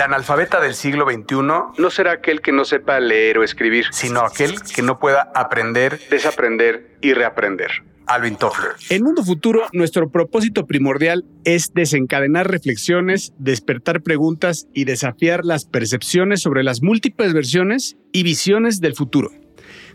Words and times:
El 0.00 0.04
analfabeta 0.04 0.62
del 0.62 0.72
siglo 0.72 1.04
XXI 1.04 1.42
no 1.76 1.90
será 1.90 2.12
aquel 2.12 2.40
que 2.40 2.52
no 2.52 2.64
sepa 2.64 2.98
leer 3.00 3.36
o 3.36 3.44
escribir, 3.44 3.84
sino 3.90 4.20
aquel 4.20 4.54
que 4.74 4.80
no 4.80 4.98
pueda 4.98 5.30
aprender, 5.34 6.00
desaprender 6.08 6.96
y 7.02 7.12
reaprender. 7.12 7.70
Alvin 8.06 8.36
Toffler. 8.36 8.70
En 8.88 9.02
Mundo 9.02 9.22
Futuro, 9.22 9.66
nuestro 9.74 10.08
propósito 10.08 10.66
primordial 10.66 11.26
es 11.44 11.74
desencadenar 11.74 12.50
reflexiones, 12.50 13.34
despertar 13.36 14.00
preguntas 14.00 14.68
y 14.72 14.86
desafiar 14.86 15.44
las 15.44 15.66
percepciones 15.66 16.40
sobre 16.40 16.62
las 16.62 16.80
múltiples 16.80 17.34
versiones 17.34 17.98
y 18.10 18.22
visiones 18.22 18.80
del 18.80 18.94
futuro. 18.94 19.28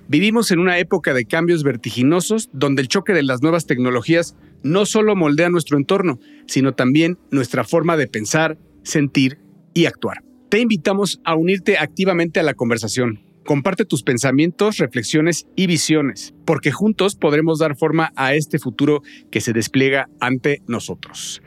Vivimos 0.07 0.51
en 0.51 0.59
una 0.59 0.77
época 0.77 1.15
de 1.15 1.25
cambios 1.25 1.63
vertiginosos 1.63 2.51
donde 2.53 2.83
el 2.83 2.89
choque 2.89 3.13
de 3.13 3.23
las 3.23 3.41
nuevas 3.41 3.65
tecnologías 3.65 4.35
no 4.61 4.85
solo 4.85 5.15
moldea 5.15 5.49
nuestro 5.49 5.79
entorno, 5.79 6.19
sino 6.45 6.73
también 6.73 7.17
nuestra 7.31 7.63
forma 7.63 7.97
de 7.97 8.07
pensar, 8.07 8.59
sentir 8.83 9.39
y 9.75 9.85
actuar. 9.85 10.23
Te 10.49 10.59
invitamos 10.59 11.19
a 11.23 11.35
unirte 11.35 11.77
activamente 11.77 12.39
a 12.39 12.43
la 12.43 12.55
conversación. 12.55 13.19
Comparte 13.45 13.85
tus 13.85 14.01
pensamientos, 14.01 14.77
reflexiones 14.77 15.45
y 15.55 15.67
visiones, 15.67 16.33
porque 16.45 16.71
juntos 16.71 17.15
podremos 17.15 17.59
dar 17.59 17.77
forma 17.77 18.11
a 18.15 18.33
este 18.33 18.57
futuro 18.57 19.03
que 19.29 19.41
se 19.41 19.53
despliega 19.53 20.09
ante 20.19 20.63
nosotros. 20.65 21.43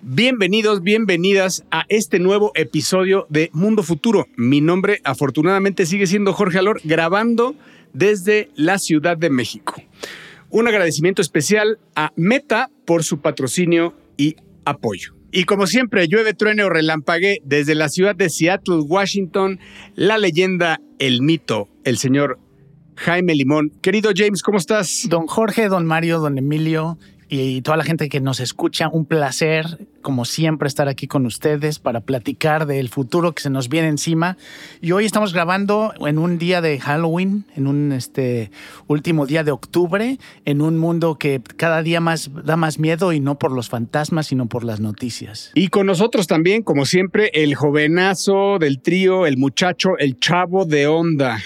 Bienvenidos, 0.00 0.82
bienvenidas 0.82 1.64
a 1.70 1.84
este 1.88 2.18
nuevo 2.18 2.50
episodio 2.56 3.26
de 3.28 3.50
Mundo 3.52 3.84
Futuro. 3.84 4.26
Mi 4.36 4.60
nombre 4.60 5.00
afortunadamente 5.04 5.86
sigue 5.86 6.08
siendo 6.08 6.32
Jorge 6.32 6.58
Alor, 6.58 6.80
grabando 6.82 7.54
desde 7.92 8.50
la 8.56 8.78
Ciudad 8.78 9.16
de 9.16 9.30
México. 9.30 9.74
Un 10.50 10.66
agradecimiento 10.66 11.22
especial 11.22 11.78
a 11.94 12.12
Meta 12.16 12.68
por 12.84 13.04
su 13.04 13.20
patrocinio 13.20 13.94
y 14.16 14.34
apoyo. 14.64 15.21
Y 15.34 15.44
como 15.44 15.66
siempre, 15.66 16.08
llueve, 16.08 16.34
truene 16.34 16.62
o 16.62 16.68
relampague 16.68 17.40
desde 17.42 17.74
la 17.74 17.88
ciudad 17.88 18.14
de 18.14 18.28
Seattle, 18.28 18.82
Washington, 18.86 19.60
la 19.94 20.18
leyenda, 20.18 20.78
el 20.98 21.22
mito, 21.22 21.70
el 21.84 21.96
señor 21.96 22.38
Jaime 22.96 23.34
Limón. 23.34 23.70
Querido 23.80 24.10
James, 24.14 24.42
¿cómo 24.42 24.58
estás? 24.58 25.06
Don 25.08 25.26
Jorge, 25.26 25.68
don 25.68 25.86
Mario, 25.86 26.20
don 26.20 26.36
Emilio, 26.36 26.98
y 27.34 27.62
toda 27.62 27.78
la 27.78 27.84
gente 27.84 28.10
que 28.10 28.20
nos 28.20 28.40
escucha, 28.40 28.88
un 28.88 29.06
placer, 29.06 29.88
como 30.02 30.26
siempre, 30.26 30.68
estar 30.68 30.88
aquí 30.88 31.06
con 31.06 31.24
ustedes 31.24 31.78
para 31.78 32.02
platicar 32.02 32.66
del 32.66 32.90
futuro 32.90 33.32
que 33.32 33.42
se 33.42 33.48
nos 33.48 33.70
viene 33.70 33.88
encima. 33.88 34.36
Y 34.82 34.92
hoy 34.92 35.06
estamos 35.06 35.32
grabando 35.32 35.94
en 36.06 36.18
un 36.18 36.36
día 36.36 36.60
de 36.60 36.78
Halloween, 36.78 37.46
en 37.56 37.68
un 37.68 37.92
este, 37.92 38.50
último 38.86 39.24
día 39.24 39.44
de 39.44 39.50
octubre, 39.50 40.18
en 40.44 40.60
un 40.60 40.76
mundo 40.76 41.16
que 41.16 41.40
cada 41.56 41.82
día 41.82 42.00
más 42.00 42.30
da 42.44 42.56
más 42.56 42.78
miedo 42.78 43.14
y 43.14 43.20
no 43.20 43.38
por 43.38 43.50
los 43.50 43.70
fantasmas, 43.70 44.26
sino 44.26 44.44
por 44.44 44.62
las 44.62 44.80
noticias. 44.80 45.52
Y 45.54 45.68
con 45.68 45.86
nosotros 45.86 46.26
también, 46.26 46.62
como 46.62 46.84
siempre, 46.84 47.30
el 47.32 47.54
jovenazo 47.54 48.58
del 48.58 48.82
trío, 48.82 49.24
el 49.24 49.38
muchacho, 49.38 49.96
el 49.98 50.18
chavo 50.18 50.66
de 50.66 50.86
onda, 50.86 51.38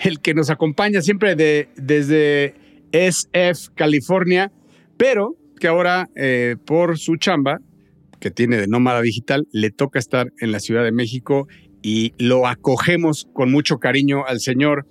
el 0.00 0.18
que 0.18 0.34
nos 0.34 0.50
acompaña 0.50 1.00
siempre 1.00 1.36
de, 1.36 1.68
desde 1.76 2.56
SF, 2.90 3.70
California 3.76 4.50
pero 4.98 5.36
que 5.58 5.68
ahora 5.68 6.10
eh, 6.14 6.56
por 6.66 6.98
su 6.98 7.16
chamba, 7.16 7.58
que 8.20 8.30
tiene 8.30 8.58
de 8.58 8.66
nómada 8.66 9.00
digital, 9.00 9.46
le 9.52 9.70
toca 9.70 9.98
estar 9.98 10.32
en 10.40 10.52
la 10.52 10.60
Ciudad 10.60 10.84
de 10.84 10.92
México 10.92 11.46
y 11.82 12.12
lo 12.18 12.46
acogemos 12.46 13.26
con 13.32 13.50
mucho 13.50 13.78
cariño 13.78 14.26
al 14.26 14.40
señor 14.40 14.86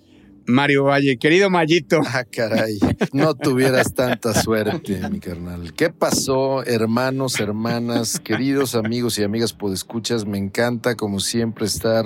Mario 0.47 0.85
Valle. 0.85 1.17
Querido 1.17 1.49
Mayito. 1.49 1.99
Ah, 2.05 2.23
caray, 2.23 2.79
no 3.11 3.35
tuvieras 3.35 3.93
tanta 3.93 4.33
suerte, 4.33 5.01
mi 5.09 5.19
carnal. 5.19 5.73
¿Qué 5.73 5.89
pasó, 5.89 6.63
hermanos, 6.63 7.39
hermanas, 7.39 8.19
queridos 8.19 8.73
amigos 8.75 9.19
y 9.19 9.23
amigas 9.23 9.53
podescuchas? 9.53 10.25
Me 10.25 10.37
encanta, 10.37 10.95
como 10.95 11.19
siempre, 11.19 11.65
estar 11.65 12.05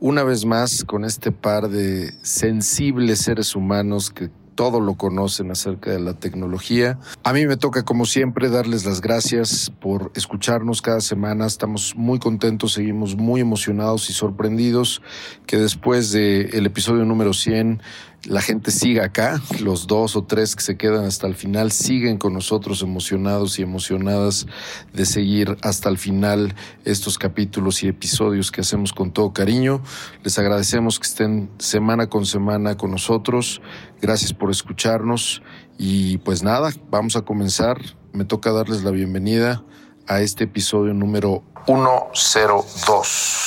una 0.00 0.24
vez 0.24 0.46
más 0.46 0.82
con 0.84 1.04
este 1.04 1.30
par 1.30 1.68
de 1.68 2.14
sensibles 2.22 3.20
seres 3.20 3.54
humanos 3.54 4.10
que 4.10 4.30
todo 4.54 4.80
lo 4.80 4.94
conocen 4.94 5.50
acerca 5.50 5.90
de 5.90 6.00
la 6.00 6.14
tecnología. 6.14 6.98
A 7.22 7.32
mí 7.32 7.46
me 7.46 7.56
toca, 7.56 7.84
como 7.84 8.06
siempre, 8.06 8.48
darles 8.48 8.84
las 8.84 9.00
gracias 9.00 9.72
por 9.80 10.12
escucharnos 10.14 10.82
cada 10.82 11.00
semana. 11.00 11.46
Estamos 11.46 11.94
muy 11.96 12.18
contentos, 12.18 12.72
seguimos 12.72 13.16
muy 13.16 13.40
emocionados 13.40 14.10
y 14.10 14.12
sorprendidos 14.12 15.02
que 15.46 15.56
después 15.56 16.12
del 16.12 16.66
episodio 16.66 17.04
número 17.04 17.32
100 17.32 17.80
la 18.26 18.40
gente 18.40 18.70
siga 18.70 19.04
acá, 19.04 19.40
los 19.60 19.86
dos 19.86 20.16
o 20.16 20.24
tres 20.24 20.56
que 20.56 20.62
se 20.62 20.76
quedan 20.76 21.04
hasta 21.04 21.26
el 21.26 21.34
final 21.34 21.72
siguen 21.72 22.16
con 22.16 22.32
nosotros 22.32 22.82
emocionados 22.82 23.58
y 23.58 23.62
emocionadas 23.62 24.46
de 24.92 25.04
seguir 25.04 25.56
hasta 25.62 25.88
el 25.88 25.98
final 25.98 26.54
estos 26.84 27.18
capítulos 27.18 27.82
y 27.82 27.88
episodios 27.88 28.50
que 28.50 28.60
hacemos 28.62 28.92
con 28.92 29.12
todo 29.12 29.32
cariño. 29.32 29.82
Les 30.22 30.38
agradecemos 30.38 30.98
que 30.98 31.06
estén 31.06 31.50
semana 31.58 32.08
con 32.08 32.26
semana 32.26 32.76
con 32.76 32.90
nosotros. 32.90 33.60
Gracias 34.00 34.32
por 34.32 34.50
escucharnos 34.50 35.42
y 35.78 36.18
pues 36.18 36.42
nada, 36.42 36.70
vamos 36.90 37.16
a 37.16 37.22
comenzar. 37.22 37.80
Me 38.12 38.24
toca 38.24 38.52
darles 38.52 38.84
la 38.84 38.90
bienvenida 38.90 39.64
a 40.06 40.20
este 40.20 40.44
episodio 40.44 40.94
número 40.94 41.42
102, 41.66 43.06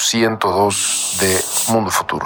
102 0.10 1.18
de 1.22 1.40
Mundo 1.74 1.92
Futuro. 1.92 2.26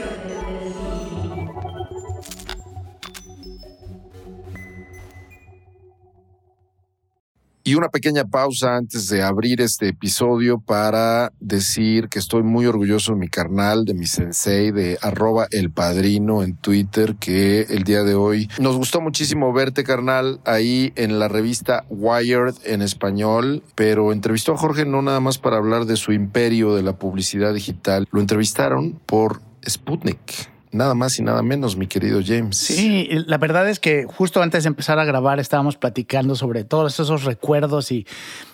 Y 7.71 7.75
una 7.75 7.87
pequeña 7.87 8.25
pausa 8.25 8.75
antes 8.75 9.07
de 9.07 9.23
abrir 9.23 9.61
este 9.61 9.87
episodio 9.87 10.59
para 10.59 11.31
decir 11.39 12.09
que 12.09 12.19
estoy 12.19 12.43
muy 12.43 12.65
orgulloso 12.65 13.13
de 13.13 13.19
mi 13.19 13.29
carnal, 13.29 13.85
de 13.85 13.93
mi 13.93 14.07
sensei, 14.07 14.71
de 14.71 14.97
arroba 15.01 15.47
el 15.51 15.71
padrino 15.71 16.43
en 16.43 16.57
Twitter, 16.57 17.15
que 17.15 17.61
el 17.69 17.85
día 17.85 18.03
de 18.03 18.13
hoy 18.13 18.49
nos 18.59 18.75
gustó 18.75 18.99
muchísimo 18.99 19.53
verte, 19.53 19.85
carnal, 19.85 20.41
ahí 20.43 20.91
en 20.97 21.17
la 21.17 21.29
revista 21.29 21.85
Wired 21.87 22.55
en 22.65 22.81
español, 22.81 23.63
pero 23.73 24.11
entrevistó 24.11 24.51
a 24.51 24.57
Jorge 24.57 24.83
no 24.83 25.01
nada 25.01 25.21
más 25.21 25.37
para 25.37 25.55
hablar 25.55 25.85
de 25.85 25.95
su 25.95 26.11
imperio 26.11 26.75
de 26.75 26.83
la 26.83 26.97
publicidad 26.97 27.53
digital, 27.53 28.05
lo 28.11 28.19
entrevistaron 28.19 28.99
por 29.05 29.41
Sputnik 29.65 30.50
nada 30.71 30.93
más 30.95 31.19
y 31.19 31.23
nada 31.23 31.41
menos, 31.41 31.75
mi 31.75 31.87
querido 31.87 32.21
James. 32.25 32.57
Sí, 32.57 33.09
la 33.27 33.37
verdad 33.37 33.69
es 33.69 33.79
que 33.79 34.05
justo 34.05 34.41
antes 34.41 34.63
de 34.63 34.67
empezar 34.67 34.99
a 34.99 35.05
grabar 35.05 35.39
estábamos 35.39 35.77
platicando 35.77 36.35
sobre 36.35 36.63
todos 36.63 36.99
esos 36.99 37.23
recuerdos 37.23 37.91
y, 37.91 38.07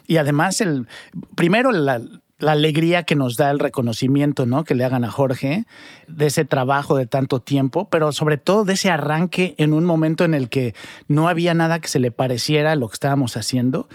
y 0.08 0.18
además 0.18 0.62
el 0.62 0.88
primero 1.36 1.72
la, 1.72 2.02
la 2.40 2.52
alegría 2.52 3.04
que 3.04 3.16
nos 3.16 3.36
da 3.36 3.50
el 3.50 3.58
reconocimiento, 3.58 4.46
¿no? 4.46 4.64
Que 4.64 4.76
le 4.76 4.84
hagan 4.84 5.04
a 5.04 5.12
Jorge 5.12 5.66
de 6.08 6.28
ese 6.28 6.46
trabajo 6.46 6.96
de 6.96 7.08
tanto 7.08 7.40
tiempo, 7.40 7.90
pero 7.90 8.12
sobre 8.12 8.38
todo 8.38 8.64
de 8.64 8.74
ese 8.74 8.92
arranque 8.92 9.56
en 9.58 9.74
un 9.74 9.86
momento 9.86 10.24
en 10.24 10.36
el 10.36 10.48
que 10.48 10.76
no 11.08 11.30
había 11.30 11.56
nada 11.56 11.80
que 11.80 11.88
se 11.88 12.00
le 12.00 12.12
pareciera 12.12 12.74
a 12.74 12.76
lo 12.76 12.90
que 12.90 12.94
estábamos 12.94 13.38
haciendo 13.38 13.90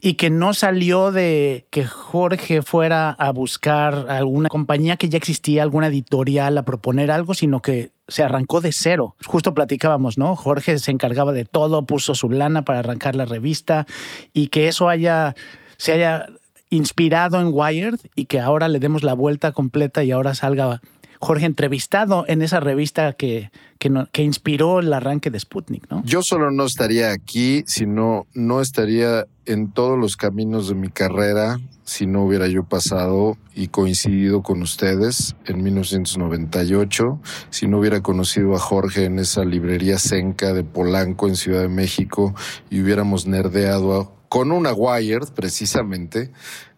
y 0.00 0.14
que 0.14 0.28
no 0.28 0.54
salió 0.54 1.12
de 1.12 1.66
que 1.70 1.84
Jorge 1.84 2.62
fuera 2.62 3.10
a 3.10 3.30
buscar 3.30 4.06
alguna 4.08 4.48
compañía 4.48 4.96
que 4.96 5.08
ya 5.08 5.18
existía, 5.18 5.62
alguna 5.62 5.86
editorial 5.86 6.58
a 6.58 6.64
proponer 6.64 7.12
algo, 7.12 7.34
sino 7.34 7.62
que 7.62 7.92
se 8.08 8.24
arrancó 8.24 8.60
de 8.60 8.72
cero. 8.72 9.14
Justo 9.24 9.54
platicábamos, 9.54 10.18
¿no? 10.18 10.34
Jorge 10.34 10.78
se 10.78 10.90
encargaba 10.90 11.32
de 11.32 11.44
todo, 11.44 11.86
puso 11.86 12.16
su 12.16 12.28
lana 12.28 12.64
para 12.64 12.80
arrancar 12.80 13.14
la 13.14 13.24
revista 13.24 13.86
y 14.32 14.48
que 14.48 14.66
eso 14.66 14.88
haya 14.88 15.36
se 15.76 15.92
haya 15.92 16.26
inspirado 16.70 17.40
en 17.40 17.48
Wired 17.52 18.00
y 18.14 18.26
que 18.26 18.40
ahora 18.40 18.68
le 18.68 18.80
demos 18.80 19.02
la 19.02 19.14
vuelta 19.14 19.52
completa 19.52 20.02
y 20.04 20.10
ahora 20.10 20.34
salga 20.34 20.80
Jorge 21.20 21.46
entrevistado 21.46 22.24
en 22.28 22.42
esa 22.42 22.60
revista 22.60 23.14
que, 23.14 23.50
que, 23.78 24.22
inspiró 24.22 24.80
el 24.80 24.92
arranque 24.92 25.30
de 25.30 25.40
Sputnik, 25.40 25.90
¿no? 25.90 26.02
Yo 26.04 26.22
solo 26.22 26.50
no 26.50 26.64
estaría 26.64 27.12
aquí, 27.12 27.64
sino 27.66 28.26
no 28.34 28.60
estaría 28.60 29.26
en 29.46 29.72
todos 29.72 29.98
los 29.98 30.16
caminos 30.16 30.68
de 30.68 30.74
mi 30.74 30.88
carrera 30.88 31.60
si 31.84 32.06
no 32.06 32.24
hubiera 32.24 32.46
yo 32.46 32.64
pasado 32.64 33.36
y 33.54 33.68
coincidido 33.68 34.42
con 34.42 34.62
ustedes 34.62 35.36
en 35.44 35.62
1998, 35.62 37.20
si 37.50 37.68
no 37.68 37.78
hubiera 37.78 38.02
conocido 38.02 38.54
a 38.54 38.58
Jorge 38.58 39.04
en 39.04 39.18
esa 39.18 39.44
librería 39.44 39.98
Senca 39.98 40.52
de 40.52 40.64
Polanco 40.64 41.28
en 41.28 41.36
Ciudad 41.36 41.60
de 41.60 41.68
México 41.68 42.34
y 42.70 42.80
hubiéramos 42.80 43.26
nerdeado 43.26 44.12
con 44.34 44.50
una 44.50 44.72
Wired, 44.72 45.28
precisamente, 45.32 46.32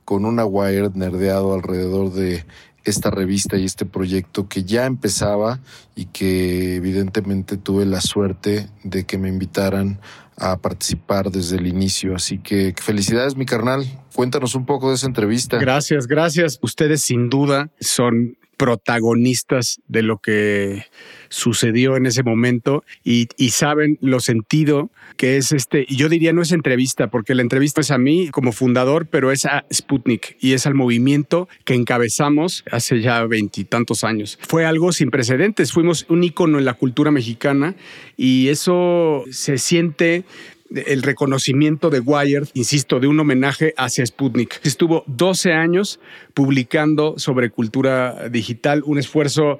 con 0.05 0.27
una 0.27 0.45
Wired 0.45 0.93
nerdeado 0.93 1.55
alrededor 1.55 2.13
de 2.13 2.45
esta 2.85 3.11
revista 3.11 3.57
y 3.57 3.65
este 3.65 3.87
proyecto 3.87 4.47
que 4.47 4.65
ya 4.65 4.85
empezaba 4.85 5.61
y 5.95 6.05
que 6.05 6.75
evidentemente 6.75 7.57
tuve 7.57 7.87
la 7.87 8.03
suerte 8.03 8.69
de 8.85 9.05
que 9.05 9.17
me 9.17 9.31
invitaran 9.31 10.01
a 10.37 10.59
participar 10.59 11.31
desde 11.31 11.57
el 11.57 11.67
inicio. 11.67 12.15
Así 12.15 12.37
que 12.37 12.75
felicidades, 12.79 13.37
mi 13.37 13.47
carnal. 13.47 13.87
Cuéntanos 14.15 14.55
un 14.55 14.67
poco 14.67 14.91
de 14.91 14.97
esa 14.97 15.07
entrevista. 15.07 15.57
Gracias, 15.57 16.07
gracias. 16.07 16.59
Ustedes 16.61 17.01
sin 17.01 17.31
duda 17.31 17.71
son 17.81 18.37
protagonistas 18.59 19.81
de 19.89 20.03
lo 20.03 20.19
que 20.19 20.85
sucedió 21.29 21.97
en 21.97 22.07
ese 22.07 22.23
momento 22.23 22.85
y, 23.05 23.29
saben 23.51 23.99
lo 24.03 24.21
sentido 24.21 24.91
que 25.17 25.39
es 25.39 25.53
este, 25.53 25.87
yo 25.89 26.09
diría 26.09 26.33
no 26.33 26.43
es 26.43 26.53
entrevista, 26.53 27.09
porque 27.09 27.35
la 27.35 27.43
entrevista 27.43 27.81
es 27.81 27.91
a 27.91 27.97
mí 27.97 28.29
como 28.31 28.53
fundador, 28.53 29.07
pero 29.07 29.33
es 29.33 29.47
a 29.47 29.65
Sputnik 29.73 30.37
y 30.41 30.53
es 30.53 30.67
al 30.67 30.75
movimiento 30.75 31.49
que 31.65 31.75
encabezamos 31.75 32.65
hace 32.71 33.01
ya 33.01 33.25
veintitantos 33.25 34.05
años. 34.05 34.39
Fue 34.47 34.67
algo 34.67 34.93
sin 34.93 35.11
precedentes, 35.11 35.73
fuimos 35.73 36.05
un 36.09 36.23
ícono 36.23 36.59
en 36.59 36.65
la 36.65 36.75
cultura 36.75 37.11
mexicana 37.11 37.75
y 38.17 38.49
eso 38.49 39.25
se 39.31 39.59
siente 39.59 40.25
el 40.71 41.03
reconocimiento 41.03 41.91
de 41.91 42.01
Wired, 42.01 42.49
insisto, 42.55 43.01
de 43.01 43.07
un 43.07 43.21
homenaje 43.21 43.75
hacia 43.77 44.05
Sputnik. 44.05 44.61
Estuvo 44.65 45.05
12 45.07 45.53
años 45.53 46.01
publicando 46.35 47.15
sobre 47.19 47.51
cultura 47.51 48.29
digital, 48.29 48.83
un 48.85 48.99
esfuerzo 48.99 49.59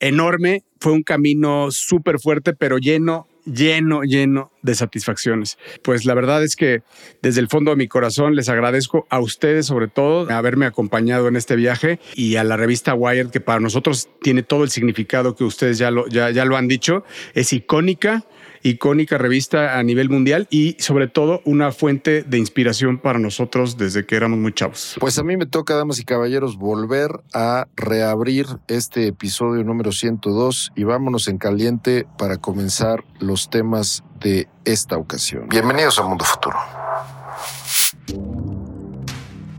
enorme, 0.00 0.64
fue 0.80 0.92
un 0.92 1.02
camino 1.02 1.70
súper 1.70 2.18
fuerte, 2.18 2.52
pero 2.52 2.78
lleno 2.78 3.26
lleno, 3.44 4.02
lleno 4.02 4.50
de 4.62 4.74
satisfacciones. 4.74 5.58
Pues 5.82 6.04
la 6.04 6.14
verdad 6.14 6.42
es 6.42 6.56
que 6.56 6.82
desde 7.22 7.40
el 7.40 7.48
fondo 7.48 7.70
de 7.70 7.76
mi 7.76 7.88
corazón 7.88 8.34
les 8.34 8.48
agradezco 8.48 9.06
a 9.10 9.20
ustedes 9.20 9.66
sobre 9.66 9.88
todo 9.88 10.30
haberme 10.30 10.66
acompañado 10.66 11.28
en 11.28 11.36
este 11.36 11.56
viaje 11.56 12.00
y 12.14 12.36
a 12.36 12.44
la 12.44 12.56
revista 12.56 12.94
Wired 12.94 13.30
que 13.30 13.40
para 13.40 13.60
nosotros 13.60 14.08
tiene 14.22 14.42
todo 14.42 14.64
el 14.64 14.70
significado 14.70 15.34
que 15.34 15.44
ustedes 15.44 15.78
ya 15.78 15.90
lo, 15.90 16.06
ya, 16.08 16.30
ya 16.30 16.44
lo 16.44 16.56
han 16.56 16.68
dicho. 16.68 17.04
Es 17.34 17.52
icónica, 17.52 18.24
icónica 18.64 19.18
revista 19.18 19.78
a 19.78 19.82
nivel 19.82 20.08
mundial 20.08 20.48
y 20.50 20.76
sobre 20.80 21.06
todo 21.06 21.42
una 21.44 21.70
fuente 21.70 22.22
de 22.22 22.38
inspiración 22.38 22.98
para 22.98 23.18
nosotros 23.18 23.76
desde 23.76 24.06
que 24.06 24.16
éramos 24.16 24.38
muy 24.38 24.52
chavos. 24.52 24.96
Pues 24.98 25.18
a 25.18 25.22
mí 25.22 25.36
me 25.36 25.46
toca, 25.46 25.76
damas 25.76 26.00
y 26.00 26.04
caballeros, 26.04 26.56
volver 26.56 27.10
a 27.32 27.68
reabrir 27.76 28.46
este 28.66 29.06
episodio 29.06 29.62
número 29.62 29.92
102 29.92 30.72
y 30.74 30.84
vámonos 30.84 31.28
en 31.28 31.36
caliente 31.38 32.06
para 32.18 32.38
comenzar 32.38 33.04
los 33.20 33.50
temas 33.50 34.02
de 34.20 34.48
esta 34.64 34.96
ocasión. 34.96 35.46
Bienvenidos 35.50 35.98
a 35.98 36.02
Mundo 36.02 36.24
Futuro. 36.24 36.56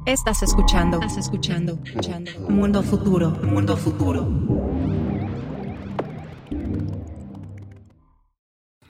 Estás 0.07 0.41
escuchando, 0.41 0.99
estás 0.99 1.17
escuchando, 1.17 1.79
escuchando. 1.85 2.31
Mundo 2.49 2.81
Futuro, 2.81 3.29
Mundo 3.43 3.77
Futuro. 3.77 5.04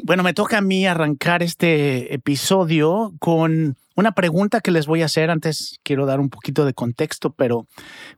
Bueno, 0.06 0.22
me 0.22 0.36
toca 0.36 0.60
a 0.60 0.62
mí 0.62 0.86
arrancar 0.86 1.42
este 1.42 2.14
episodio 2.14 3.16
con 3.18 3.76
una 3.96 4.12
pregunta 4.12 4.62
que 4.62 4.70
les 4.70 4.86
voy 4.86 5.02
a 5.02 5.06
hacer. 5.06 5.32
Antes 5.32 5.80
quiero 5.82 6.06
dar 6.06 6.20
un 6.20 6.30
poquito 6.30 6.64
de 6.64 6.76
contexto, 6.76 7.32
pero 7.32 7.66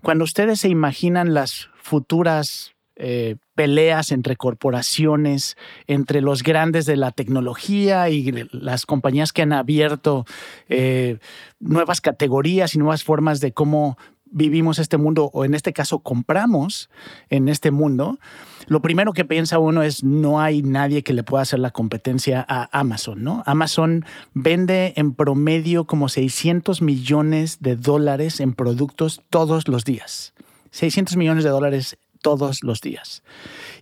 cuando 0.03 0.25
ustedes 0.25 0.59
se 0.59 0.67
imaginan 0.67 1.33
las 1.33 1.69
futuras 1.77 2.73
eh, 2.97 3.37
peleas 3.55 4.11
entre 4.11 4.35
corporaciones, 4.35 5.55
entre 5.85 6.19
los 6.19 6.43
grandes 6.43 6.85
de 6.87 6.97
la 6.97 7.11
tecnología 7.11 8.09
y 8.09 8.49
las 8.51 8.85
compañías 8.85 9.31
que 9.31 9.43
han 9.43 9.53
abierto 9.53 10.25
eh, 10.67 11.19
nuevas 11.61 12.01
categorías 12.01 12.75
y 12.75 12.79
nuevas 12.79 13.05
formas 13.05 13.39
de 13.39 13.53
cómo 13.53 13.97
vivimos 14.31 14.79
este 14.79 14.97
mundo, 14.97 15.29
o 15.33 15.45
en 15.45 15.53
este 15.53 15.73
caso 15.73 15.99
compramos 15.99 16.89
en 17.29 17.49
este 17.49 17.71
mundo, 17.71 18.19
lo 18.67 18.81
primero 18.81 19.13
que 19.13 19.25
piensa 19.25 19.59
uno 19.59 19.83
es 19.83 20.03
no 20.03 20.41
hay 20.41 20.61
nadie 20.61 21.03
que 21.03 21.13
le 21.13 21.23
pueda 21.23 21.43
hacer 21.43 21.59
la 21.59 21.71
competencia 21.71 22.45
a 22.47 22.69
Amazon, 22.77 23.23
¿no? 23.23 23.43
Amazon 23.45 24.05
vende 24.33 24.93
en 24.97 25.13
promedio 25.13 25.85
como 25.85 26.09
600 26.09 26.81
millones 26.81 27.59
de 27.61 27.75
dólares 27.75 28.39
en 28.39 28.53
productos 28.53 29.21
todos 29.29 29.67
los 29.67 29.85
días. 29.85 30.33
600 30.71 31.15
millones 31.15 31.43
de 31.43 31.49
dólares 31.49 31.97
todos 32.21 32.63
los 32.63 32.81
días. 32.81 33.23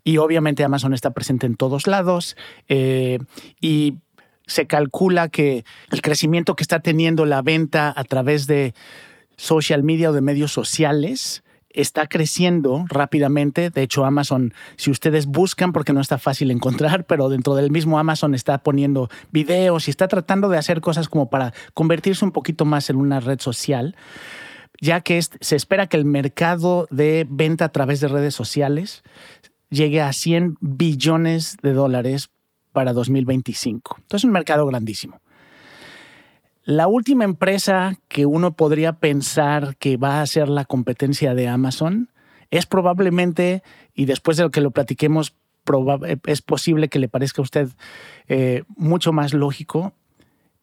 Y 0.04 0.18
obviamente 0.18 0.64
Amazon 0.64 0.94
está 0.94 1.12
presente 1.12 1.48
en 1.48 1.56
todos 1.56 1.88
lados 1.88 2.38
eh, 2.70 3.20
y 3.60 3.96
se 4.48 4.68
calcula 4.68 5.30
que 5.30 5.66
el 5.92 6.02
crecimiento 6.02 6.56
que 6.56 6.64
está 6.64 6.80
teniendo 6.80 7.26
la 7.26 7.42
venta 7.42 7.92
a 7.96 8.04
través 8.04 8.46
de 8.46 8.74
social 9.38 9.84
media 9.84 10.10
o 10.10 10.14
de 10.14 10.22
medios 10.22 10.52
sociales 10.52 11.44
está 11.76 12.08
creciendo 12.08 12.86
rápidamente. 12.88 13.70
De 13.70 13.84
hecho, 13.84 14.06
Amazon, 14.06 14.54
si 14.78 14.90
ustedes 14.90 15.26
buscan, 15.26 15.74
porque 15.74 15.94
no 15.94 16.02
está 16.02 16.18
fácil 16.18 16.52
encontrar, 16.52 17.06
pero 17.08 17.30
dentro 17.30 17.56
del 17.56 17.72
mismo 17.72 18.00
Amazon 18.00 18.34
está 18.34 18.58
poniendo 18.60 19.10
videos 19.32 19.88
y 19.88 19.92
está 19.92 20.08
tratando 20.08 20.50
de 20.50 20.58
hacer 20.58 20.82
cosas 20.82 21.10
como 21.10 21.30
para 21.30 21.54
convertirse 21.74 22.26
un 22.26 22.32
poquito 22.32 22.66
más 22.66 22.90
en 22.90 22.96
una 22.96 23.20
red 23.20 23.40
social, 23.40 23.96
ya 24.82 25.02
que 25.02 25.22
se 25.22 25.56
espera 25.56 25.88
que 25.88 25.98
el 25.98 26.06
mercado 26.06 26.88
de 26.90 27.28
venta 27.30 27.66
a 27.66 27.70
través 27.70 28.00
de 28.00 28.08
redes 28.08 28.36
sociales 28.36 29.04
llegue 29.70 30.02
a 30.02 30.14
100 30.14 30.58
billones 30.62 31.58
de 31.62 31.74
dólares 31.74 32.30
para 32.72 32.94
2025. 32.94 33.98
Entonces, 33.98 34.22
es 34.22 34.26
un 34.26 34.32
mercado 34.32 34.66
grandísimo. 34.66 35.20
La 36.66 36.88
última 36.88 37.26
empresa 37.26 38.00
que 38.08 38.26
uno 38.26 38.56
podría 38.56 38.94
pensar 38.94 39.78
que 39.78 39.98
va 39.98 40.22
a 40.22 40.26
ser 40.26 40.50
la 40.50 40.66
competencia 40.66 41.36
de 41.36 41.48
Amazon 41.48 42.10
es 42.50 42.66
probablemente, 42.66 43.62
y 43.94 44.06
después 44.06 44.36
de 44.38 44.44
lo 44.44 44.50
que 44.50 44.62
lo 44.62 44.72
platiquemos, 44.72 45.36
es 46.26 46.42
posible 46.42 46.90
que 46.90 46.98
le 46.98 47.08
parezca 47.08 47.42
a 47.42 47.44
usted 47.44 47.70
eh, 48.28 48.64
mucho 48.78 49.14
más 49.14 49.36
lógico, 49.36 49.94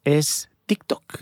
es 0.02 0.50
TikTok. 0.66 1.20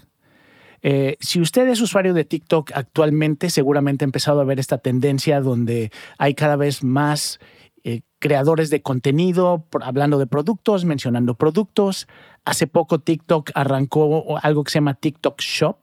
Eh, 0.81 1.19
si 1.21 1.43
usted 1.43 1.69
es 1.69 1.83
usuario 1.83 2.15
de 2.15 2.25
TikTok 2.25 2.71
actualmente, 2.75 3.51
seguramente 3.51 4.07
ha 4.07 4.07
empezado 4.07 4.41
a 4.41 4.45
ver 4.45 4.59
esta 4.59 4.79
tendencia 4.79 5.43
donde 5.43 5.93
hay 6.17 6.33
cada 6.33 6.57
vez 6.57 6.83
más 6.83 7.39
eh, 7.85 8.01
creadores 8.19 8.71
de 8.71 8.81
contenido 8.81 9.67
hablando 9.83 10.19
de 10.19 10.27
productos, 10.27 10.87
mencionando 10.87 11.35
productos, 11.35 12.09
Hace 12.51 12.67
poco 12.67 12.99
TikTok 12.99 13.53
arrancó 13.55 14.37
algo 14.43 14.65
que 14.65 14.73
se 14.73 14.79
llama 14.79 14.95
TikTok 14.95 15.41
Shop 15.41 15.77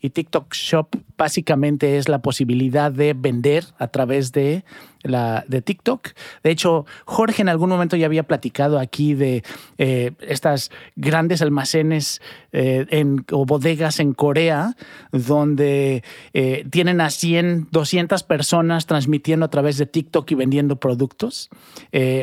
y 0.00 0.08
TikTok 0.08 0.54
Shop 0.54 0.88
básicamente 1.18 1.98
es 1.98 2.08
la 2.08 2.22
posibilidad 2.22 2.90
de 2.90 3.12
vender 3.12 3.64
a 3.78 3.88
través 3.88 4.32
de, 4.32 4.64
la, 5.02 5.44
de 5.46 5.60
TikTok. 5.60 6.10
De 6.42 6.50
hecho, 6.50 6.86
Jorge 7.04 7.42
en 7.42 7.50
algún 7.50 7.68
momento 7.68 7.96
ya 7.96 8.06
había 8.06 8.22
platicado 8.22 8.78
aquí 8.78 9.12
de 9.12 9.42
eh, 9.76 10.12
estas 10.20 10.70
grandes 10.94 11.42
almacenes 11.42 12.22
eh, 12.52 12.86
o 13.32 13.44
bodegas 13.44 14.00
en 14.00 14.14
Corea 14.14 14.74
donde 15.12 16.02
eh, 16.32 16.66
tienen 16.70 17.02
a 17.02 17.10
100, 17.10 17.68
200 17.70 18.22
personas 18.22 18.86
transmitiendo 18.86 19.44
a 19.44 19.50
través 19.50 19.76
de 19.76 19.84
TikTok 19.84 20.30
y 20.30 20.34
vendiendo 20.34 20.76
productos. 20.76 21.50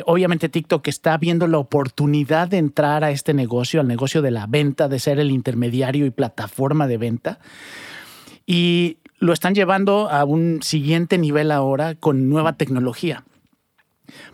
obviamente 0.05 0.49
TikTok 0.49 0.87
está 0.87 1.17
viendo 1.17 1.47
la 1.47 1.57
oportunidad 1.57 2.47
de 2.47 2.57
entrar 2.57 3.03
a 3.03 3.11
este 3.11 3.33
negocio 3.33 3.82
al 3.83 3.87
negocio 3.87 4.21
de 4.21 4.31
la 4.31 4.47
venta, 4.47 4.87
de 4.87 4.99
ser 4.99 5.19
el 5.19 5.29
intermediario 5.29 6.05
y 6.05 6.09
plataforma 6.09 6.87
de 6.87 6.97
venta. 6.97 7.39
Y 8.45 8.97
lo 9.19 9.31
están 9.31 9.55
llevando 9.55 10.09
a 10.09 10.25
un 10.25 10.61
siguiente 10.63 11.17
nivel 11.17 11.51
ahora 11.51 11.95
con 11.95 12.29
nueva 12.29 12.53
tecnología. 12.53 13.23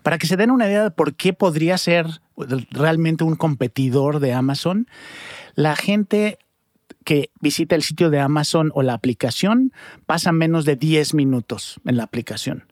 Para 0.01 0.17
que 0.17 0.27
se 0.27 0.37
den 0.37 0.51
una 0.51 0.65
idea 0.65 0.83
de 0.83 0.91
por 0.91 1.13
qué 1.13 1.33
podría 1.33 1.77
ser 1.77 2.07
realmente 2.71 3.23
un 3.23 3.35
competidor 3.35 4.19
de 4.19 4.33
Amazon, 4.33 4.87
la 5.55 5.75
gente 5.75 6.39
que 7.03 7.31
visita 7.39 7.75
el 7.75 7.83
sitio 7.83 8.09
de 8.09 8.19
Amazon 8.19 8.71
o 8.73 8.81
la 8.81 8.93
aplicación 8.93 9.73
pasa 10.05 10.31
menos 10.31 10.65
de 10.65 10.75
10 10.75 11.13
minutos 11.13 11.79
en 11.85 11.97
la 11.97 12.03
aplicación, 12.03 12.71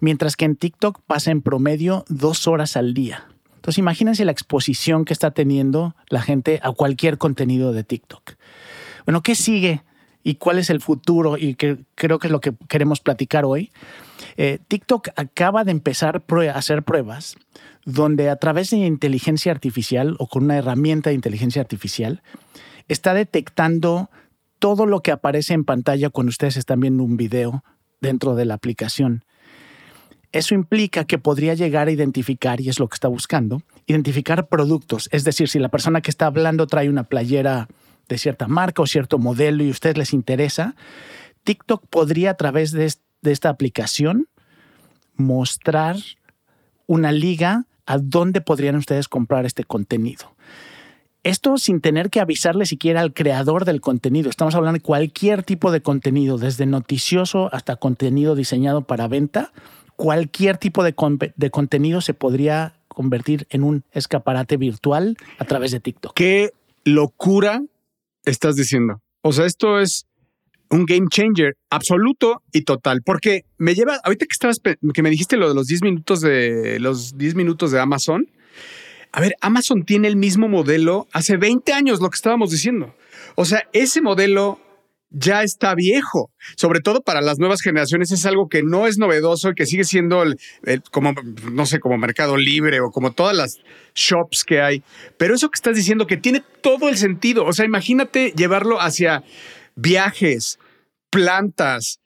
mientras 0.00 0.36
que 0.36 0.44
en 0.44 0.56
TikTok 0.56 1.00
pasa 1.06 1.30
en 1.30 1.42
promedio 1.42 2.04
dos 2.08 2.46
horas 2.46 2.76
al 2.76 2.92
día. 2.94 3.26
Entonces 3.68 3.80
imagínense 3.80 4.24
la 4.24 4.32
exposición 4.32 5.04
que 5.04 5.12
está 5.12 5.30
teniendo 5.30 5.94
la 6.08 6.22
gente 6.22 6.58
a 6.62 6.72
cualquier 6.72 7.18
contenido 7.18 7.74
de 7.74 7.84
TikTok. 7.84 8.36
Bueno, 9.04 9.22
¿qué 9.22 9.34
sigue 9.34 9.82
y 10.24 10.36
cuál 10.36 10.58
es 10.58 10.70
el 10.70 10.80
futuro? 10.80 11.36
Y 11.36 11.54
que 11.54 11.76
creo 11.94 12.18
que 12.18 12.28
es 12.28 12.30
lo 12.30 12.40
que 12.40 12.54
queremos 12.66 13.00
platicar 13.00 13.44
hoy. 13.44 13.70
Eh, 14.38 14.58
TikTok 14.68 15.10
acaba 15.16 15.64
de 15.64 15.72
empezar 15.72 16.24
a 16.26 16.50
hacer 16.52 16.82
pruebas 16.82 17.36
donde 17.84 18.30
a 18.30 18.36
través 18.36 18.70
de 18.70 18.78
inteligencia 18.78 19.52
artificial 19.52 20.16
o 20.18 20.28
con 20.28 20.44
una 20.44 20.56
herramienta 20.56 21.10
de 21.10 21.16
inteligencia 21.16 21.60
artificial 21.60 22.22
está 22.88 23.12
detectando 23.12 24.08
todo 24.58 24.86
lo 24.86 25.02
que 25.02 25.12
aparece 25.12 25.52
en 25.52 25.64
pantalla 25.64 26.08
cuando 26.08 26.30
ustedes 26.30 26.56
están 26.56 26.80
viendo 26.80 27.04
un 27.04 27.18
video 27.18 27.62
dentro 28.00 28.34
de 28.34 28.46
la 28.46 28.54
aplicación. 28.54 29.24
Eso 30.32 30.54
implica 30.54 31.04
que 31.04 31.18
podría 31.18 31.54
llegar 31.54 31.88
a 31.88 31.90
identificar, 31.90 32.60
y 32.60 32.68
es 32.68 32.78
lo 32.78 32.88
que 32.88 32.94
está 32.94 33.08
buscando, 33.08 33.62
identificar 33.86 34.48
productos. 34.48 35.08
Es 35.10 35.24
decir, 35.24 35.48
si 35.48 35.58
la 35.58 35.70
persona 35.70 36.02
que 36.02 36.10
está 36.10 36.26
hablando 36.26 36.66
trae 36.66 36.88
una 36.90 37.04
playera 37.04 37.68
de 38.08 38.18
cierta 38.18 38.48
marca 38.48 38.82
o 38.82 38.86
cierto 38.86 39.18
modelo 39.18 39.62
y 39.62 39.68
a 39.68 39.72
ustedes 39.72 39.96
les 39.96 40.12
interesa, 40.12 40.74
TikTok 41.44 41.86
podría 41.88 42.32
a 42.32 42.34
través 42.34 42.72
de, 42.72 42.92
esta 43.22 43.48
aplicación 43.48 44.28
mostrar 45.16 45.96
una 46.86 47.10
liga 47.10 47.64
a 47.86 47.98
dónde 47.98 48.40
podrían 48.40 48.76
ustedes 48.76 49.08
comprar 49.08 49.46
este 49.46 49.64
contenido. 49.64 50.34
esto 51.24 51.58
sin 51.58 51.80
tener 51.80 52.10
que 52.10 52.20
avisarle 52.20 52.64
siquiera 52.64 53.00
al 53.00 53.12
creador 53.12 53.64
del 53.64 53.80
contenido. 53.80 54.30
Estamos 54.30 54.54
hablando 54.54 54.78
de 54.78 54.82
cualquier 54.82 55.42
tipo 55.42 55.72
de 55.72 55.82
contenido, 55.82 56.38
desde 56.38 56.64
noticioso 56.64 57.52
hasta 57.52 57.76
contenido 57.76 58.34
diseñado 58.34 58.82
para 58.82 59.08
venta. 59.08 59.52
Cualquier 59.98 60.58
tipo 60.58 60.84
de, 60.84 60.94
contenido 60.94 62.00
se 62.00 62.14
podría 62.14 62.74
convertir 62.86 63.48
en 63.50 63.64
un 63.64 63.82
escaparate 63.90 64.56
virtual 64.56 65.16
a 65.38 65.44
través 65.44 65.72
de 65.72 65.80
TikTok. 65.80 66.14
¿Qué 66.14 66.52
locura 66.84 67.62
estás 68.24 68.54
diciendo? 68.54 69.00
O 69.22 69.32
sea, 69.32 69.44
esto 69.44 69.80
es 69.80 70.06
un 70.70 70.84
game 70.86 71.08
changer 71.10 71.56
absoluto 71.68 72.44
y 72.52 72.62
total, 72.62 73.02
porque 73.02 73.44
me 73.56 73.74
lleva, 73.74 73.98
ahorita 74.04 74.26
que 74.26 74.32
estabas, 74.32 74.60
que 74.60 75.02
me 75.02 75.10
dijiste 75.10 75.36
lo 75.36 75.48
de 75.48 75.54
los 75.56 75.66
10 75.66 75.82
minutos 75.82 76.20
de 76.20 76.78
los 76.78 77.18
10 77.18 77.34
minutos 77.34 77.72
de 77.72 77.80
Amazon. 77.80 78.30
A 79.10 79.20
ver, 79.20 79.34
Amazon 79.40 79.82
tiene 79.82 80.06
el 80.06 80.14
mismo 80.14 80.46
modelo 80.46 81.08
hace 81.12 81.38
20 81.38 81.72
años, 81.72 82.00
lo 82.00 82.08
que 82.08 82.16
estábamos 82.16 82.52
diciendo. 82.52 82.94
O 83.34 83.44
sea, 83.44 83.68
ese 83.72 84.00
modelo 84.00 84.60
ya 85.10 85.42
está 85.42 85.74
viejo, 85.74 86.30
sobre 86.56 86.80
todo 86.80 87.02
para 87.02 87.20
las 87.20 87.38
nuevas 87.38 87.62
generaciones 87.62 88.10
es 88.10 88.26
algo 88.26 88.48
que 88.48 88.62
no 88.62 88.86
es 88.86 88.98
novedoso 88.98 89.50
y 89.50 89.54
que 89.54 89.66
sigue 89.66 89.84
siendo 89.84 90.22
el, 90.22 90.36
como, 90.90 91.14
no 91.50 91.66
sé, 91.66 91.80
como 91.80 91.96
mercado 91.96 92.36
libre 92.36 92.80
o 92.80 92.90
como 92.90 93.12
todas 93.12 93.36
las 93.36 93.58
shops 93.94 94.44
que 94.44 94.60
hay. 94.60 94.82
Pero 95.16 95.34
eso 95.34 95.48
que 95.48 95.56
estás 95.56 95.76
diciendo 95.76 96.06
que 96.06 96.16
tiene 96.16 96.42
todo 96.60 96.88
el 96.88 96.96
sentido, 96.96 97.44
o 97.44 97.52
sea, 97.52 97.64
imagínate 97.64 98.32
llevarlo 98.36 98.80
hacia 98.80 99.24
viajes, 99.76 100.58
plantas, 101.10 102.00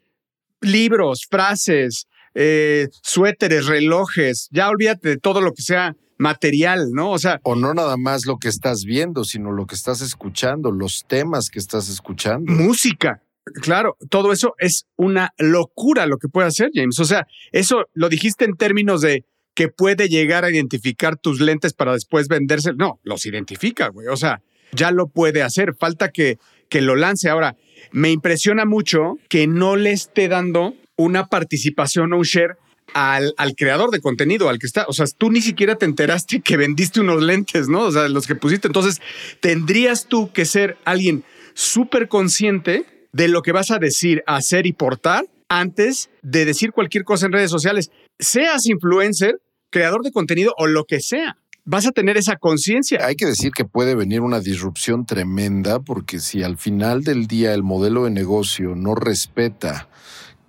libros, 0.60 1.26
frases, 1.28 2.06
eh, 2.34 2.88
suéteres, 3.02 3.66
relojes, 3.66 4.48
ya 4.52 4.68
olvídate 4.68 5.08
de 5.08 5.16
todo 5.18 5.40
lo 5.40 5.52
que 5.52 5.62
sea 5.62 5.96
material, 6.22 6.92
¿no? 6.92 7.10
O 7.10 7.18
sea. 7.18 7.40
O 7.42 7.54
no 7.54 7.74
nada 7.74 7.96
más 7.96 8.24
lo 8.26 8.38
que 8.38 8.48
estás 8.48 8.84
viendo, 8.84 9.24
sino 9.24 9.52
lo 9.52 9.66
que 9.66 9.74
estás 9.74 10.00
escuchando, 10.00 10.70
los 10.70 11.04
temas 11.06 11.50
que 11.50 11.58
estás 11.58 11.88
escuchando. 11.88 12.52
Música. 12.52 13.22
Claro, 13.60 13.96
todo 14.08 14.32
eso 14.32 14.54
es 14.58 14.86
una 14.96 15.34
locura 15.36 16.06
lo 16.06 16.18
que 16.18 16.28
puede 16.28 16.48
hacer, 16.48 16.70
James. 16.72 16.98
O 17.00 17.04
sea, 17.04 17.26
eso 17.50 17.86
lo 17.92 18.08
dijiste 18.08 18.44
en 18.44 18.56
términos 18.56 19.00
de 19.00 19.24
que 19.54 19.68
puede 19.68 20.08
llegar 20.08 20.44
a 20.44 20.50
identificar 20.50 21.16
tus 21.16 21.40
lentes 21.40 21.74
para 21.74 21.92
después 21.92 22.28
venderse. 22.28 22.72
No, 22.72 23.00
los 23.02 23.26
identifica, 23.26 23.88
güey. 23.88 24.06
O 24.06 24.16
sea, 24.16 24.42
ya 24.70 24.92
lo 24.92 25.08
puede 25.08 25.42
hacer. 25.42 25.74
Falta 25.74 26.10
que 26.10 26.38
que 26.72 26.80
lo 26.80 26.96
lance. 26.96 27.28
Ahora, 27.28 27.54
me 27.92 28.10
impresiona 28.10 28.64
mucho 28.64 29.18
que 29.28 29.46
no 29.46 29.76
le 29.76 29.92
esté 29.92 30.26
dando 30.28 30.74
una 30.96 31.26
participación 31.26 32.14
o 32.14 32.16
un 32.16 32.22
share 32.22 32.56
al, 32.94 33.34
al, 33.36 33.54
creador 33.54 33.90
de 33.90 34.00
contenido, 34.00 34.48
al 34.48 34.58
que 34.58 34.66
está. 34.66 34.86
O 34.88 34.92
sea, 34.92 35.06
tú 35.16 35.30
ni 35.30 35.40
siquiera 35.40 35.76
te 35.76 35.86
enteraste 35.86 36.40
que 36.40 36.56
vendiste 36.56 37.00
unos 37.00 37.22
lentes, 37.22 37.68
¿no? 37.68 37.82
O 37.82 37.92
sea, 37.92 38.08
los 38.08 38.26
que 38.26 38.34
pusiste. 38.34 38.68
Entonces, 38.68 39.00
tendrías 39.40 40.06
tú 40.06 40.32
que 40.32 40.44
ser 40.44 40.76
alguien 40.84 41.24
súper 41.54 42.08
consciente 42.08 42.86
de 43.12 43.28
lo 43.28 43.42
que 43.42 43.52
vas 43.52 43.70
a 43.70 43.78
decir, 43.78 44.22
hacer 44.26 44.66
y 44.66 44.72
portar 44.72 45.26
antes 45.48 46.10
de 46.22 46.44
decir 46.44 46.72
cualquier 46.72 47.04
cosa 47.04 47.26
en 47.26 47.32
redes 47.32 47.50
sociales. 47.50 47.90
Seas 48.18 48.66
influencer, 48.66 49.40
creador 49.70 50.02
de 50.02 50.12
contenido 50.12 50.54
o 50.56 50.66
lo 50.66 50.84
que 50.84 51.00
sea 51.00 51.36
vas 51.64 51.86
a 51.86 51.92
tener 51.92 52.16
esa 52.16 52.36
conciencia. 52.36 53.04
Hay 53.06 53.16
que 53.16 53.26
decir 53.26 53.52
que 53.52 53.64
puede 53.64 53.94
venir 53.94 54.20
una 54.20 54.40
disrupción 54.40 55.06
tremenda 55.06 55.80
porque 55.80 56.18
si 56.18 56.42
al 56.42 56.56
final 56.56 57.04
del 57.04 57.26
día 57.26 57.54
el 57.54 57.62
modelo 57.62 58.04
de 58.04 58.10
negocio 58.10 58.74
no 58.74 58.94
respeta 58.94 59.88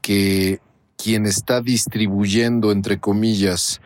que 0.02 0.60
quien 1.04 1.26
está 1.26 1.60
distribuyendo, 1.60 2.72
entre 2.72 2.98
comillas, 2.98 3.82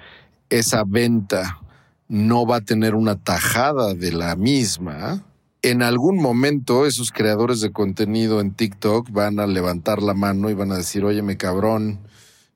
esa 0.51 0.83
venta 0.85 1.59
no 2.07 2.45
va 2.45 2.57
a 2.57 2.61
tener 2.61 2.93
una 2.93 3.15
tajada 3.15 3.95
de 3.95 4.11
la 4.11 4.35
misma, 4.35 5.23
en 5.63 5.81
algún 5.81 6.21
momento 6.21 6.85
esos 6.85 7.11
creadores 7.11 7.59
de 7.59 7.71
contenido 7.71 8.39
en 8.39 8.53
TikTok 8.53 9.09
van 9.09 9.39
a 9.39 9.47
levantar 9.47 10.03
la 10.03 10.13
mano 10.13 10.51
y 10.51 10.53
van 10.53 10.71
a 10.71 10.77
decir, 10.77 11.03
oye, 11.05 11.23
me 11.23 11.37
cabrón, 11.37 12.01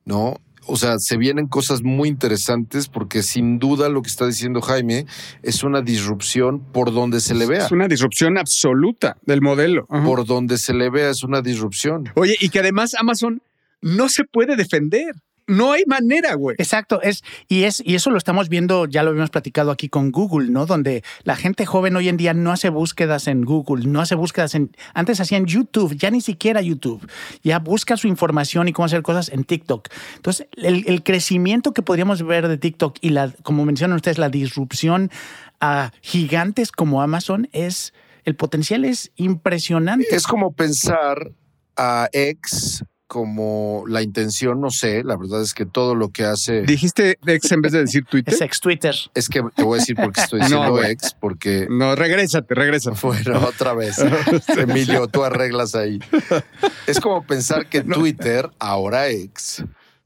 ¿no? 0.04 0.36
o 0.66 0.76
sea, 0.76 0.98
se 0.98 1.16
vienen 1.16 1.48
cosas 1.48 1.82
muy 1.82 2.08
interesantes 2.08 2.88
porque 2.88 3.22
sin 3.22 3.58
duda 3.58 3.88
lo 3.88 4.02
que 4.02 4.08
está 4.08 4.26
diciendo 4.26 4.60
Jaime 4.60 5.06
es 5.42 5.64
una 5.64 5.82
disrupción 5.82 6.60
por 6.60 6.92
donde 6.92 7.20
se 7.20 7.34
le 7.34 7.46
vea. 7.46 7.66
Es 7.66 7.72
una 7.72 7.88
disrupción 7.88 8.38
absoluta 8.38 9.16
del 9.26 9.40
modelo. 9.40 9.86
Por 9.86 10.24
donde 10.24 10.58
se 10.58 10.72
le 10.72 10.90
vea 10.90 11.10
es 11.10 11.24
una 11.24 11.42
disrupción. 11.42 12.04
Oye, 12.14 12.36
y 12.40 12.48
que 12.50 12.60
además 12.60 12.94
Amazon 12.94 13.42
no 13.82 14.08
se 14.08 14.24
puede 14.24 14.56
defender. 14.56 15.14
No 15.48 15.72
hay 15.72 15.82
manera, 15.86 16.34
güey. 16.34 16.54
Exacto, 16.58 17.02
es 17.02 17.24
y 17.48 17.64
es 17.64 17.82
y 17.84 17.96
eso 17.96 18.10
lo 18.10 18.16
estamos 18.16 18.48
viendo, 18.48 18.86
ya 18.86 19.02
lo 19.02 19.10
habíamos 19.10 19.30
platicado 19.30 19.72
aquí 19.72 19.88
con 19.88 20.12
Google, 20.12 20.50
¿no? 20.50 20.66
Donde 20.66 21.02
la 21.24 21.34
gente 21.34 21.66
joven 21.66 21.96
hoy 21.96 22.08
en 22.08 22.16
día 22.16 22.32
no 22.32 22.52
hace 22.52 22.68
búsquedas 22.68 23.26
en 23.26 23.44
Google, 23.44 23.86
no 23.86 24.00
hace 24.00 24.14
búsquedas 24.14 24.54
en 24.54 24.70
antes 24.94 25.20
hacían 25.20 25.46
YouTube, 25.46 25.96
ya 25.96 26.10
ni 26.10 26.20
siquiera 26.20 26.62
YouTube. 26.62 27.06
Ya 27.42 27.58
busca 27.58 27.96
su 27.96 28.06
información 28.06 28.68
y 28.68 28.72
cómo 28.72 28.86
hacer 28.86 29.02
cosas 29.02 29.30
en 29.30 29.42
TikTok. 29.42 29.88
Entonces, 30.16 30.46
el, 30.56 31.02
crecimiento 31.02 31.72
que 31.72 31.82
podríamos 31.82 32.22
ver 32.22 32.46
de 32.46 32.56
TikTok 32.56 32.98
y 33.00 33.10
la 33.10 33.32
como 33.42 33.64
mencionan 33.64 33.96
ustedes 33.96 34.18
la 34.18 34.28
disrupción 34.28 35.10
a 35.60 35.90
gigantes 36.02 36.70
como 36.70 37.02
Amazon 37.02 37.48
es 37.52 37.92
el 38.24 38.36
potencial 38.36 38.84
es 38.84 39.10
impresionante. 39.16 40.14
Es 40.14 40.28
como 40.28 40.52
pensar 40.52 41.32
a 41.76 42.08
ex 42.12 42.84
como 43.12 43.84
la 43.88 44.00
intención, 44.00 44.58
no 44.62 44.70
sé, 44.70 45.04
la 45.04 45.18
verdad 45.18 45.42
es 45.42 45.52
que 45.52 45.66
todo 45.66 45.94
lo 45.94 46.08
que 46.08 46.24
hace... 46.24 46.62
¿Dijiste 46.62 47.18
ex 47.26 47.52
en 47.52 47.60
vez 47.60 47.72
de 47.72 47.80
decir 47.80 48.06
Twitter? 48.06 48.32
Es 48.32 48.40
ex 48.40 48.58
Twitter. 48.58 48.94
Es 49.14 49.28
que 49.28 49.42
te 49.54 49.62
voy 49.62 49.76
a 49.76 49.80
decir 49.80 49.96
por 49.96 50.14
qué 50.14 50.22
estoy 50.22 50.40
diciendo 50.40 50.82
ex, 50.82 51.12
porque... 51.20 51.66
No, 51.68 51.94
regrésate, 51.94 52.54
regrésate. 52.54 52.96
Bueno, 53.02 53.38
otra 53.46 53.74
vez. 53.74 53.98
Emilio, 54.56 55.08
tú 55.08 55.24
arreglas 55.24 55.74
ahí. 55.74 55.98
Es 56.86 57.00
como 57.00 57.22
pensar 57.26 57.66
que 57.66 57.82
Twitter, 57.82 58.48
ahora 58.58 59.08
ex, 59.08 59.62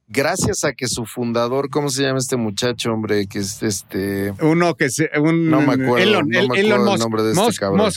gracias 0.09 0.65
a 0.65 0.73
que 0.73 0.89
su 0.89 1.07
fundador, 1.07 1.71
¿cómo 1.71 1.91
se 1.91 2.03
llama 2.03 2.19
este 2.19 2.37
muchacho, 2.37 2.93
hombre? 2.93 3.29
Que 3.29 3.39
es 3.39 3.63
este. 3.63 4.35
Uno 4.41 4.75
que 4.75 4.91
se. 4.91 5.09
Un, 5.17 5.49
no 5.49 5.61
me 5.61 5.75
acuerdo, 5.75 5.99
Elon, 5.99 6.29
no 6.29 6.41
me 6.41 6.61
acuerdo 6.61 6.95
el 6.95 6.99
nombre 6.99 7.23
de 7.23 7.31
este 7.31 7.55
cabrón. 7.55 7.89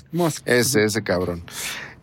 Ese, 0.45 0.83
ese 0.83 1.01
cabrón. 1.01 1.43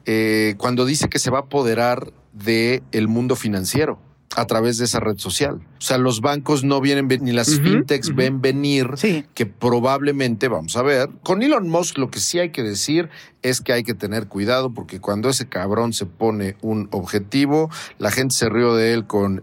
Eh, 0.06 0.54
cuando 0.58 0.84
dice 0.84 1.08
que 1.08 1.20
se 1.20 1.30
va 1.30 1.38
a 1.38 1.42
apoderar 1.42 2.12
del 2.44 2.82
el 2.92 3.08
mundo 3.08 3.36
financiero 3.36 3.98
a 4.36 4.44
través 4.46 4.76
de 4.78 4.84
esa 4.84 5.00
red 5.00 5.18
social. 5.18 5.60
O 5.78 5.80
sea, 5.80 5.98
los 5.98 6.20
bancos 6.20 6.62
no 6.62 6.80
vienen, 6.80 7.08
ni 7.22 7.32
las 7.32 7.58
fintechs 7.58 8.14
ven 8.14 8.40
venir, 8.40 8.90
que 9.34 9.46
probablemente, 9.46 10.48
vamos 10.48 10.76
a 10.76 10.82
ver, 10.82 11.08
con 11.22 11.42
Elon 11.42 11.68
Musk 11.68 11.96
lo 11.98 12.10
que 12.10 12.20
sí 12.20 12.38
hay 12.38 12.50
que 12.50 12.62
decir 12.62 13.08
es 13.42 13.60
que 13.60 13.72
hay 13.72 13.82
que 13.82 13.94
tener 13.94 14.26
cuidado 14.26 14.74
porque 14.74 15.00
cuando 15.00 15.30
ese 15.30 15.48
cabrón 15.48 15.92
se 15.92 16.06
pone 16.06 16.56
un 16.60 16.88
objetivo, 16.92 17.70
la 17.98 18.10
gente 18.10 18.34
se 18.34 18.48
rió 18.48 18.74
de 18.74 18.92
él 18.92 19.06
con 19.06 19.42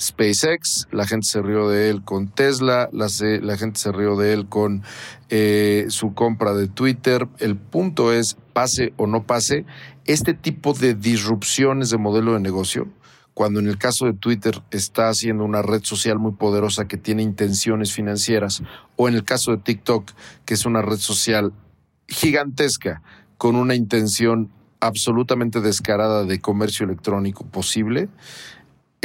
SpaceX, 0.00 0.88
la 0.90 1.06
gente 1.06 1.26
se 1.26 1.42
rió 1.42 1.68
de 1.68 1.90
él 1.90 2.02
con 2.02 2.28
Tesla, 2.28 2.88
la, 2.92 3.06
la 3.42 3.56
gente 3.56 3.78
se 3.78 3.92
rió 3.92 4.16
de 4.16 4.32
él 4.32 4.48
con 4.48 4.82
eh, 5.28 5.86
su 5.88 6.14
compra 6.14 6.54
de 6.54 6.66
Twitter. 6.66 7.28
El 7.38 7.56
punto 7.56 8.12
es, 8.12 8.36
pase 8.52 8.92
o 8.96 9.06
no 9.06 9.24
pase, 9.24 9.66
este 10.06 10.34
tipo 10.34 10.74
de 10.74 10.94
disrupciones 10.94 11.90
de 11.90 11.98
modelo 11.98 12.34
de 12.34 12.40
negocio, 12.40 12.88
cuando 13.32 13.58
en 13.60 13.68
el 13.68 13.78
caso 13.78 14.06
de 14.06 14.12
Twitter 14.12 14.62
está 14.70 15.08
haciendo 15.08 15.44
una 15.44 15.62
red 15.62 15.82
social 15.82 16.18
muy 16.18 16.32
poderosa 16.32 16.86
que 16.86 16.96
tiene 16.96 17.22
intenciones 17.22 17.92
financieras, 17.92 18.62
o 18.96 19.08
en 19.08 19.14
el 19.14 19.24
caso 19.24 19.50
de 19.50 19.58
TikTok, 19.58 20.10
que 20.44 20.54
es 20.54 20.66
una 20.66 20.82
red 20.82 20.98
social 20.98 21.52
gigantesca 22.06 23.02
con 23.38 23.56
una 23.56 23.74
intención 23.74 24.50
absolutamente 24.80 25.60
descarada 25.60 26.24
de 26.24 26.40
comercio 26.40 26.84
electrónico 26.84 27.46
posible, 27.46 28.08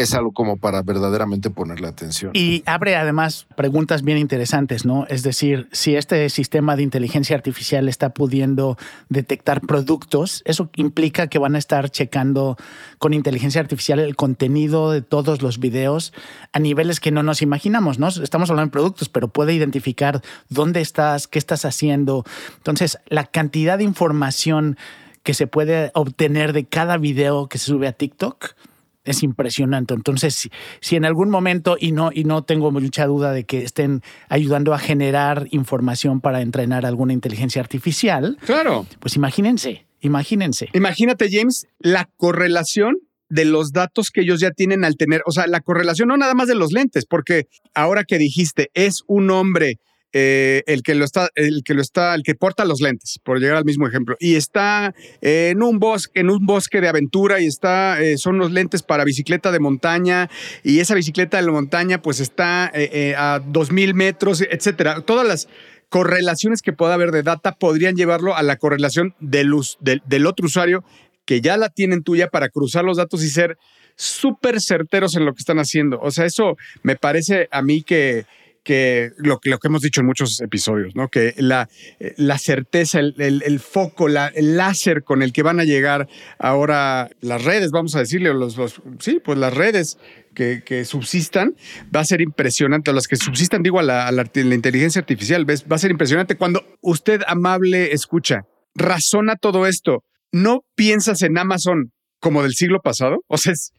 es 0.02 0.14
algo 0.14 0.32
como 0.32 0.58
para 0.58 0.82
verdaderamente 0.82 1.50
ponerle 1.50 1.88
atención. 1.88 2.32
Y 2.34 2.64
abre 2.66 2.96
además 2.96 3.48
preguntas 3.56 4.02
bien 4.02 4.18
interesantes, 4.18 4.86
¿no? 4.86 5.06
Es 5.08 5.24
decir, 5.24 5.68
si 5.72 5.96
este 5.96 6.30
sistema 6.30 6.76
de 6.76 6.84
inteligencia 6.84 7.36
artificial 7.36 7.90
está 7.90 8.14
pudiendo 8.14 8.78
detectar 9.10 9.62
productos, 9.62 10.42
eso 10.46 10.70
implica 10.76 11.28
que 11.28 11.40
van 11.40 11.56
a 11.56 11.58
estar 11.58 11.90
checando 11.90 12.58
con 12.98 13.14
inteligencia 13.14 13.62
artificial 13.62 14.00
el 14.00 14.16
contenido 14.16 14.92
de 14.92 15.02
todos 15.02 15.42
los 15.42 15.60
videos 15.60 16.14
a 16.54 16.60
niveles 16.60 17.00
que 17.00 17.12
no 17.12 17.24
nos 17.24 17.42
imaginamos, 17.42 18.00
¿no? 18.00 18.08
Estamos 18.08 18.50
hablando 18.50 18.70
de 18.70 18.72
productos, 18.72 19.10
pero 19.10 19.28
puede 19.28 19.54
identificar 19.54 20.22
dónde 20.48 20.82
estás, 20.82 21.28
qué 21.28 21.40
estás 21.40 21.66
haciendo. 21.66 22.24
Entonces, 22.58 23.00
la 23.08 23.26
cantidad 23.26 23.78
de 23.78 23.84
información 23.84 24.78
que 25.24 25.34
se 25.34 25.48
puede 25.48 25.92
obtener 25.94 26.54
de 26.54 26.66
cada 26.66 26.98
video 26.98 27.48
que 27.48 27.58
se 27.58 27.66
sube 27.66 27.88
a 27.88 27.92
TikTok 27.92 28.56
es 29.04 29.24
impresionante. 29.24 29.94
Entonces, 29.94 30.50
si, 30.82 30.96
en 30.96 31.06
algún 31.06 31.30
momento, 31.30 31.78
y 31.80 31.92
no, 31.92 32.12
y 32.14 32.24
no 32.24 32.44
tengo 32.44 32.72
mucha 32.72 33.06
duda 33.06 33.32
de 33.32 33.46
que 33.46 33.64
estén 33.64 34.02
ayudando 34.28 34.74
a 34.74 34.80
generar 34.80 35.48
información 35.52 36.22
para 36.22 36.42
entrenar 36.42 36.86
alguna 36.86 37.14
inteligencia 37.14 37.62
artificial, 37.62 38.38
claro. 38.46 38.86
Pues 39.00 39.16
imagínense, 39.16 39.86
imagínense. 40.02 40.70
Imagínate, 40.74 41.30
James, 41.32 41.68
la 41.80 42.10
correlación 42.18 42.98
de 43.30 43.46
los 43.46 43.72
datos 43.72 44.10
que 44.10 44.22
ellos 44.22 44.40
ya 44.40 44.52
tienen 44.52 44.84
al 44.84 44.96
tener, 44.96 45.22
o 45.26 45.32
sea, 45.32 45.48
la 45.48 45.62
correlación 45.62 46.08
no 46.10 46.18
nada 46.18 46.34
más 46.34 46.48
de 46.48 46.56
los 46.56 46.72
lentes, 46.72 47.06
porque 47.06 47.46
ahora 47.76 48.04
que 48.04 48.18
dijiste, 48.18 48.70
es 48.74 49.04
un 49.08 49.30
hombre 49.30 49.78
eh, 50.14 50.64
el 50.66 50.82
que 50.84 50.96
lo 50.96 51.06
está, 51.06 51.30
el 51.36 51.64
que 51.64 51.74
lo 51.74 51.82
está, 51.82 52.16
el 52.16 52.24
que 52.24 52.36
porta 52.36 52.66
los 52.66 52.82
lentes, 52.82 53.20
por 53.24 53.40
llegar 53.40 53.58
al 53.58 53.66
mismo 53.66 53.88
ejemplo, 53.88 54.16
y 54.20 54.36
está 54.36 54.94
en 55.22 55.62
un 55.62 55.80
bosque, 55.80 56.20
en 56.20 56.30
un 56.30 56.46
bosque 56.46 56.82
de 56.82 56.88
aventura 56.88 57.40
y 57.40 57.46
está, 57.46 58.02
eh, 58.02 58.18
son 58.18 58.38
los 58.38 58.52
lentes 58.52 58.84
para 58.84 59.04
bicicleta 59.04 59.52
de 59.52 59.60
montaña 59.60 60.30
y 60.64 60.80
esa 60.80 60.96
bicicleta 60.96 61.42
de 61.42 61.52
montaña 61.52 62.02
pues 62.02 62.20
está 62.20 62.72
eh, 62.74 63.14
a 63.18 63.42
2000 63.46 63.94
metros, 63.94 64.42
etcétera. 64.42 65.02
Todas 65.02 65.28
las 65.28 65.48
correlaciones 65.90 66.62
que 66.62 66.74
pueda 66.74 66.94
haber 66.94 67.12
de 67.12 67.24
data 67.24 67.54
podrían 67.54 67.96
llevarlo 67.96 68.36
a 68.36 68.44
la 68.44 68.58
correlación 68.58 69.16
de 69.20 69.44
luz, 69.44 69.78
del 69.82 70.26
otro 70.26 70.46
usuario 70.46 70.84
que 71.26 71.42
ya 71.42 71.58
la 71.58 71.70
tienen 71.70 72.02
tuya 72.02 72.30
para 72.30 72.50
cruzar 72.50 72.84
los 72.84 72.98
datos 72.98 73.24
y 73.24 73.30
ser 73.30 73.60
súper 73.96 74.62
certeros 74.62 75.16
en 75.16 75.26
lo 75.26 75.34
que 75.34 75.42
están 75.42 75.60
haciendo. 75.60 76.00
O 76.02 76.10
sea, 76.10 76.26
eso 76.26 76.58
me 76.82 76.96
parece 76.96 77.48
a 77.52 77.62
mí 77.62 77.84
que 77.84 78.26
que 78.64 79.12
lo, 79.18 79.40
que 79.40 79.58
hemos 79.64 79.82
dicho 79.82 80.02
en 80.02 80.08
muchos 80.08 80.42
episodios, 80.42 80.96
¿no? 80.96 81.10
Que 81.10 81.34
la, 81.38 81.70
la 82.18 82.38
certeza, 82.38 83.00
el, 83.00 83.16
el, 83.18 83.60
foco, 83.60 84.08
el 84.08 84.58
láser 84.58 85.04
con 85.04 85.22
el 85.22 85.34
que 85.34 85.44
van 85.44 85.60
a 85.60 85.64
llegar 85.64 86.08
ahora 86.38 87.10
las 87.22 87.44
redes, 87.44 87.72
vamos 87.72 87.96
a 87.96 88.00
decirle, 88.00 88.34
los, 88.34 88.56
sí, 89.00 89.22
pues 89.24 89.38
las 89.38 89.54
redes 89.54 89.98
que, 90.34 90.62
que, 90.64 90.86
subsistan, 90.86 91.56
va 91.94 92.02
a 92.02 92.06
ser 92.06 92.22
impresionante. 92.22 92.94
Las 92.94 93.08
que 93.08 93.16
subsistan, 93.16 93.64
digo, 93.64 93.80
a 93.80 93.84
la, 93.84 94.12
la, 94.12 94.24
inteligencia 94.34 95.00
artificial, 95.00 95.46
¿ves? 95.46 95.66
va 95.70 95.76
a 95.76 95.80
ser 95.80 95.92
impresionante 95.92 96.36
cuando 96.36 96.64
usted, 96.82 97.22
amable, 97.28 97.94
escucha, 97.94 98.42
razona 98.76 99.36
todo 99.36 99.68
esto. 99.68 100.04
No 100.32 100.64
piensas 100.76 101.22
en 101.24 101.38
Amazon 101.38 101.92
como 102.20 102.44
del 102.44 102.54
siglo 102.54 102.82
pasado. 102.82 103.24
O 103.28 103.38
sea, 103.38 103.54
es, 103.54 103.74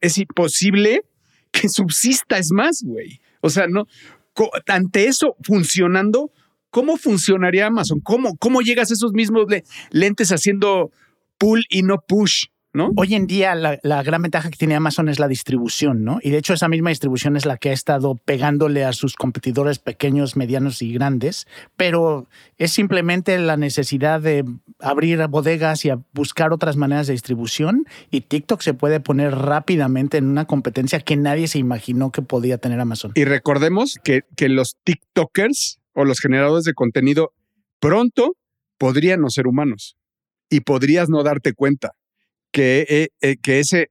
es 0.00 0.18
imposible 0.18 1.02
que 1.52 1.68
subsista, 1.68 2.38
es 2.38 2.50
más, 2.50 2.82
güey. 2.82 3.20
O 3.42 3.50
sea, 3.50 3.66
no, 3.68 3.86
ante 4.66 5.06
eso 5.06 5.36
funcionando, 5.42 6.32
¿cómo 6.70 6.96
funcionaría 6.96 7.66
Amazon? 7.66 8.00
¿Cómo, 8.00 8.36
cómo 8.36 8.60
llegas 8.60 8.90
a 8.90 8.94
esos 8.94 9.12
mismos 9.12 9.46
lentes 9.90 10.32
haciendo 10.32 10.90
pull 11.38 11.64
y 11.68 11.82
no 11.82 11.98
push? 12.06 12.46
¿No? 12.74 12.90
Hoy 12.96 13.14
en 13.14 13.26
día 13.26 13.54
la, 13.54 13.78
la, 13.82 14.02
gran 14.02 14.22
ventaja 14.22 14.50
que 14.50 14.56
tiene 14.56 14.74
Amazon 14.74 15.10
es 15.10 15.18
la 15.18 15.28
distribución, 15.28 16.04
¿no? 16.04 16.20
Y 16.22 16.30
de 16.30 16.38
hecho 16.38 16.54
esa 16.54 16.68
misma 16.68 16.88
distribución 16.88 17.36
es 17.36 17.44
la 17.44 17.58
que 17.58 17.68
ha 17.68 17.72
estado 17.74 18.14
pegándole 18.14 18.84
a 18.84 18.94
sus 18.94 19.14
competidores 19.14 19.78
pequeños, 19.78 20.36
medianos 20.36 20.80
y 20.80 20.90
grandes, 20.94 21.46
pero 21.76 22.28
es 22.56 22.72
simplemente 22.72 23.36
la 23.38 23.58
necesidad 23.58 24.22
de 24.22 24.46
abrir 24.78 25.26
bodegas 25.28 25.84
y 25.84 25.90
buscar 26.14 26.54
otras 26.54 26.76
maneras 26.76 27.06
de 27.06 27.12
distribución 27.12 27.84
y 28.10 28.22
TikTok 28.22 28.62
se 28.62 28.72
puede 28.72 29.00
poner 29.00 29.34
rápidamente 29.34 30.16
en 30.16 30.26
una 30.26 30.46
competencia 30.46 31.00
que 31.00 31.16
nadie 31.16 31.48
se 31.48 31.58
imaginó 31.58 32.10
que 32.10 32.22
podía 32.22 32.56
tener 32.56 32.80
Amazon. 32.80 33.12
Y 33.14 33.24
recordemos 33.24 33.98
que, 34.02 34.22
que 34.34 34.48
los 34.48 34.78
TikTokers 34.82 35.78
o 35.92 36.06
los 36.06 36.20
generadores 36.20 36.64
de 36.64 36.72
contenido 36.72 37.34
pronto 37.80 38.34
podrían 38.78 39.20
no 39.20 39.28
ser 39.28 39.46
humanos 39.46 39.96
y 40.48 40.60
podrías 40.60 41.08
no 41.08 41.22
darte 41.22 41.52
cuenta 41.52 41.92
que, 42.52 42.86
eh, 42.88 43.08
eh, 43.20 43.36
que 43.42 43.58
ese 43.58 43.90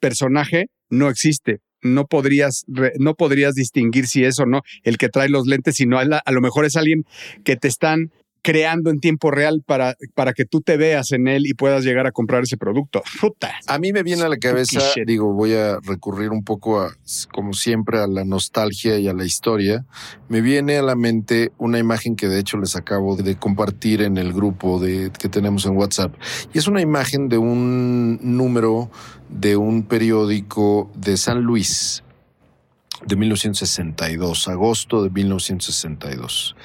personaje 0.00 0.66
no 0.88 1.08
existe. 1.08 1.60
No 1.82 2.06
podrías, 2.06 2.64
no 2.98 3.14
podrías 3.14 3.54
distinguir 3.54 4.06
si 4.06 4.24
es 4.24 4.40
o 4.40 4.46
no 4.46 4.62
el 4.82 4.96
que 4.96 5.08
trae 5.08 5.28
los 5.28 5.46
lentes, 5.46 5.76
sino 5.76 5.98
a, 5.98 6.02
a 6.02 6.32
lo 6.32 6.40
mejor 6.40 6.64
es 6.64 6.76
alguien 6.76 7.04
que 7.44 7.56
te 7.56 7.68
están 7.68 8.10
creando 8.46 8.90
en 8.90 9.00
tiempo 9.00 9.32
real 9.32 9.64
para, 9.66 9.96
para 10.14 10.32
que 10.32 10.44
tú 10.44 10.60
te 10.60 10.76
veas 10.76 11.10
en 11.10 11.26
él 11.26 11.48
y 11.48 11.54
puedas 11.54 11.82
llegar 11.82 12.06
a 12.06 12.12
comprar 12.12 12.44
ese 12.44 12.56
producto. 12.56 13.02
A 13.66 13.80
mí 13.80 13.92
me 13.92 14.04
viene 14.04 14.22
a 14.22 14.28
la 14.28 14.36
cabeza, 14.36 14.80
digo, 15.04 15.32
voy 15.32 15.54
a 15.54 15.80
recurrir 15.80 16.30
un 16.30 16.44
poco 16.44 16.80
a, 16.80 16.94
como 17.32 17.54
siempre, 17.54 17.98
a 17.98 18.06
la 18.06 18.24
nostalgia 18.24 19.00
y 19.00 19.08
a 19.08 19.14
la 19.14 19.24
historia. 19.24 19.84
Me 20.28 20.42
viene 20.42 20.76
a 20.76 20.82
la 20.82 20.94
mente 20.94 21.50
una 21.58 21.80
imagen 21.80 22.14
que 22.14 22.28
de 22.28 22.38
hecho 22.38 22.56
les 22.56 22.76
acabo 22.76 23.16
de 23.16 23.34
compartir 23.34 24.00
en 24.00 24.16
el 24.16 24.32
grupo 24.32 24.78
de, 24.78 25.10
que 25.18 25.28
tenemos 25.28 25.66
en 25.66 25.76
WhatsApp. 25.76 26.14
Y 26.54 26.58
es 26.58 26.68
una 26.68 26.80
imagen 26.80 27.28
de 27.28 27.38
un 27.38 28.20
número 28.22 28.92
de 29.28 29.56
un 29.56 29.82
periódico 29.82 30.88
de 30.94 31.16
San 31.16 31.40
Luis, 31.40 32.04
de 33.04 33.16
1962, 33.16 34.48
agosto 34.48 35.02
de 35.02 35.10
1962. 35.10 36.56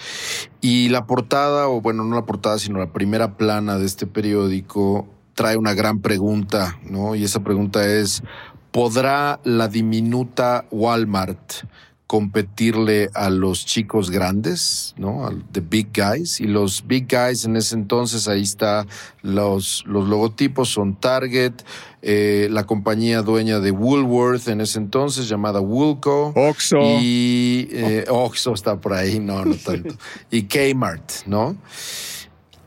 Y 0.62 0.90
la 0.90 1.06
portada, 1.06 1.68
o 1.68 1.82
bueno, 1.82 2.04
no 2.04 2.16
la 2.16 2.26
portada, 2.26 2.58
sino 2.60 2.80
la 2.80 2.94
primera 2.94 3.36
plana 3.38 3.78
de 3.78 3.86
este 3.86 4.08
periódico 4.08 5.08
trae 5.34 5.58
una 5.58 5.74
gran 5.74 6.00
pregunta, 6.00 6.80
¿no? 6.84 7.16
Y 7.16 7.24
esa 7.24 7.42
pregunta 7.42 7.86
es, 7.86 8.24
¿podrá 8.72 9.40
la 9.44 9.68
diminuta 9.68 10.66
Walmart 10.72 11.66
competirle 12.12 13.10
a 13.14 13.30
los 13.30 13.66
chicos 13.66 14.10
grandes, 14.10 14.94
¿no? 14.98 15.26
Al 15.26 15.46
the 15.54 15.62
big 15.62 15.94
guys. 15.94 16.42
Y 16.42 16.44
los 16.46 16.86
big 16.86 17.08
guys 17.08 17.46
en 17.46 17.56
ese 17.56 17.74
entonces, 17.74 18.28
ahí 18.28 18.42
está, 18.42 18.86
los, 19.22 19.86
los 19.88 20.10
logotipos 20.10 20.68
son 20.68 20.98
Target, 20.98 21.54
eh, 22.02 22.50
la 22.52 22.66
compañía 22.66 23.22
dueña 23.22 23.62
de 23.62 23.72
Woolworth 23.72 24.50
en 24.50 24.60
ese 24.60 24.80
entonces, 24.80 25.30
llamada 25.30 25.62
Woolco. 25.62 26.34
Oxo. 26.36 26.82
Y 27.00 27.70
eh, 27.72 28.04
Oxo 28.10 28.56
está 28.56 28.76
por 28.76 28.92
ahí, 28.92 29.18
no, 29.22 29.46
no 29.46 29.56
tanto. 29.56 29.96
y 30.30 30.44
Kmart, 30.44 31.26
¿no? 31.28 31.56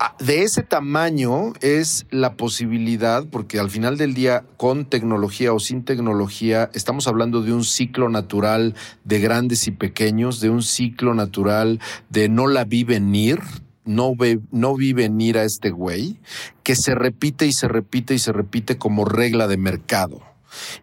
Ah, 0.00 0.16
de 0.18 0.42
ese 0.42 0.64
tamaño 0.64 1.52
es 1.61 2.07
la 2.11 2.35
posibilidad, 2.35 3.26
porque 3.28 3.61
al 3.61 3.70
final 3.70 3.96
del 3.96 4.12
día, 4.12 4.44
con 4.57 4.87
tecnología 4.87 5.52
o 5.52 5.61
sin 5.61 5.85
tecnología, 5.85 6.68
estamos 6.74 7.07
hablando 7.07 7.42
de 7.42 7.52
un 7.52 7.64
ciclo 7.64 8.09
natural 8.09 8.74
de 9.04 9.20
grandes 9.20 9.68
y 9.68 9.70
pequeños, 9.70 10.40
de 10.40 10.50
un 10.50 10.62
ciclo 10.62 11.14
natural 11.14 11.80
de 12.11 12.28
no 12.28 12.48
la 12.48 12.64
vi 12.64 12.83
venir, 12.83 13.38
no, 13.85 14.16
ve, 14.16 14.40
no 14.50 14.74
vi 14.74 14.92
venir 14.92 15.38
a 15.38 15.44
este 15.44 15.70
güey, 15.70 16.18
que 16.64 16.74
se 16.74 16.96
repite 16.96 17.46
y 17.46 17.52
se 17.52 17.68
repite 17.68 18.14
y 18.14 18.18
se 18.18 18.33
repite 18.33 18.76
como 18.78 19.04
regla 19.04 19.46
de 19.46 19.59
mercado. 19.59 20.22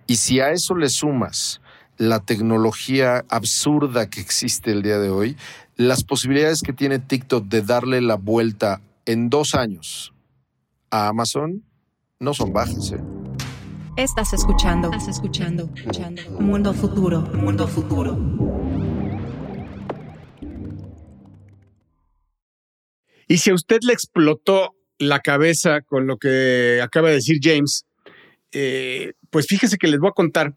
Y 0.07 0.15
si 0.17 0.39
a 0.39 0.51
eso 0.51 0.75
le 0.75 0.87
sumas 0.87 1.59
la 1.97 2.19
tecnología 2.19 3.25
absurda 3.27 4.09
que 4.09 4.21
existe 4.21 4.71
el 4.71 4.83
día 4.83 4.99
de 4.99 5.09
hoy, 5.09 5.35
las 5.75 6.03
posibilidades 6.05 6.61
que 6.61 6.73
tiene 6.73 6.99
TikTok 6.99 7.45
de 7.45 7.61
darle 7.61 7.99
la 8.01 8.15
vuelta 8.15 8.81
en 9.11 9.29
dos 9.29 9.55
años 9.55 10.13
a 10.89 11.09
Amazon 11.09 11.63
no 12.19 12.33
son 12.33 12.53
bajas. 12.53 12.93
¿eh? 12.93 12.99
Estás 13.97 14.33
escuchando, 14.33 14.89
estás 14.89 15.09
escuchando, 15.09 15.69
escuchando. 15.75 16.21
Mundo 16.39 16.73
futuro, 16.73 17.21
mundo 17.21 17.67
futuro. 17.67 18.17
Y 23.27 23.37
si 23.37 23.49
a 23.49 23.53
usted 23.53 23.79
le 23.85 23.93
explotó 23.93 24.75
la 24.97 25.19
cabeza 25.19 25.81
con 25.81 26.07
lo 26.07 26.17
que 26.17 26.79
acaba 26.81 27.09
de 27.09 27.15
decir 27.15 27.39
James, 27.41 27.85
eh, 28.51 29.13
pues 29.29 29.45
fíjese 29.47 29.77
que 29.77 29.87
les 29.87 29.99
voy 29.99 30.09
a 30.09 30.13
contar 30.13 30.55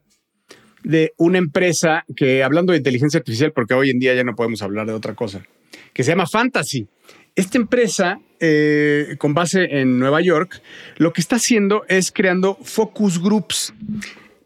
de 0.82 1.12
una 1.16 1.38
empresa 1.38 2.04
que, 2.14 2.44
hablando 2.44 2.72
de 2.72 2.78
inteligencia 2.78 3.18
artificial, 3.18 3.52
porque 3.52 3.74
hoy 3.74 3.90
en 3.90 3.98
día 3.98 4.14
ya 4.14 4.22
no 4.22 4.34
podemos 4.34 4.62
hablar 4.62 4.86
de 4.86 4.92
otra 4.92 5.14
cosa, 5.14 5.44
que 5.92 6.04
se 6.04 6.10
llama 6.10 6.26
Fantasy. 6.26 6.88
Esta 7.36 7.58
empresa, 7.58 8.20
eh, 8.38 9.16
con 9.18 9.34
base 9.34 9.80
en 9.80 9.98
Nueva 9.98 10.20
York, 10.20 10.62
lo 10.98 11.12
que 11.12 11.20
está 11.20 11.36
haciendo 11.36 11.84
es 11.88 12.12
creando 12.12 12.56
focus 12.62 13.20
groups 13.20 13.74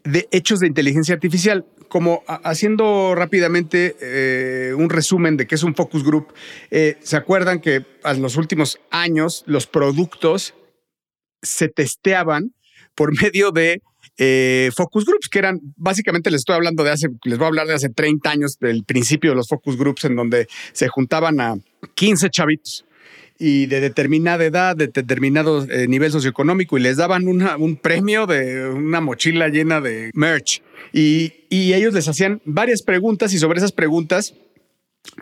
de 0.03 0.27
hechos 0.31 0.59
de 0.59 0.67
inteligencia 0.67 1.13
artificial. 1.13 1.65
Como 1.87 2.23
haciendo 2.27 3.13
rápidamente 3.15 3.95
eh, 4.01 4.73
un 4.75 4.89
resumen 4.89 5.37
de 5.37 5.45
qué 5.45 5.55
es 5.55 5.63
un 5.63 5.75
focus 5.75 6.03
group, 6.03 6.33
eh, 6.71 6.97
se 7.01 7.15
acuerdan 7.15 7.61
que 7.61 7.85
en 8.03 8.21
los 8.21 8.37
últimos 8.37 8.79
años 8.89 9.43
los 9.45 9.67
productos 9.67 10.55
se 11.43 11.67
testeaban 11.67 12.53
por 12.95 13.19
medio 13.21 13.51
de 13.51 13.81
focus 14.75 15.05
groups, 15.05 15.29
que 15.29 15.39
eran, 15.39 15.59
básicamente 15.77 16.29
les 16.29 16.39
estoy 16.39 16.55
hablando 16.55 16.83
de 16.83 16.91
hace, 16.91 17.07
les 17.23 17.37
voy 17.37 17.45
a 17.45 17.47
hablar 17.47 17.67
de 17.67 17.73
hace 17.73 17.89
30 17.89 18.29
años, 18.29 18.57
del 18.59 18.83
principio 18.83 19.31
de 19.31 19.35
los 19.35 19.47
focus 19.47 19.77
groups, 19.77 20.05
en 20.05 20.15
donde 20.15 20.47
se 20.73 20.87
juntaban 20.87 21.39
a 21.39 21.55
15 21.95 22.29
chavitos 22.29 22.85
y 23.39 23.67
de 23.67 23.79
determinada 23.79 24.43
edad, 24.43 24.75
de 24.75 24.87
determinado 24.87 25.65
eh, 25.71 25.87
nivel 25.87 26.11
socioeconómico, 26.11 26.77
y 26.77 26.81
les 26.81 26.97
daban 26.97 27.25
un 27.27 27.77
premio 27.77 28.27
de 28.27 28.69
una 28.69 28.99
mochila 28.99 29.47
llena 29.47 29.79
de 29.79 30.11
merch. 30.13 30.61
Y, 30.91 31.33
ellos 31.49 31.93
les 31.93 32.07
hacían 32.07 32.41
varias 32.45 32.83
preguntas 32.83 33.33
y 33.33 33.39
sobre 33.39 33.59
esas 33.59 33.71
preguntas 33.71 34.35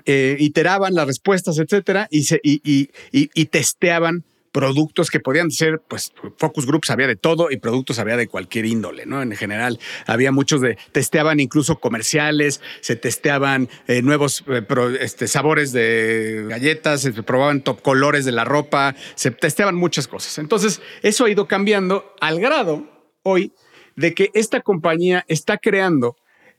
eh, 0.06 0.36
iteraban 0.40 0.96
las 0.96 1.06
respuestas, 1.06 1.60
etcétera, 1.60 2.08
y, 2.10 2.24
se, 2.24 2.40
y, 2.44 2.90
y 3.12 3.46
testeaban 3.46 4.26
productos 4.58 5.12
que 5.12 5.20
podían 5.20 5.52
ser, 5.52 5.84
pues, 5.88 6.12
focus 6.38 6.65
groups 6.65 6.89
había 6.89 7.06
de 7.06 7.15
todo 7.15 7.52
y 7.52 7.58
productos 7.58 8.00
había 8.00 8.17
de 8.17 8.28
cualquier 8.28 8.65
índole, 8.65 9.06
¿no? 9.06 9.22
En 9.22 9.32
general, 9.34 9.80
había 10.08 10.32
muchos 10.32 10.62
de, 10.62 10.80
testeaban 10.91 11.39
incluso 11.39 11.76
comerciales, 11.80 12.60
se 12.82 12.96
testeaban 12.96 13.70
eh, 13.88 14.02
nuevos 14.02 14.43
eh, 14.48 14.65
este, 15.00 15.28
sabores 15.28 15.74
de 15.74 16.48
galletas, 16.50 17.02
se 17.02 17.13
probaban 17.22 17.62
top 17.62 17.84
colores 17.84 18.26
de 18.26 18.32
la 18.32 18.46
ropa, 18.46 18.96
se 19.13 19.30
testeaban 19.30 19.76
muchas 19.76 20.08
cosas. 20.08 20.39
Entonces, 20.39 20.82
eso 21.04 21.26
ha 21.26 21.30
ido 21.30 21.48
cambiando 21.48 22.15
al 22.20 22.39
grado 22.39 22.89
hoy 23.22 23.54
de 23.96 24.15
que 24.15 24.32
esta 24.34 24.62
compañía 24.62 25.24
está 25.28 25.60
creando 25.60 26.15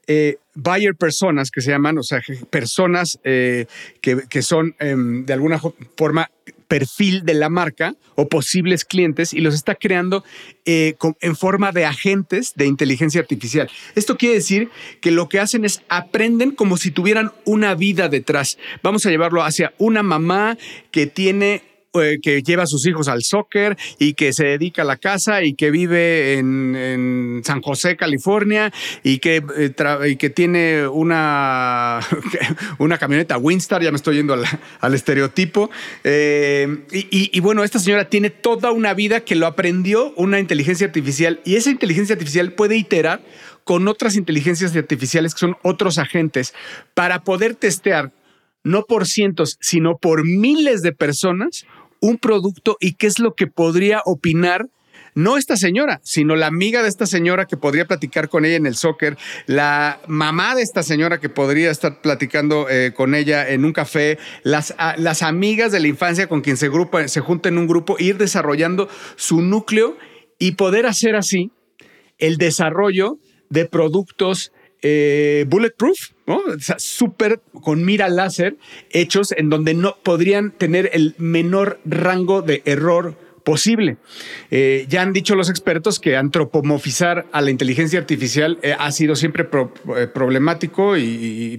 eh, 0.06 0.38
buyer 0.54 0.94
personas 0.94 1.50
que 1.50 1.62
se 1.62 1.72
llaman, 1.72 1.98
o 1.98 2.04
sea, 2.04 2.22
personas 2.48 3.18
eh, 3.24 3.66
que, 4.00 4.40
son 4.42 4.76
em, 4.78 5.26
de 5.26 5.32
alguna 5.32 5.61
forma 5.96 6.30
perfil 6.68 7.24
de 7.24 7.35
la 7.35 7.48
marca 7.48 7.96
o 8.14 8.28
posibles 8.28 8.85
clientes 8.85 9.33
y 9.33 9.40
los 9.40 9.54
está 9.54 9.74
creando 9.74 10.22
eh, 10.64 10.94
en 11.20 11.35
forma 11.35 11.72
de 11.72 11.87
agentes 11.87 12.52
de 12.54 12.66
inteligencia 12.66 13.20
artificial. 13.20 13.70
Esto 13.94 14.16
quiere 14.16 14.37
decir 14.37 14.70
que 15.00 15.11
lo 15.11 15.28
que 15.28 15.40
hacen 15.40 15.64
es 15.64 15.83
aprenden 15.88 16.52
como 16.52 16.76
si 16.76 16.90
tuvieran 16.90 17.33
una 17.44 17.74
vida 17.74 18.09
detrás. 18.09 18.59
Vamos 18.83 19.04
a 19.07 19.11
llevarlo 19.11 19.42
hacia 19.42 19.72
una 19.78 20.02
mamá 20.02 20.59
que 20.90 21.07
tiene 21.07 21.62
eh, 21.94 22.18
que 22.22 22.42
lleva 22.42 22.64
a 22.64 22.66
sus 22.66 22.87
hijos 22.87 23.09
al 23.09 23.22
soccer 23.22 23.77
y 23.98 24.14
que 24.14 24.33
se 24.33 24.44
dedica 24.44 24.83
a 24.83 24.85
la 24.85 24.96
casa 24.96 25.42
y 25.42 25.55
que 25.55 25.70
vive 25.70 26.35
en, 26.35 27.40
San 27.44 27.62
José, 27.62 27.96
California 27.96 28.72
y 29.03 29.18
que, 29.18 29.42
eh, 29.57 30.16
que 30.18 30.31
tiene 30.31 30.87
una, 30.87 32.01
una 32.79 32.98
camioneta 32.98 33.38
Winstar, 33.38 33.83
ya 33.83 33.90
me 33.90 33.96
estoy 33.96 34.16
yendo 34.16 34.35
al, 34.81 34.94
estereotipo. 34.94 35.70
Eh, 36.05 36.85
y, 36.92 37.31
y 37.33 37.40
bueno, 37.40 37.64
esta 37.64 37.79
señora 37.79 38.11
tiene 38.11 38.31
toda 38.31 38.70
una 38.70 38.92
vida 38.92 39.20
que 39.20 39.35
lo 39.35 39.46
aprendió 39.46 40.12
una 40.16 40.40
inteligencia 40.40 40.87
artificial 40.87 41.40
y 41.44 41.57
esa 41.57 41.70
inteligencia 41.70 42.14
artificial 42.14 42.53
puede 42.53 42.77
iterar 42.77 43.22
con 43.64 43.87
otras 43.88 44.16
inteligencias 44.16 44.74
artificiales 44.77 45.35
que 45.35 45.40
son 45.40 45.57
otros 45.62 45.98
agentes 45.98 46.55
para 46.94 47.22
poder 47.22 47.55
testear 47.55 48.12
no 48.64 48.85
por 48.85 49.07
cientos, 49.07 49.57
sino 49.61 49.98
por 49.98 50.24
miles 50.24 50.83
de 50.83 50.92
personas 50.92 51.66
un 52.00 52.18
producto 52.18 52.76
y 52.80 52.94
qué 52.94 53.06
es 53.06 53.18
lo 53.18 53.34
que 53.34 53.46
podría 53.46 54.02
opinar 54.04 54.68
no 55.14 55.37
esta 55.37 55.56
señora, 55.56 56.00
sino 56.04 56.37
la 56.37 56.46
amiga 56.46 56.82
de 56.82 56.88
esta 56.88 57.04
señora 57.04 57.46
que 57.46 57.56
podría 57.56 57.87
platicar 57.87 58.28
con 58.28 58.44
ella 58.44 58.56
en 58.56 58.66
el 58.66 58.76
soccer, 58.76 59.16
la 59.46 60.00
mamá 60.06 60.54
de 60.54 60.62
esta 60.62 60.84
señora 60.84 61.18
que 61.18 61.28
podría 61.28 61.72
estar 61.72 62.00
platicando 62.00 62.68
eh, 62.70 62.92
con 62.94 63.16
ella 63.16 63.48
en 63.48 63.64
un 63.64 63.72
café, 63.72 64.18
las, 64.44 64.76
las, 64.96 65.22
amigas 65.22 65.72
de 65.72 65.80
la 65.80 65.88
infancia 65.88 66.28
con 66.28 66.40
quien 66.40 66.56
se, 66.56 66.68
grupa, 66.68 67.08
se 67.08 67.20
junta 67.20 67.48
en 67.48 67.58
un 67.58 67.66
grupo, 67.66 67.96
ir 67.98 68.16
desarrollando 68.16 68.88
su 69.16 69.40
núcleo 69.42 69.96
y 70.38 70.52
poder 70.52 70.87
hacer 70.87 71.16
así 71.16 71.50
el 72.18 72.37
desarrollo 72.37 73.18
de 73.50 73.64
productos 73.64 74.52
eh, 74.82 75.44
bulletproof, 75.48 75.98
súper 76.78 77.40
con 77.62 77.84
mira 77.84 78.08
láser, 78.08 78.56
hechos 78.90 79.32
en 79.32 79.50
donde 79.50 79.74
no 79.74 79.96
podrían 80.02 80.52
tener 80.52 80.90
el 80.92 81.14
menor 81.18 81.80
rango 81.84 82.42
de 82.42 82.62
error 82.64 83.16
posible. 83.44 83.96
Eh, 84.50 84.86
ya 84.88 85.02
han 85.02 85.12
dicho 85.12 85.34
los 85.34 85.48
expertos 85.48 85.98
que 85.98 86.16
antropomorfizar 86.16 87.26
a 87.32 87.40
la 87.40 87.50
inteligencia 87.50 87.98
artificial 87.98 88.58
eh, 88.62 88.74
ha 88.78 88.92
sido 88.92 89.16
siempre 89.16 89.46
problemático, 90.12 90.94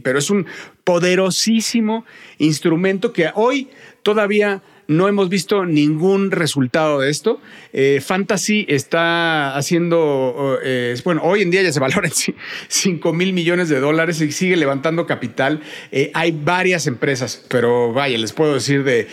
pero 0.03 0.19
es 0.19 0.29
un 0.29 0.45
poderosísimo 0.84 2.05
instrumento 2.38 3.12
que 3.12 3.32
hoy 3.34 3.69
todavía 4.03 4.62
no 4.89 5.08
hemos 5.08 5.30
visto 5.30 5.65
ningún 5.65 6.32
resultado 6.32 6.99
de 6.99 7.12
esto. 7.12 7.39
Eh, 7.73 8.02
Fantasy 8.04 8.65
está 8.67 9.56
haciendo, 9.56 10.60
eh, 10.63 10.99
bueno, 11.04 11.21
hoy 11.23 11.43
en 11.43 11.52
día 11.52 11.62
ya 11.62 11.71
se 11.71 11.80
valora 11.80 12.08
en 12.08 12.34
5 12.67 13.13
mil 13.13 13.32
millones 13.32 13.69
de 13.69 13.80
dólares 13.80 14.19
y 14.19 14.32
sigue 14.32 14.58
levantando 14.58 15.06
capital. 15.06 15.62
Eh, 15.91 16.10
hay 16.15 16.32
varias 16.32 16.88
empresas, 16.88 17.45
pero 17.49 17.93
vaya, 17.93 18.17
les 18.17 18.34
puedo 18.34 18.56
decir 18.56 18.84
de 18.84 19.08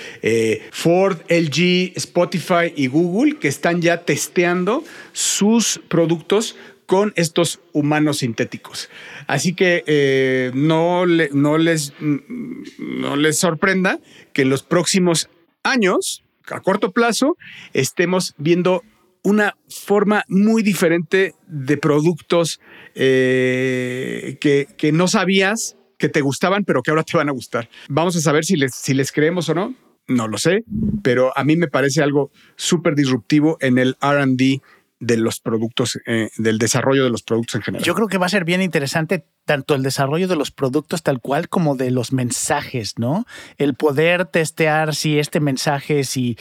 Ford, 0.73 1.19
LG, 1.29 1.93
Spotify 1.97 2.73
y 2.75 2.87
Google 2.87 3.37
que 3.37 3.49
están 3.49 3.83
ya 3.83 3.99
testeando 3.99 4.83
sus 5.13 5.79
productos 5.89 6.57
con 6.87 7.13
estos 7.17 7.61
humanos 7.73 8.19
sintéticos. 8.19 8.89
Así 9.27 9.55
que 9.55 10.53
no, 10.55 11.05
no, 11.05 11.59
les, 11.59 11.93
no 12.01 13.17
les 13.17 13.39
sorprenda 13.39 14.01
que 14.33 14.43
en 14.43 14.49
los 14.49 14.63
próximos 14.63 15.29
años, 15.71 16.25
a 16.49 16.61
corto 16.61 16.93
plazo, 16.93 17.37
estemos 17.73 18.35
viendo 18.39 18.83
una 19.23 19.57
forma 19.69 20.25
muy 20.29 20.63
diferente 20.63 21.35
de 21.49 21.77
productos 21.77 22.61
eh, 22.95 24.39
que, 24.41 24.69
que, 24.79 24.93
no 24.93 25.09
sabías 25.09 25.77
que 25.99 26.09
te 26.09 26.21
gustaban, 26.21 26.65
pero 26.65 26.83
que 26.83 26.91
ahora 26.91 27.03
te 27.03 27.17
van 27.17 27.29
a 27.29 27.33
gustar. 27.33 27.69
Vamos 27.89 28.15
a 28.17 28.21
saber 28.21 28.45
si 28.45 28.57
les, 28.57 28.75
si 28.75 28.95
les 28.95 29.11
creemos 29.11 29.49
o 29.49 29.55
no. 29.55 29.75
No 30.09 30.29
lo 30.29 30.39
sé, 30.39 30.63
pero 31.03 31.37
a 31.37 31.43
mí 31.43 31.57
me 31.57 31.67
parece 31.67 32.01
algo 32.01 32.31
súper 32.55 32.95
disruptivo 32.95 33.57
en 33.61 33.79
el 33.79 33.97
RD 34.01 34.63
de 34.99 35.17
los 35.17 35.41
productos, 35.41 35.99
eh, 36.07 36.31
del 36.37 36.59
desarrollo 36.59 37.05
de 37.05 37.11
los 37.11 37.23
productos 37.23 37.57
en 37.57 37.63
general. 37.63 37.85
Yo 37.85 37.95
creo 37.95 38.09
que 38.09 38.19
va 38.19 38.27
a 38.27 38.31
ser 38.31 38.45
bien 38.45 38.63
interesante 38.63 39.27
tanto 39.45 39.75
el 39.75 39.83
desarrollo 39.83 40.27
de 40.27 40.37
los 40.37 40.51
productos 40.51 41.03
tal 41.03 41.21
cual 41.21 41.49
como 41.49 41.77
de 41.77 41.91
los 41.91 42.13
mensajes, 42.13 42.99
¿no? 42.99 43.27
El 43.59 43.75
poder 43.75 44.27
testear 44.27 44.95
si 44.95 45.19
este 45.19 45.39
mensaje, 45.39 46.05
si 46.05 46.37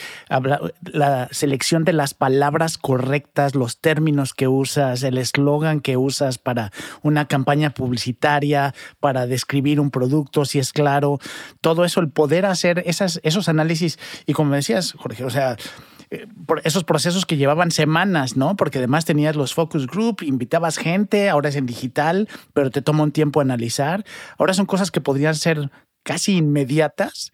la 0.82 1.30
selección 1.32 1.84
de 1.86 1.94
las 1.94 2.14
palabras 2.14 2.78
correctas, 2.78 3.54
los 3.54 3.80
términos 3.80 4.34
que 4.34 4.48
usas, 4.48 5.04
el 5.04 5.18
eslogan 5.20 5.82
que 5.82 5.98
usas 5.98 6.40
para 6.40 6.72
una 7.04 7.28
campaña 7.28 7.70
publicitaria, 7.70 8.74
para 9.00 9.28
describir 9.28 9.80
un 9.80 9.92
producto, 9.92 10.44
si 10.46 10.58
es 10.58 10.74
claro, 10.74 11.20
todo 11.62 11.86
eso, 11.86 12.00
el 12.00 12.10
poder 12.10 12.48
hacer 12.48 12.84
esos 12.86 13.50
análisis. 13.50 14.00
Y 14.26 14.34
como 14.34 14.56
decías, 14.56 14.94
Jorge, 14.94 15.24
o 15.26 15.30
sea, 15.30 15.58
esos 16.64 16.84
procesos 16.84 17.26
que 17.26 17.38
llevaban 17.38 17.72
semanas, 17.72 18.38
¿no? 18.38 18.56
Porque 18.56 18.78
además 18.78 19.06
tenías 19.06 19.36
los 19.36 19.54
focus 19.54 19.88
group, 19.88 20.22
invitabas 20.22 20.78
gente, 20.78 21.30
ahora 21.30 21.50
es 21.50 21.56
en 21.56 21.66
digital, 21.66 22.28
pero 22.54 22.72
te 22.72 22.82
toma 22.82 23.04
un 23.04 23.12
tiempo 23.12 23.42
analizar. 23.42 24.06
Ahora 24.38 24.54
son 24.54 24.66
cosas 24.66 24.92
que 24.92 25.02
podrían 25.02 25.36
ser 25.36 25.72
casi 26.04 26.38
inmediatas 26.38 27.32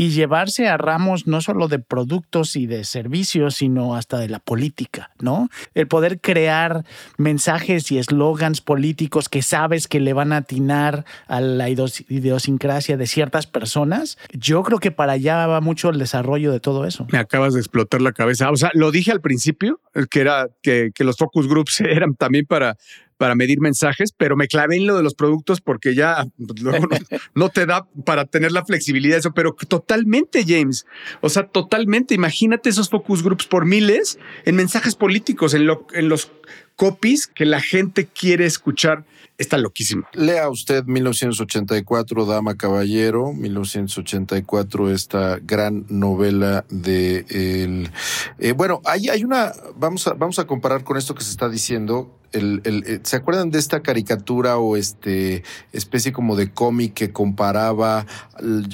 y 0.00 0.08
llevarse 0.08 0.66
a 0.66 0.78
ramos 0.78 1.26
no 1.26 1.42
solo 1.42 1.68
de 1.68 1.78
productos 1.78 2.56
y 2.56 2.64
de 2.64 2.84
servicios, 2.84 3.56
sino 3.56 3.96
hasta 3.96 4.18
de 4.18 4.30
la 4.30 4.38
política, 4.38 5.10
¿no? 5.20 5.50
El 5.74 5.88
poder 5.88 6.22
crear 6.22 6.86
mensajes 7.18 7.92
y 7.92 7.98
eslogans 7.98 8.62
políticos 8.62 9.28
que 9.28 9.42
sabes 9.42 9.88
que 9.88 10.00
le 10.00 10.14
van 10.14 10.32
a 10.32 10.38
atinar 10.38 11.04
a 11.28 11.42
la 11.42 11.68
idiosincrasia 11.68 12.96
de 12.96 13.06
ciertas 13.06 13.46
personas, 13.46 14.16
yo 14.32 14.62
creo 14.62 14.78
que 14.78 14.90
para 14.90 15.12
allá 15.12 15.46
va 15.46 15.60
mucho 15.60 15.90
el 15.90 15.98
desarrollo 15.98 16.50
de 16.50 16.60
todo 16.60 16.86
eso. 16.86 17.06
Me 17.12 17.18
acabas 17.18 17.52
de 17.52 17.60
explotar 17.60 18.00
la 18.00 18.12
cabeza. 18.12 18.50
O 18.50 18.56
sea, 18.56 18.70
lo 18.72 18.92
dije 18.92 19.12
al 19.12 19.20
principio, 19.20 19.82
que 20.10 20.22
era 20.22 20.48
que, 20.62 20.92
que 20.94 21.04
los 21.04 21.18
focus 21.18 21.46
groups 21.46 21.78
eran 21.82 22.14
también 22.14 22.46
para 22.46 22.78
para 23.20 23.34
medir 23.34 23.60
mensajes, 23.60 24.12
pero 24.16 24.34
me 24.34 24.48
clavé 24.48 24.78
en 24.78 24.86
lo 24.86 24.96
de 24.96 25.02
los 25.02 25.12
productos 25.12 25.60
porque 25.60 25.94
ya 25.94 26.26
pues, 26.38 26.62
luego 26.62 26.88
no, 27.34 27.50
te 27.50 27.66
da 27.66 27.86
para 28.06 28.24
tener 28.24 28.50
la 28.50 28.64
flexibilidad 28.64 29.16
de 29.16 29.20
eso, 29.20 29.34
pero 29.34 29.54
totalmente, 29.68 30.42
James. 30.48 30.86
O 31.20 31.28
sea, 31.28 31.46
totalmente. 31.46 32.14
Imagínate 32.14 32.70
esos 32.70 32.88
focus 32.88 33.22
groups 33.22 33.44
por 33.44 33.66
miles 33.66 34.18
en 34.46 34.56
mensajes 34.56 34.94
políticos, 34.94 35.52
en, 35.52 35.66
lo, 35.66 35.86
en 35.92 36.08
los 36.08 36.32
copies 36.76 37.26
que 37.26 37.44
la 37.44 37.60
gente 37.60 38.06
quiere 38.06 38.46
escuchar. 38.46 39.04
Está 39.36 39.58
loquísimo. 39.58 40.06
Lea 40.14 40.48
usted 40.48 40.84
1984, 40.84 42.24
Dama 42.24 42.56
Caballero, 42.56 43.34
1984, 43.34 44.90
esta 44.90 45.38
gran 45.42 45.84
novela 45.90 46.64
de 46.70 47.26
el. 47.28 47.90
Eh, 48.38 48.52
bueno, 48.52 48.80
hay, 48.86 49.10
hay 49.10 49.24
una. 49.24 49.52
Vamos 49.76 50.06
a, 50.06 50.14
vamos 50.14 50.38
a 50.38 50.46
comparar 50.46 50.84
con 50.84 50.96
esto 50.96 51.14
que 51.14 51.22
se 51.22 51.30
está 51.30 51.50
diciendo 51.50 52.16
eh, 52.32 53.00
¿se 53.02 53.16
acuerdan 53.16 53.50
de 53.50 53.58
esta 53.58 53.82
caricatura 53.82 54.58
o 54.58 54.76
este 54.76 55.42
especie 55.72 56.12
como 56.12 56.36
de 56.36 56.52
cómic 56.52 56.94
que 56.94 57.12
comparaba 57.12 58.06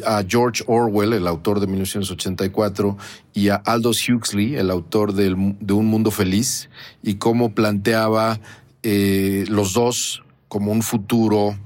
a 0.05 0.25
George 0.27 0.65
Orwell, 0.67 1.13
el 1.13 1.27
autor 1.27 1.61
de 1.61 1.67
1984, 1.67 2.97
y 3.33 3.49
a 3.49 3.57
Aldous 3.57 4.09
Huxley, 4.09 4.57
el 4.57 4.71
autor 4.71 5.13
de 5.13 5.33
Un 5.33 5.87
Mundo 5.87 6.11
Feliz, 6.11 6.69
y 7.03 7.15
cómo 7.15 7.55
planteaba 7.55 8.41
eh, 8.83 9.45
los 9.49 9.73
dos 9.73 10.23
como 10.49 10.71
un 10.71 10.83
futuro 10.83 11.59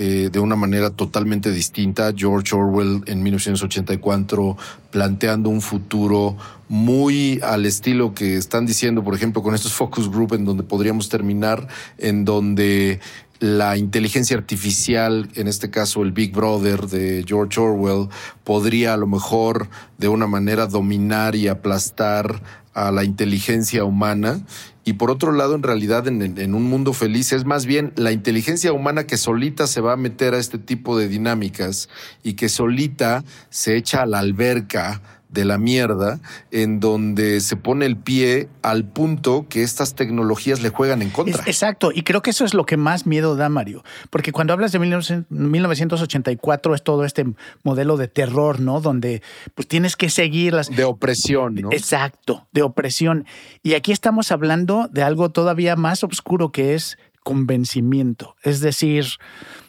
eh, 0.00 0.30
de 0.30 0.38
una 0.38 0.54
manera 0.54 0.90
totalmente 0.90 1.50
distinta. 1.50 2.12
George 2.16 2.54
Orwell 2.54 3.02
en 3.06 3.20
1984 3.20 4.56
planteando 4.92 5.50
un 5.50 5.60
futuro 5.60 6.36
muy 6.68 7.40
al 7.42 7.66
estilo 7.66 8.14
que 8.14 8.36
están 8.36 8.64
diciendo, 8.64 9.02
por 9.02 9.16
ejemplo, 9.16 9.42
con 9.42 9.56
estos 9.56 9.72
focus 9.72 10.08
group 10.08 10.34
en 10.34 10.44
donde 10.44 10.62
podríamos 10.62 11.08
terminar, 11.08 11.66
en 11.98 12.24
donde 12.24 13.00
la 13.40 13.76
inteligencia 13.76 14.36
artificial, 14.36 15.28
en 15.34 15.48
este 15.48 15.68
caso 15.68 16.04
el 16.04 16.12
Big 16.12 16.32
Brother 16.32 16.86
de 16.86 17.24
George 17.26 17.58
Orwell, 17.58 18.08
podría 18.44 18.94
a 18.94 18.96
lo 18.96 19.08
mejor 19.08 19.68
de 19.96 20.06
una 20.06 20.28
manera 20.28 20.68
dominar 20.68 21.34
y 21.34 21.48
aplastar 21.48 22.40
a 22.86 22.92
la 22.92 23.04
inteligencia 23.04 23.84
humana. 23.84 24.40
Y 24.84 24.94
por 24.94 25.10
otro 25.10 25.32
lado, 25.32 25.54
en 25.54 25.62
realidad, 25.62 26.06
en, 26.08 26.54
un 26.54 26.62
mundo 26.64 26.92
feliz 26.92 27.32
es 27.32 27.44
más 27.44 27.66
bien 27.66 27.92
la 27.96 28.12
inteligencia 28.12 28.72
humana 28.72 29.06
que 29.06 29.18
solita 29.18 29.66
se 29.66 29.80
va 29.80 29.92
a 29.92 29.96
meter 29.96 30.34
a 30.34 30.38
este 30.38 30.58
tipo 30.58 30.98
de 30.98 31.08
dinámicas 31.08 31.88
y 32.22 32.34
que 32.34 32.48
solita 32.48 33.24
se 33.50 33.76
echa 33.76 34.02
a 34.02 34.06
la 34.06 34.20
alberca 34.20 35.02
de 35.28 35.44
la 35.44 35.58
mierda 35.58 36.20
en 36.50 36.80
donde 36.80 37.40
se 37.40 37.56
pone 37.56 37.84
el 37.86 37.96
pie 37.96 38.48
al 38.62 38.84
punto 38.84 39.46
que 39.48 39.62
estas 39.62 39.94
tecnologías 39.94 40.62
le 40.62 40.70
juegan 40.70 41.02
en 41.02 41.10
contra. 41.10 41.42
exacto, 41.46 41.90
y 41.94 42.02
creo 42.02 42.22
que 42.22 42.30
eso 42.30 42.44
es 42.44 42.54
lo 42.54 42.64
que 42.64 42.76
más 42.76 43.06
miedo 43.06 43.36
da, 43.36 43.48
Mario, 43.48 43.84
porque 44.10 44.32
cuando 44.32 44.52
hablas 44.52 44.72
de 44.72 44.78
1984 44.78 46.74
es 46.74 46.82
todo 46.82 47.04
este 47.04 47.26
modelo 47.62 47.96
de 47.96 48.08
terror, 48.08 48.60
¿no? 48.60 48.80
Donde 48.80 49.22
pues 49.54 49.68
tienes 49.68 49.96
que 49.96 50.10
seguir 50.10 50.54
las... 50.54 50.70
De 50.70 50.84
opresión, 50.84 51.54
¿no? 51.56 51.72
Exacto, 51.72 52.46
de 52.52 52.62
opresión. 52.62 53.26
Y 53.62 53.74
aquí 53.74 53.92
estamos 53.92 54.32
hablando 54.32 54.88
de 54.90 55.02
algo 55.02 55.30
todavía 55.30 55.76
más 55.76 56.02
oscuro 56.04 56.52
que 56.52 56.74
es 56.74 56.98
convencimiento. 57.28 58.36
Es 58.42 58.60
decir, 58.60 59.04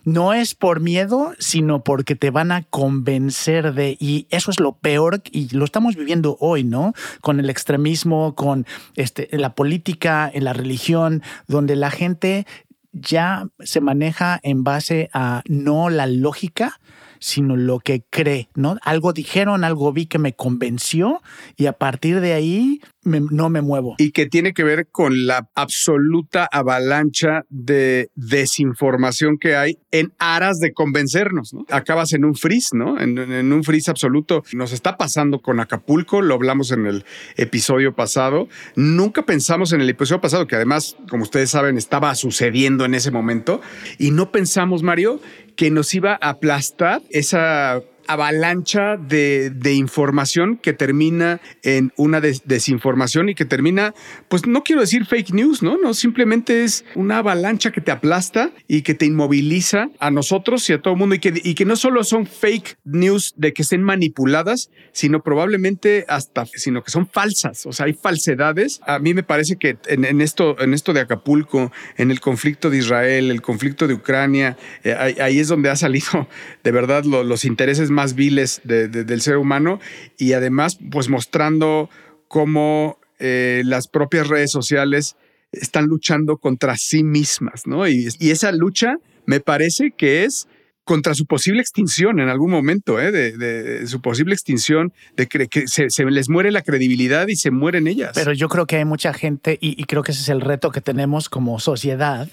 no 0.05 0.33
es 0.33 0.55
por 0.55 0.79
miedo, 0.79 1.33
sino 1.39 1.83
porque 1.83 2.15
te 2.15 2.29
van 2.29 2.53
a 2.53 2.63
convencer 2.63 3.73
de, 3.73 3.97
y 3.99 4.27
eso 4.29 4.49
es 4.49 4.61
lo 4.61 4.77
peor, 4.77 5.21
y 5.29 5.53
lo 5.53 5.65
estamos 5.65 5.97
viviendo 5.97 6.37
hoy, 6.39 6.63
¿no? 6.63 6.93
Con 7.19 7.41
el 7.41 7.49
extremismo, 7.49 8.33
con 8.33 8.65
este, 8.95 9.27
la 9.33 9.55
política, 9.55 10.31
en 10.33 10.45
la 10.45 10.53
religión, 10.53 11.21
donde 11.49 11.75
la 11.75 11.91
gente 11.91 12.47
ya 12.93 13.49
se 13.59 13.81
maneja 13.81 14.39
en 14.41 14.63
base 14.63 15.09
a 15.11 15.41
no 15.49 15.89
la 15.89 16.07
lógica, 16.07 16.79
sino 17.19 17.55
lo 17.55 17.79
que 17.79 18.03
cree, 18.09 18.49
¿no? 18.55 18.77
Algo 18.83 19.13
dijeron, 19.13 19.63
algo 19.63 19.93
vi 19.93 20.05
que 20.05 20.19
me 20.19 20.33
convenció 20.33 21.21
y 21.55 21.67
a 21.67 21.73
partir 21.73 22.19
de 22.21 22.33
ahí 22.33 22.81
no 23.03 23.49
me 23.49 23.61
muevo. 23.61 23.95
Y 23.97 24.11
que 24.11 24.25
tiene 24.25 24.53
que 24.53 24.63
ver 24.63 24.87
con 24.91 25.25
la 25.25 25.49
absoluta 25.55 26.47
avalancha 26.51 27.43
de 27.49 28.09
desinformación 28.15 29.37
que 29.39 29.55
hay 29.55 29.79
en 29.91 30.13
aras 30.19 30.59
de 30.59 30.73
convencernos, 30.73 31.53
¿no? 31.53 31.65
Acabas 31.69 32.13
en 32.13 32.25
un 32.25 32.35
freeze, 32.35 32.75
¿no? 32.75 32.99
En, 32.99 33.17
en 33.17 33.53
un 33.53 33.63
freeze 33.63 33.89
absoluto. 33.89 34.43
Nos 34.53 34.73
está 34.73 34.97
pasando 34.97 35.41
con 35.41 35.59
Acapulco, 35.59 36.21
lo 36.21 36.35
hablamos 36.35 36.71
en 36.71 36.85
el 36.85 37.05
episodio 37.37 37.95
pasado. 37.95 38.47
Nunca 38.75 39.23
pensamos 39.23 39.71
en 39.73 39.81
el 39.81 39.89
episodio 39.89 40.21
pasado, 40.21 40.47
que 40.47 40.55
además, 40.55 40.97
como 41.09 41.23
ustedes 41.23 41.49
saben, 41.49 41.77
estaba 41.77 42.13
sucediendo 42.15 42.85
en 42.85 42.93
ese 42.93 43.11
momento. 43.11 43.61
Y 43.97 44.11
no 44.11 44.31
pensamos, 44.31 44.83
Mario, 44.83 45.19
que 45.59 45.69
nos 45.69 45.93
iba 45.93 46.17
a 46.21 46.29
aplastar 46.29 47.01
esa 47.09 47.83
avalancha 48.09 48.97
de, 48.97 49.53
información 49.71 50.57
que 50.57 50.73
termina 50.73 51.39
en 51.61 51.93
una 51.95 52.19
desinformación 52.19 53.29
y 53.29 53.35
que 53.35 53.45
termina, 53.45 53.93
pues 54.29 54.47
no 54.47 54.63
quiero 54.63 54.81
decir 54.81 55.05
fake 55.05 55.31
news, 55.31 55.61
¿no? 55.61 55.77
No, 55.77 55.93
simplemente 55.93 56.63
es 56.63 56.83
una 56.95 57.19
avalancha 57.19 57.71
que 57.71 57.81
te 57.81 57.91
aplasta 57.91 58.49
y 58.67 58.81
que 58.81 58.95
te 58.95 59.05
inmoviliza 59.05 59.91
a 59.99 60.09
nosotros 60.09 60.67
y 60.71 60.73
a 60.73 60.81
todo 60.81 60.95
el 60.95 60.99
mundo 60.99 61.13
y 61.13 61.19
que, 61.19 61.39
y 61.43 61.53
que 61.53 61.65
no 61.65 61.75
solo 61.75 62.03
son 62.03 62.25
fake 62.25 62.79
news 62.83 63.35
de 63.37 63.53
que 63.53 63.61
estén 63.61 63.83
manipuladas, 63.83 64.71
sino 64.91 65.21
probablemente 65.21 66.05
hasta, 66.07 66.47
sino 66.47 66.83
que 66.83 66.89
son 66.89 67.07
falsas, 67.07 67.67
o 67.67 67.71
sea, 67.71 67.85
hay 67.85 67.93
falsedades. 67.93 68.81
A 68.87 68.97
mí 68.97 69.13
me 69.13 69.21
parece 69.21 69.57
que 69.57 69.77
en, 69.85 70.19
esto, 70.21 70.59
en 70.59 70.73
esto 70.73 70.93
de 70.93 71.01
Acapulco, 71.01 71.71
en 71.95 72.09
el 72.09 72.21
conflicto 72.21 72.71
de 72.71 72.79
Israel, 72.79 73.29
el 73.29 73.43
conflicto 73.43 73.87
de 73.87 73.93
Ucrania, 73.93 74.57
eh, 74.83 75.15
ahí, 75.21 75.37
es 75.37 75.47
donde 75.47 75.69
ha 75.69 75.75
salido 75.75 76.27
de 76.63 76.71
verdad 76.71 77.03
los 77.03 77.45
intereses 77.45 77.91
más 77.91 77.98
más 77.99 78.15
viles 78.15 78.61
del 78.63 79.21
ser 79.21 79.35
humano 79.35 79.81
y 80.17 80.31
además 80.31 80.79
pues 80.89 81.09
mostrando 81.09 81.89
cómo 82.29 82.97
eh, 83.19 83.61
las 83.65 83.89
propias 83.89 84.29
redes 84.29 84.51
sociales 84.51 85.17
están 85.51 85.87
luchando 85.87 86.37
contra 86.37 86.77
sí 86.77 87.03
mismas, 87.03 87.67
¿no? 87.67 87.85
Y, 87.89 88.07
esa 88.21 88.53
lucha 88.53 88.95
me 89.25 89.41
parece 89.41 89.91
que 89.97 90.23
es 90.23 90.47
contra 90.85 91.13
su 91.13 91.25
posible 91.25 91.59
extinción 91.59 92.21
en 92.21 92.29
algún 92.29 92.51
momento, 92.51 93.01
¿eh? 93.01 93.11
de, 93.11 93.85
su 93.85 93.99
posible 93.99 94.33
extinción, 94.33 94.93
de 95.17 95.27
que, 95.27 95.67
se, 95.67 96.05
les 96.05 96.29
muere 96.29 96.51
la 96.51 96.61
credibilidad 96.61 97.27
y 97.27 97.35
se 97.35 97.51
mueren 97.51 97.85
ellas. 97.85 98.11
Pero 98.15 98.31
yo 98.31 98.47
creo 98.47 98.65
que 98.65 98.77
hay 98.77 98.85
mucha 98.85 99.13
gente, 99.13 99.57
y 99.59 99.83
creo 99.83 100.03
que 100.03 100.13
ese 100.13 100.21
es 100.21 100.29
el 100.29 100.39
reto 100.39 100.71
que 100.71 100.79
tenemos 100.79 101.27
como 101.27 101.59
sociedad, 101.59 102.29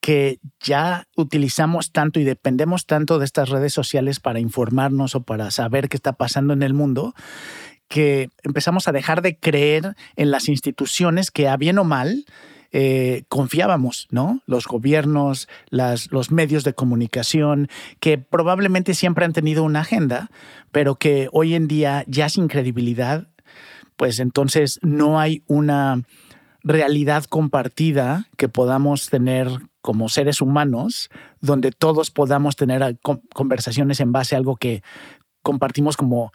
que 0.00 0.38
ya 0.60 1.06
utilizamos 1.16 1.92
tanto 1.92 2.20
y 2.20 2.24
dependemos 2.24 2.86
tanto 2.86 3.18
de 3.18 3.24
estas 3.24 3.48
redes 3.48 3.72
sociales 3.72 4.20
para 4.20 4.40
informarnos 4.40 5.14
o 5.14 5.22
para 5.22 5.50
saber 5.50 5.88
qué 5.88 5.96
está 5.96 6.12
pasando 6.12 6.52
en 6.52 6.62
el 6.62 6.74
mundo, 6.74 7.14
que 7.88 8.30
empezamos 8.42 8.86
a 8.86 8.92
dejar 8.92 9.22
de 9.22 9.38
creer 9.38 9.96
en 10.16 10.30
las 10.30 10.48
instituciones 10.48 11.30
que 11.30 11.48
a 11.48 11.56
bien 11.56 11.78
o 11.78 11.84
mal 11.84 12.24
eh, 12.70 13.24
confiábamos, 13.28 14.08
¿no? 14.10 14.42
Los 14.44 14.66
gobiernos, 14.66 15.48
las, 15.70 16.12
los 16.12 16.30
medios 16.30 16.64
de 16.64 16.74
comunicación, 16.74 17.68
que 17.98 18.18
probablemente 18.18 18.92
siempre 18.92 19.24
han 19.24 19.32
tenido 19.32 19.64
una 19.64 19.80
agenda, 19.80 20.30
pero 20.70 20.96
que 20.96 21.28
hoy 21.32 21.54
en 21.54 21.66
día 21.66 22.04
ya 22.06 22.28
sin 22.28 22.46
credibilidad, 22.46 23.28
pues 23.96 24.20
entonces 24.20 24.78
no 24.82 25.18
hay 25.18 25.42
una 25.46 26.02
realidad 26.62 27.24
compartida 27.24 28.28
que 28.36 28.50
podamos 28.50 29.08
tener 29.08 29.48
como 29.88 30.10
seres 30.10 30.42
humanos, 30.42 31.08
donde 31.40 31.72
todos 31.72 32.10
podamos 32.10 32.56
tener 32.56 32.98
conversaciones 33.32 34.00
en 34.00 34.12
base 34.12 34.34
a 34.34 34.38
algo 34.38 34.56
que 34.56 34.82
compartimos 35.42 35.96
como 35.96 36.30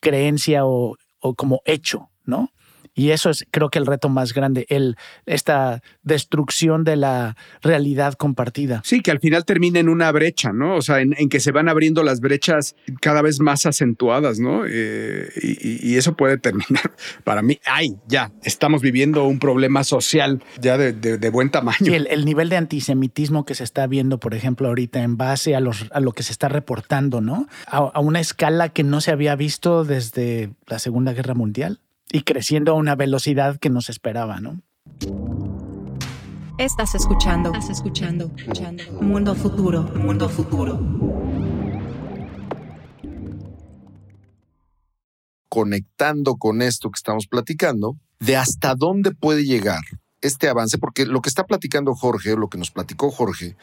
creencia 0.00 0.66
o, 0.66 0.96
o 1.20 1.34
como 1.36 1.62
hecho, 1.66 2.10
¿no? 2.24 2.50
Y 2.96 3.10
eso 3.10 3.28
es, 3.28 3.46
creo 3.50 3.68
que 3.68 3.78
el 3.78 3.84
reto 3.84 4.08
más 4.08 4.32
grande, 4.32 4.64
el, 4.70 4.96
esta 5.26 5.82
destrucción 6.02 6.82
de 6.82 6.96
la 6.96 7.36
realidad 7.62 8.14
compartida. 8.14 8.80
Sí, 8.84 9.02
que 9.02 9.10
al 9.10 9.20
final 9.20 9.44
termina 9.44 9.78
en 9.78 9.90
una 9.90 10.10
brecha, 10.12 10.52
¿no? 10.52 10.76
O 10.76 10.82
sea, 10.82 11.02
en, 11.02 11.14
que 11.28 11.38
se 11.38 11.52
van 11.52 11.68
abriendo 11.68 12.02
las 12.02 12.20
brechas 12.20 12.74
cada 13.02 13.20
vez 13.20 13.38
más 13.38 13.66
acentuadas, 13.66 14.40
¿no? 14.40 14.64
Eh, 14.66 15.28
y, 15.42 15.96
eso 15.96 16.16
puede 16.16 16.38
terminar, 16.38 16.92
para 17.24 17.42
mí, 17.42 17.58
ay, 17.66 17.96
ya, 18.08 18.32
estamos 18.44 18.80
viviendo 18.80 19.24
un 19.26 19.38
problema 19.38 19.84
social 19.84 20.42
ya 20.58 20.78
de, 20.78 21.30
buen 21.30 21.50
tamaño. 21.50 21.76
Sí, 21.84 21.94
el, 21.94 22.24
nivel 22.24 22.48
de 22.48 22.56
antisemitismo 22.56 23.44
que 23.44 23.54
se 23.54 23.64
está 23.64 23.86
viendo, 23.86 24.18
por 24.18 24.34
ejemplo, 24.34 24.68
ahorita 24.68 25.02
en 25.02 25.18
base 25.18 25.54
a, 25.54 25.60
los, 25.60 25.86
a 25.90 26.00
lo 26.00 26.12
que 26.12 26.22
se 26.22 26.32
está 26.32 26.48
reportando, 26.48 27.20
¿no? 27.20 27.46
a 27.66 28.00
una 28.00 28.20
escala 28.20 28.70
que 28.70 28.84
no 28.84 29.00
se 29.02 29.10
había 29.10 29.36
visto 29.36 29.84
desde 29.84 30.50
la 30.66 30.78
Segunda 30.78 31.12
Guerra 31.12 31.34
Mundial 31.34 31.80
y 32.10 32.22
creciendo 32.22 32.72
a 32.72 32.74
una 32.74 32.94
velocidad 32.94 33.58
que 33.58 33.70
no 33.70 33.80
se 33.80 33.92
esperaba, 33.92 34.40
¿no? 34.40 34.60
Estás 36.58 36.94
escuchando, 36.94 37.52
estás 37.52 37.70
escuchando, 37.70 38.30
escuchando. 38.36 38.82
Mundo 39.02 39.34
futuro, 39.34 39.82
mundo 39.82 40.28
futuro. 40.28 40.80
Conectando 45.48 46.36
con 46.36 46.62
esto 46.62 46.90
que 46.90 46.96
estamos 46.96 47.26
platicando, 47.26 47.96
de 48.20 48.36
hasta 48.36 48.74
dónde 48.74 49.10
puede 49.10 49.44
llegar 49.44 49.82
este 50.22 50.48
avance, 50.48 50.78
porque 50.78 51.06
lo 51.06 51.20
que 51.20 51.28
está 51.28 51.44
platicando 51.44 51.94
Jorge, 51.94 52.36
lo 52.36 52.48
que 52.48 52.58
nos 52.58 52.70
platicó 52.70 53.10
Jorge, 53.10 53.56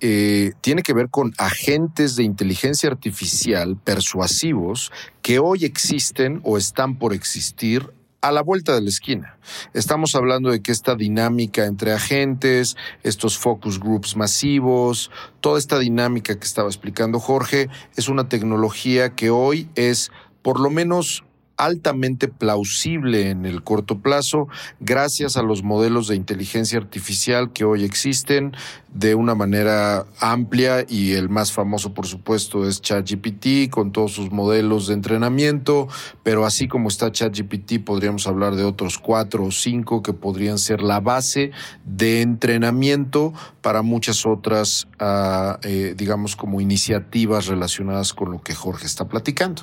eh, 0.00 0.52
tiene 0.60 0.82
que 0.82 0.92
ver 0.92 1.08
con 1.08 1.32
agentes 1.38 2.16
de 2.16 2.22
inteligencia 2.22 2.90
artificial 2.90 3.76
persuasivos 3.76 4.92
que 5.22 5.38
hoy 5.38 5.64
existen 5.64 6.40
o 6.44 6.58
están 6.58 6.98
por 6.98 7.14
existir 7.14 7.92
a 8.20 8.32
la 8.32 8.42
vuelta 8.42 8.74
de 8.74 8.80
la 8.80 8.88
esquina. 8.88 9.38
Estamos 9.72 10.14
hablando 10.14 10.50
de 10.50 10.60
que 10.60 10.72
esta 10.72 10.96
dinámica 10.96 11.64
entre 11.64 11.92
agentes, 11.92 12.76
estos 13.04 13.38
focus 13.38 13.78
groups 13.78 14.16
masivos, 14.16 15.10
toda 15.40 15.58
esta 15.58 15.78
dinámica 15.78 16.38
que 16.38 16.44
estaba 16.44 16.68
explicando 16.68 17.20
Jorge, 17.20 17.68
es 17.96 18.08
una 18.08 18.28
tecnología 18.28 19.14
que 19.14 19.30
hoy 19.30 19.68
es 19.76 20.10
por 20.42 20.60
lo 20.60 20.70
menos 20.70 21.24
altamente 21.56 22.28
plausible 22.28 23.30
en 23.30 23.46
el 23.46 23.62
corto 23.62 23.98
plazo 23.98 24.48
gracias 24.80 25.36
a 25.36 25.42
los 25.42 25.62
modelos 25.62 26.08
de 26.08 26.16
inteligencia 26.16 26.78
artificial 26.78 27.52
que 27.52 27.64
hoy 27.64 27.84
existen 27.84 28.54
de 28.98 29.14
una 29.14 29.34
manera 29.34 30.06
amplia 30.20 30.86
y 30.88 31.12
el 31.12 31.28
más 31.28 31.52
famoso 31.52 31.92
por 31.92 32.06
supuesto 32.06 32.66
es 32.66 32.80
ChatGPT 32.80 33.70
con 33.70 33.92
todos 33.92 34.12
sus 34.12 34.30
modelos 34.30 34.86
de 34.86 34.94
entrenamiento, 34.94 35.86
pero 36.22 36.46
así 36.46 36.66
como 36.66 36.88
está 36.88 37.12
ChatGPT 37.12 37.84
podríamos 37.84 38.26
hablar 38.26 38.56
de 38.56 38.64
otros 38.64 38.98
cuatro 38.98 39.44
o 39.44 39.50
cinco 39.50 40.02
que 40.02 40.14
podrían 40.14 40.58
ser 40.58 40.80
la 40.80 41.00
base 41.00 41.50
de 41.84 42.22
entrenamiento 42.22 43.34
para 43.60 43.82
muchas 43.82 44.24
otras, 44.24 44.88
ah, 44.98 45.58
eh, 45.62 45.94
digamos 45.94 46.34
como 46.34 46.62
iniciativas 46.62 47.46
relacionadas 47.48 48.14
con 48.14 48.32
lo 48.32 48.42
que 48.42 48.54
Jorge 48.54 48.86
está 48.86 49.08
platicando. 49.08 49.62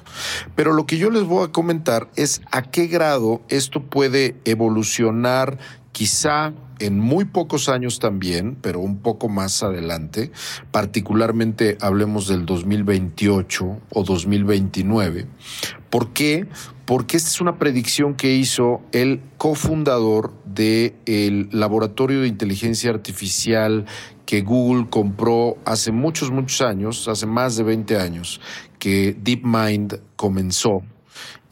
Pero 0.56 0.74
lo 0.74 0.86
que 0.86 0.98
yo 0.98 1.10
les 1.10 1.24
voy 1.24 1.46
a 1.46 1.52
comentar 1.52 2.10
es 2.16 2.42
a 2.52 2.62
qué 2.62 2.86
grado 2.86 3.42
esto 3.50 3.82
puede 3.82 4.36
evolucionar 4.46 5.58
quizá 5.92 6.54
en 6.84 7.00
muy 7.00 7.26
pocos 7.26 7.70
años 7.70 8.00
también, 8.00 8.58
pero 8.62 8.80
un 8.80 8.98
poco 8.98 9.30
más 9.30 9.64
adelante, 9.64 10.32
particularmente 10.72 11.78
hablemos 11.80 12.28
del 12.28 12.46
2028 12.46 13.80
o 13.90 14.04
2029. 14.04 15.28
¿Por 15.90 16.12
qué? 16.12 16.48
Porque 16.86 17.16
esta 17.16 17.30
es 17.30 17.40
una 17.40 17.58
predicción 17.58 18.16
que 18.16 18.34
hizo 18.36 18.82
el 18.92 19.22
cofundador 19.38 20.34
del 20.44 21.48
laboratorio 21.52 22.22
de 22.22 22.28
inteligencia 22.28 22.90
artificial 22.90 23.86
que 24.26 24.42
Google 24.42 24.88
compró 24.90 25.56
hace 25.66 25.92
muchos, 25.94 26.32
muchos 26.32 26.62
años, 26.62 27.08
hace 27.08 27.26
más 27.26 27.56
de 27.56 27.64
20 27.64 27.98
años, 27.98 28.42
que 28.78 29.16
DeepMind 29.18 30.02
comenzó 30.18 30.82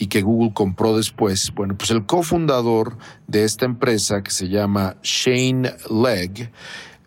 y 0.02 0.08
que 0.08 0.24
Google 0.24 0.52
compró 0.52 0.98
después. 0.98 1.54
Bueno, 1.54 1.78
pues 1.78 1.92
el 1.92 2.08
cofundador 2.08 2.98
de 3.28 3.44
esta 3.44 3.66
empresa 3.66 4.24
que 4.24 4.32
se 4.32 4.50
llama 4.50 4.96
Shane 5.04 5.76
Legg 5.92 6.52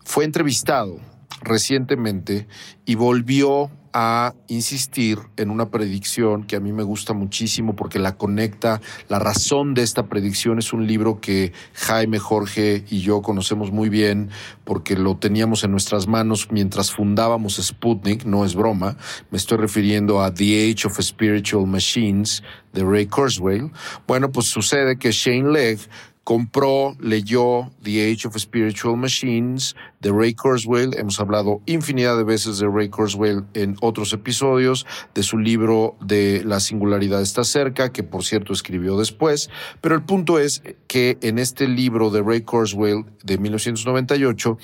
fue 0.05 0.23
entrevistado 0.23 1.01
recientemente 1.41 2.47
y 2.85 2.95
volvió 2.95 3.69
a 3.97 4.35
insistir 4.49 5.19
en 5.37 5.49
una 5.49 5.69
predicción 5.69 6.43
que 6.43 6.57
a 6.57 6.59
mí 6.59 6.73
me 6.73 6.83
gusta 6.83 7.13
muchísimo 7.13 7.77
porque 7.77 7.97
la 7.97 8.17
conecta. 8.17 8.81
La 9.07 9.19
razón 9.19 9.73
de 9.73 9.83
esta 9.83 10.07
predicción 10.07 10.59
es 10.59 10.73
un 10.73 10.85
libro 10.85 11.21
que 11.21 11.53
Jaime, 11.73 12.19
Jorge 12.19 12.83
y 12.89 12.99
yo 12.99 13.21
conocemos 13.21 13.71
muy 13.71 13.87
bien 13.87 14.31
porque 14.65 14.97
lo 14.97 15.15
teníamos 15.15 15.63
en 15.63 15.71
nuestras 15.71 16.07
manos 16.07 16.49
mientras 16.51 16.91
fundábamos 16.91 17.55
Sputnik, 17.55 18.25
no 18.25 18.43
es 18.43 18.53
broma. 18.53 18.97
Me 19.31 19.37
estoy 19.37 19.59
refiriendo 19.59 20.21
a 20.21 20.33
The 20.33 20.71
Age 20.71 20.87
of 20.87 20.99
Spiritual 21.01 21.65
Machines 21.65 22.43
de 22.73 22.83
Ray 22.83 23.05
Kurzweil. 23.05 23.71
Bueno, 24.05 24.29
pues 24.29 24.47
sucede 24.47 24.97
que 24.97 25.13
Shane 25.13 25.53
Legg 25.53 25.79
compró, 26.25 26.97
leyó 26.99 27.71
The 27.83 28.11
Age 28.11 28.27
of 28.27 28.35
Spiritual 28.35 28.97
Machines 28.97 29.75
de 30.01 30.11
Ray 30.11 30.33
Kurzweil. 30.33 30.97
Hemos 30.97 31.19
hablado 31.19 31.61
infinidad 31.67 32.17
de 32.17 32.23
veces 32.23 32.57
de 32.57 32.67
Ray 32.67 32.89
Kurzweil 32.89 33.43
en 33.53 33.77
otros 33.79 34.11
episodios, 34.11 34.87
de 35.13 35.21
su 35.21 35.37
libro 35.37 35.95
de 36.01 36.41
La 36.43 36.59
singularidad 36.59 37.21
está 37.21 37.43
cerca, 37.43 37.93
que 37.93 38.01
por 38.01 38.25
cierto 38.25 38.53
escribió 38.53 38.97
después. 38.97 39.51
Pero 39.81 39.93
el 39.93 40.01
punto 40.01 40.39
es 40.39 40.63
que 40.87 41.19
en 41.21 41.37
este 41.37 41.67
libro 41.67 42.09
de 42.09 42.23
Ray 42.23 42.41
Kurzweil 42.41 43.05
de 43.23 43.37
1998, 43.37 44.57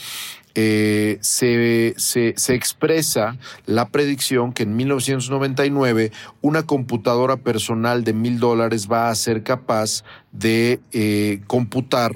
eh, 0.56 1.18
se, 1.22 1.94
se, 1.98 2.54
expresa 2.54 3.38
la 3.66 3.88
predicción 3.90 4.52
que 4.52 4.64
en 4.64 4.76
1999 4.76 6.12
una 6.42 6.64
computadora 6.64 7.38
personal 7.38 8.04
de 8.04 8.14
mil 8.14 8.40
dólares 8.40 8.88
va 8.92 9.10
a 9.10 9.16
ser 9.16 9.44
capaz 9.44 10.04
de 10.32 10.82
eh, 10.92 11.42
computar 11.48 12.16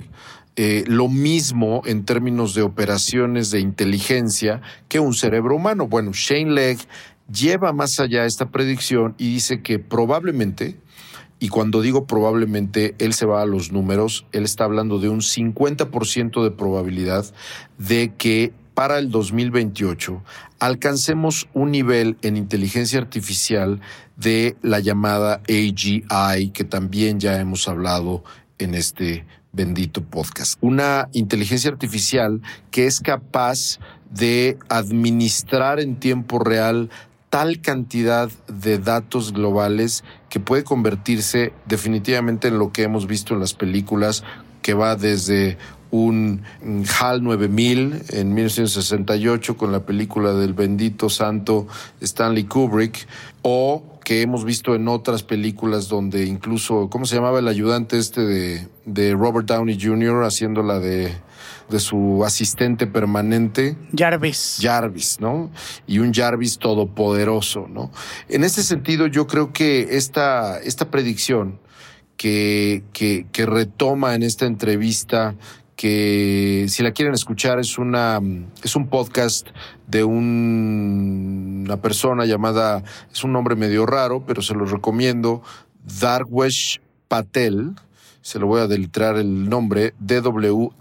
eh, 0.57 0.83
lo 0.87 1.09
mismo 1.09 1.81
en 1.85 2.05
términos 2.05 2.53
de 2.55 2.61
operaciones 2.61 3.51
de 3.51 3.59
inteligencia 3.59 4.61
que 4.87 4.99
un 4.99 5.13
cerebro 5.13 5.55
humano. 5.55 5.87
Bueno, 5.87 6.11
Shane 6.13 6.51
Legg 6.51 6.79
lleva 7.31 7.73
más 7.73 7.99
allá 7.99 8.25
esta 8.25 8.49
predicción 8.51 9.15
y 9.17 9.33
dice 9.33 9.61
que 9.61 9.79
probablemente 9.79 10.77
y 11.45 11.47
cuando 11.47 11.83
digo 11.83 12.07
probablemente, 12.07 12.95
él 12.97 13.13
se 13.13 13.27
va 13.27 13.43
a 13.43 13.45
los 13.45 13.71
números, 13.71 14.25
él 14.31 14.45
está 14.45 14.63
hablando 14.63 14.97
de 14.97 15.09
un 15.09 15.19
50% 15.19 16.43
de 16.43 16.49
probabilidad 16.49 17.23
de 17.77 18.15
que 18.17 18.51
para 18.73 18.97
el 18.97 19.11
2028 19.11 20.23
alcancemos 20.57 21.47
un 21.53 21.69
nivel 21.69 22.17
en 22.23 22.35
inteligencia 22.35 22.97
artificial 22.97 23.79
de 24.17 24.57
la 24.63 24.79
llamada 24.79 25.43
AGI, 25.47 26.49
que 26.51 26.63
también 26.63 27.19
ya 27.19 27.39
hemos 27.39 27.67
hablado 27.67 28.23
en 28.57 28.73
este 28.73 29.27
bendito 29.53 30.03
podcast. 30.03 30.57
Una 30.61 31.09
inteligencia 31.13 31.69
artificial 31.69 32.41
que 32.71 32.87
es 32.87 33.01
capaz 33.01 33.77
de 34.09 34.57
administrar 34.67 35.79
en 35.79 35.97
tiempo 35.97 36.39
real 36.39 36.89
tal 37.29 37.61
cantidad 37.61 38.29
de 38.47 38.77
datos 38.77 39.33
globales 39.33 40.03
que 40.29 40.39
puede 40.39 40.63
convertirse 40.63 41.53
definitivamente 41.65 42.47
en 42.47 42.59
lo 42.59 42.71
que 42.71 42.83
hemos 42.83 43.07
visto 43.07 43.33
en 43.33 43.39
las 43.39 43.53
películas, 43.53 44.23
que 44.61 44.73
va 44.73 44.95
desde 44.95 45.57
un 45.91 46.41
HAL 46.99 47.23
9000 47.23 48.03
en 48.09 48.33
1968 48.33 49.55
con 49.55 49.71
la 49.71 49.85
película 49.85 50.33
del 50.33 50.53
bendito 50.53 51.09
santo 51.09 51.67
Stanley 52.01 52.45
Kubrick, 52.45 53.07
o 53.41 53.83
que 54.03 54.21
hemos 54.21 54.45
visto 54.45 54.75
en 54.75 54.87
otras 54.87 55.23
películas 55.23 55.87
donde 55.87 56.25
incluso, 56.25 56.89
¿cómo 56.89 57.05
se 57.05 57.15
llamaba 57.15 57.39
el 57.39 57.47
ayudante 57.47 57.97
este 57.97 58.21
de, 58.21 58.67
de 58.85 59.13
Robert 59.13 59.47
Downey 59.47 59.79
Jr. 59.81 60.23
haciendo 60.23 60.63
la 60.63 60.79
de 60.79 61.11
de 61.69 61.79
su 61.79 62.23
asistente 62.25 62.87
permanente. 62.87 63.77
Jarvis. 63.95 64.57
Jarvis, 64.61 65.19
¿no? 65.19 65.51
Y 65.87 65.99
un 65.99 66.13
Jarvis 66.13 66.57
todopoderoso, 66.57 67.67
¿no? 67.67 67.91
En 68.29 68.43
ese 68.43 68.63
sentido, 68.63 69.07
yo 69.07 69.27
creo 69.27 69.51
que 69.51 69.97
esta, 69.97 70.59
esta 70.59 70.89
predicción 70.91 71.59
que, 72.17 72.83
que, 72.93 73.27
que 73.31 73.45
retoma 73.45 74.15
en 74.15 74.23
esta 74.23 74.45
entrevista 74.45 75.35
que 75.75 76.67
si 76.69 76.83
la 76.83 76.91
quieren 76.91 77.13
escuchar 77.13 77.59
es 77.59 77.77
una 77.77 78.21
es 78.63 78.77
un 78.77 78.87
podcast 78.87 79.49
de 79.87 80.05
una 80.05 81.77
persona 81.81 82.25
llamada 82.25 82.81
es 83.11 83.25
un 83.25 83.33
nombre 83.33 83.57
medio 83.57 83.85
raro 83.85 84.23
pero 84.25 84.41
se 84.41 84.53
lo 84.53 84.63
recomiendo 84.65 85.41
Darwesh 85.99 86.79
Patel 87.09 87.75
se 88.25 88.39
lo 88.39 88.47
voy 88.47 88.59
a 88.61 88.67
deletrar 88.67 89.17
el 89.17 89.47
nombre, 89.47 89.93
D-W-A-R-K-E-S-H, 89.99 90.75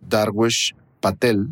Darwish 0.00 0.74
Patel, 0.98 1.50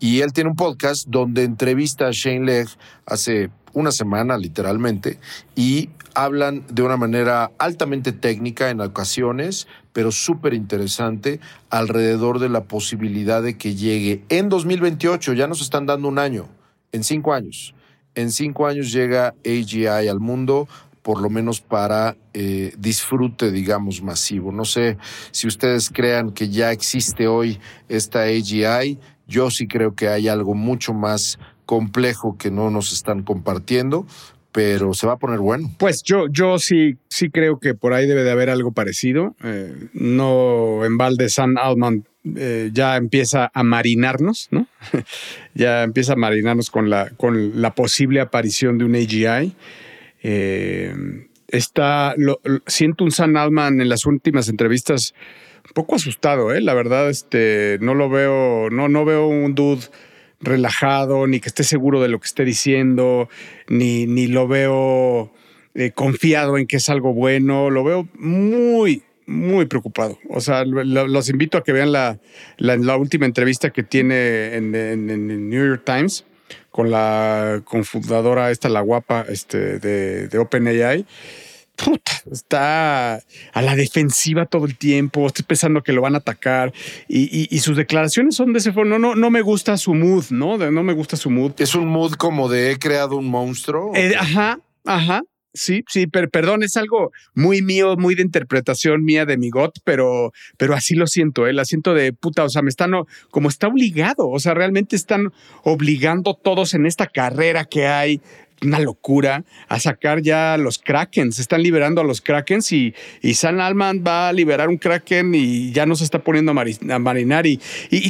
y 0.00 0.22
él 0.22 0.32
tiene 0.32 0.50
un 0.50 0.56
podcast 0.56 1.06
donde 1.06 1.44
entrevista 1.44 2.08
a 2.08 2.10
Shane 2.10 2.44
Legg 2.44 2.66
hace 3.06 3.50
una 3.74 3.92
semana, 3.92 4.38
literalmente, 4.38 5.20
y 5.54 5.90
hablan 6.14 6.64
de 6.68 6.82
una 6.82 6.96
manera 6.96 7.52
altamente 7.58 8.10
técnica 8.10 8.70
en 8.70 8.80
ocasiones, 8.80 9.68
pero 9.92 10.10
súper 10.10 10.52
interesante, 10.52 11.38
alrededor 11.70 12.40
de 12.40 12.48
la 12.48 12.64
posibilidad 12.64 13.40
de 13.40 13.56
que 13.56 13.76
llegue 13.76 14.24
en 14.30 14.48
2028, 14.48 15.32
ya 15.34 15.46
nos 15.46 15.60
están 15.60 15.86
dando 15.86 16.08
un 16.08 16.18
año, 16.18 16.48
en 16.90 17.04
cinco 17.04 17.34
años. 17.34 17.72
En 18.16 18.32
cinco 18.32 18.66
años 18.66 18.90
llega 18.92 19.34
AGI 19.44 19.86
al 19.86 20.20
mundo, 20.20 20.66
por 21.06 21.22
lo 21.22 21.30
menos 21.30 21.60
para 21.60 22.16
eh, 22.34 22.72
disfrute, 22.78 23.52
digamos, 23.52 24.02
masivo. 24.02 24.50
No 24.50 24.64
sé 24.64 24.98
si 25.30 25.46
ustedes 25.46 25.88
crean 25.88 26.32
que 26.32 26.48
ya 26.48 26.72
existe 26.72 27.28
hoy 27.28 27.60
esta 27.88 28.24
AGI, 28.24 28.98
yo 29.28 29.48
sí 29.52 29.68
creo 29.68 29.94
que 29.94 30.08
hay 30.08 30.26
algo 30.26 30.56
mucho 30.56 30.94
más 30.94 31.38
complejo 31.64 32.36
que 32.36 32.50
no 32.50 32.72
nos 32.72 32.92
están 32.92 33.22
compartiendo, 33.22 34.04
pero 34.50 34.94
se 34.94 35.06
va 35.06 35.12
a 35.12 35.16
poner 35.16 35.38
bueno. 35.38 35.70
Pues 35.78 36.02
yo, 36.02 36.26
yo 36.28 36.58
sí, 36.58 36.96
sí 37.08 37.30
creo 37.30 37.60
que 37.60 37.74
por 37.74 37.92
ahí 37.92 38.08
debe 38.08 38.24
de 38.24 38.32
haber 38.32 38.50
algo 38.50 38.72
parecido. 38.72 39.36
Eh, 39.44 39.90
no 39.92 40.84
en 40.84 40.98
balde 40.98 41.28
San 41.28 41.56
Altman 41.56 42.04
eh, 42.36 42.70
ya 42.72 42.96
empieza 42.96 43.48
a 43.54 43.62
marinarnos, 43.62 44.48
¿no? 44.50 44.66
ya 45.54 45.84
empieza 45.84 46.14
a 46.14 46.16
marinarnos 46.16 46.68
con 46.68 46.90
la, 46.90 47.10
con 47.10 47.62
la 47.62 47.76
posible 47.76 48.20
aparición 48.20 48.76
de 48.76 48.84
un 48.84 48.96
AGI. 48.96 49.54
Eh, 50.22 50.94
está, 51.48 52.14
siento 52.66 53.04
un 53.04 53.10
San 53.10 53.36
Alman 53.36 53.80
en 53.80 53.88
las 53.88 54.06
últimas 54.06 54.48
entrevistas 54.48 55.14
un 55.64 55.72
poco 55.74 55.96
asustado, 55.96 56.54
¿eh? 56.54 56.60
La 56.60 56.74
verdad, 56.74 57.10
este, 57.10 57.78
no 57.80 57.94
lo 57.94 58.08
veo, 58.08 58.70
no, 58.70 58.88
no 58.88 59.04
veo 59.04 59.26
un 59.26 59.54
dude 59.54 59.82
relajado, 60.40 61.26
ni 61.26 61.40
que 61.40 61.48
esté 61.48 61.64
seguro 61.64 62.00
de 62.00 62.08
lo 62.08 62.20
que 62.20 62.26
esté 62.26 62.44
diciendo, 62.44 63.28
ni, 63.68 64.06
ni 64.06 64.26
lo 64.26 64.46
veo 64.46 65.32
eh, 65.74 65.90
confiado 65.92 66.56
en 66.58 66.66
que 66.66 66.76
es 66.76 66.88
algo 66.88 67.12
bueno, 67.12 67.70
lo 67.70 67.84
veo 67.84 68.08
muy, 68.14 69.02
muy 69.26 69.66
preocupado. 69.66 70.18
O 70.28 70.40
sea, 70.40 70.64
los 70.64 71.28
invito 71.28 71.58
a 71.58 71.64
que 71.64 71.72
vean 71.72 71.90
la, 71.92 72.20
la, 72.58 72.96
última 72.96 73.26
entrevista 73.26 73.70
que 73.70 73.82
tiene 73.82 74.54
en, 74.54 74.74
en, 74.74 75.10
en 75.10 75.48
New 75.48 75.66
York 75.66 75.82
Times 75.84 76.24
con 76.76 76.90
la 76.90 77.62
confundadora 77.64 78.50
esta, 78.50 78.68
la 78.68 78.82
guapa, 78.82 79.24
este, 79.30 79.78
de, 79.78 80.28
de 80.28 80.38
OpenAI. 80.38 81.06
está 82.30 83.14
a 83.14 83.62
la 83.62 83.74
defensiva 83.74 84.44
todo 84.44 84.66
el 84.66 84.76
tiempo, 84.76 85.26
estoy 85.26 85.46
pensando 85.46 85.82
que 85.82 85.92
lo 85.92 86.02
van 86.02 86.16
a 86.16 86.18
atacar 86.18 86.74
y, 87.08 87.58
sus 87.60 87.78
declaraciones 87.78 88.36
son 88.36 88.52
de 88.52 88.58
ese 88.58 88.72
fondo. 88.72 88.98
No, 88.98 89.08
no, 89.08 89.14
no 89.14 89.30
me 89.30 89.40
gusta 89.40 89.78
su 89.78 89.94
mood, 89.94 90.26
¿no? 90.28 90.58
no 90.58 90.82
me 90.82 90.92
gusta 90.92 91.16
su 91.16 91.30
mood. 91.30 91.52
Es 91.56 91.74
un 91.74 91.88
mood 91.88 92.12
como 92.12 92.50
de 92.50 92.72
he 92.72 92.78
creado 92.78 93.16
un 93.16 93.26
monstruo. 93.26 93.92
Eh, 93.94 94.14
ajá, 94.14 94.60
ajá. 94.84 95.22
Sí, 95.56 95.84
sí, 95.88 96.06
pero 96.06 96.28
perdón, 96.28 96.62
es 96.62 96.76
algo 96.76 97.12
muy 97.34 97.62
mío, 97.62 97.96
muy 97.96 98.14
de 98.14 98.20
interpretación 98.20 99.02
mía 99.02 99.24
de 99.24 99.38
mi 99.38 99.48
got, 99.48 99.78
pero, 99.84 100.32
pero 100.58 100.74
así 100.74 100.94
lo 100.94 101.06
siento, 101.06 101.46
¿eh? 101.46 101.54
la 101.54 101.64
siento 101.64 101.94
de 101.94 102.12
puta, 102.12 102.44
o 102.44 102.50
sea, 102.50 102.60
me 102.60 102.68
están, 102.68 102.92
como 103.30 103.48
está 103.48 103.66
obligado, 103.66 104.28
o 104.28 104.38
sea, 104.38 104.52
realmente 104.52 104.96
están 104.96 105.32
obligando 105.64 106.34
todos 106.34 106.74
en 106.74 106.84
esta 106.84 107.06
carrera 107.06 107.64
que 107.64 107.86
hay 107.86 108.20
una 108.62 108.78
locura 108.80 109.44
a 109.68 109.78
sacar 109.78 110.22
ya 110.22 110.56
los 110.56 110.78
Krakens. 110.78 111.38
Están 111.38 111.62
liberando 111.62 112.00
a 112.00 112.04
los 112.04 112.20
Krakens 112.20 112.72
y, 112.72 112.94
y 113.20 113.34
San 113.34 113.60
Alman 113.60 114.02
va 114.06 114.28
a 114.28 114.32
liberar 114.32 114.68
un 114.68 114.78
Kraken 114.78 115.34
y 115.34 115.72
ya 115.72 115.86
no 115.86 115.94
se 115.94 116.04
está 116.04 116.20
poniendo 116.20 116.52
a, 116.52 116.98
marinar. 116.98 117.46
Y, 117.46 117.60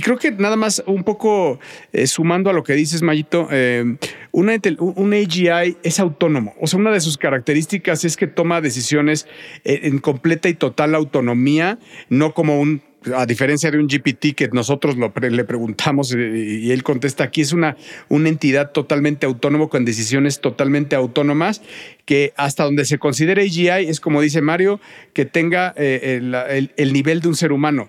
creo 0.00 0.18
que 0.18 0.30
nada 0.30 0.56
más 0.56 0.82
un 0.86 1.04
poco 1.04 1.58
eh, 1.92 2.06
sumando 2.06 2.50
a 2.50 2.52
lo 2.52 2.62
que 2.62 2.74
dices, 2.74 3.02
Mayito, 3.02 3.48
eh, 3.50 3.96
una, 4.32 4.56
un 4.78 5.14
AGI 5.14 5.76
es 5.82 6.00
autónomo. 6.00 6.54
O 6.60 6.66
sea, 6.66 6.78
una 6.78 6.92
de 6.92 7.00
sus 7.00 7.18
características 7.18 8.04
es 8.04 8.16
que 8.16 8.26
toma 8.26 8.60
decisiones 8.60 9.26
en 9.64 9.98
completa 9.98 10.48
y 10.48 10.54
total 10.54 10.94
autonomía, 10.94 11.78
no 12.08 12.34
como 12.34 12.60
un 12.60 12.82
a 13.14 13.26
diferencia 13.26 13.70
de 13.70 13.78
un 13.78 13.86
GPT 13.86 14.34
que 14.34 14.48
nosotros 14.52 14.96
le 14.96 15.44
preguntamos 15.44 16.14
y 16.14 16.70
él 16.70 16.82
contesta, 16.82 17.24
aquí 17.24 17.40
es 17.40 17.52
una, 17.52 17.76
una 18.08 18.28
entidad 18.28 18.72
totalmente 18.72 19.26
autónoma 19.26 19.68
con 19.68 19.84
decisiones 19.84 20.40
totalmente 20.40 20.96
autónomas 20.96 21.62
que 22.04 22.32
hasta 22.36 22.64
donde 22.64 22.84
se 22.84 22.98
considere 22.98 23.42
AGI 23.42 23.88
es 23.88 24.00
como 24.00 24.20
dice 24.20 24.40
Mario, 24.42 24.80
que 25.12 25.24
tenga 25.24 25.74
eh, 25.76 26.20
el, 26.20 26.72
el 26.76 26.92
nivel 26.92 27.20
de 27.20 27.28
un 27.28 27.36
ser 27.36 27.52
humano. 27.52 27.88